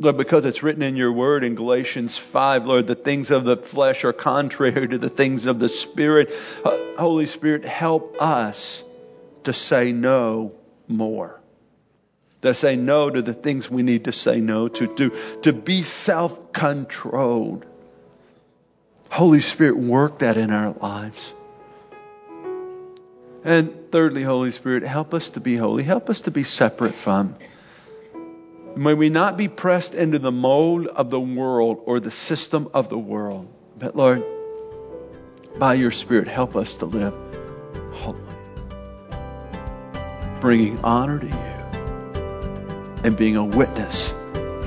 Lord, 0.00 0.16
because 0.16 0.44
it's 0.44 0.62
written 0.62 0.82
in 0.82 0.96
your 0.96 1.12
word 1.12 1.44
in 1.44 1.54
Galatians 1.54 2.16
5, 2.16 2.66
Lord, 2.66 2.86
the 2.86 2.94
things 2.94 3.30
of 3.30 3.44
the 3.44 3.56
flesh 3.56 4.04
are 4.04 4.12
contrary 4.12 4.88
to 4.88 4.98
the 4.98 5.08
things 5.08 5.46
of 5.46 5.58
the 5.58 5.68
Spirit. 5.68 6.32
Uh, 6.64 6.78
Holy 6.98 7.26
Spirit, 7.26 7.64
help 7.64 8.16
us 8.20 8.82
to 9.44 9.52
say 9.52 9.92
no 9.92 10.54
more. 10.88 11.37
To 12.42 12.54
say 12.54 12.76
no 12.76 13.10
to 13.10 13.20
the 13.20 13.34
things 13.34 13.68
we 13.68 13.82
need 13.82 14.04
to 14.04 14.12
say 14.12 14.40
no 14.40 14.68
to, 14.68 14.86
to, 14.86 15.12
to 15.42 15.52
be 15.52 15.82
self 15.82 16.52
controlled. 16.52 17.66
Holy 19.10 19.40
Spirit, 19.40 19.76
work 19.76 20.20
that 20.20 20.36
in 20.36 20.50
our 20.52 20.72
lives. 20.72 21.34
And 23.44 23.90
thirdly, 23.90 24.22
Holy 24.22 24.50
Spirit, 24.50 24.82
help 24.82 25.14
us 25.14 25.30
to 25.30 25.40
be 25.40 25.56
holy. 25.56 25.82
Help 25.82 26.10
us 26.10 26.22
to 26.22 26.30
be 26.30 26.44
separate 26.44 26.94
from. 26.94 27.34
May 28.76 28.94
we 28.94 29.08
not 29.08 29.36
be 29.36 29.48
pressed 29.48 29.94
into 29.94 30.18
the 30.18 30.30
mold 30.30 30.86
of 30.86 31.10
the 31.10 31.18
world 31.18 31.82
or 31.86 31.98
the 31.98 32.10
system 32.10 32.68
of 32.74 32.88
the 32.88 32.98
world. 32.98 33.48
But 33.76 33.96
Lord, 33.96 34.22
by 35.58 35.74
your 35.74 35.90
Spirit, 35.90 36.28
help 36.28 36.54
us 36.54 36.76
to 36.76 36.86
live 36.86 37.14
holy, 37.94 38.20
bringing 40.40 40.78
honor 40.84 41.18
to 41.18 41.26
you 41.26 41.47
and 43.04 43.16
being 43.16 43.36
a 43.36 43.44
witness 43.44 44.12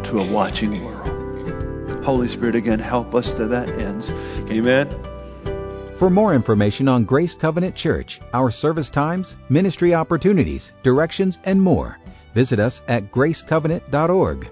to 0.03 0.19
a 0.19 0.31
watching 0.31 0.83
world. 0.83 2.03
Holy 2.03 2.27
Spirit, 2.27 2.55
again, 2.55 2.79
help 2.79 3.13
us 3.13 3.33
to 3.35 3.47
that 3.49 3.69
end. 3.69 4.11
Amen. 4.49 4.89
For 5.97 6.09
more 6.09 6.33
information 6.33 6.87
on 6.87 7.05
Grace 7.05 7.35
Covenant 7.35 7.75
Church, 7.75 8.19
our 8.33 8.49
service 8.49 8.89
times, 8.89 9.35
ministry 9.49 9.93
opportunities, 9.93 10.73
directions, 10.81 11.37
and 11.43 11.61
more, 11.61 11.99
visit 12.33 12.59
us 12.59 12.81
at 12.87 13.11
gracecovenant.org. 13.11 14.49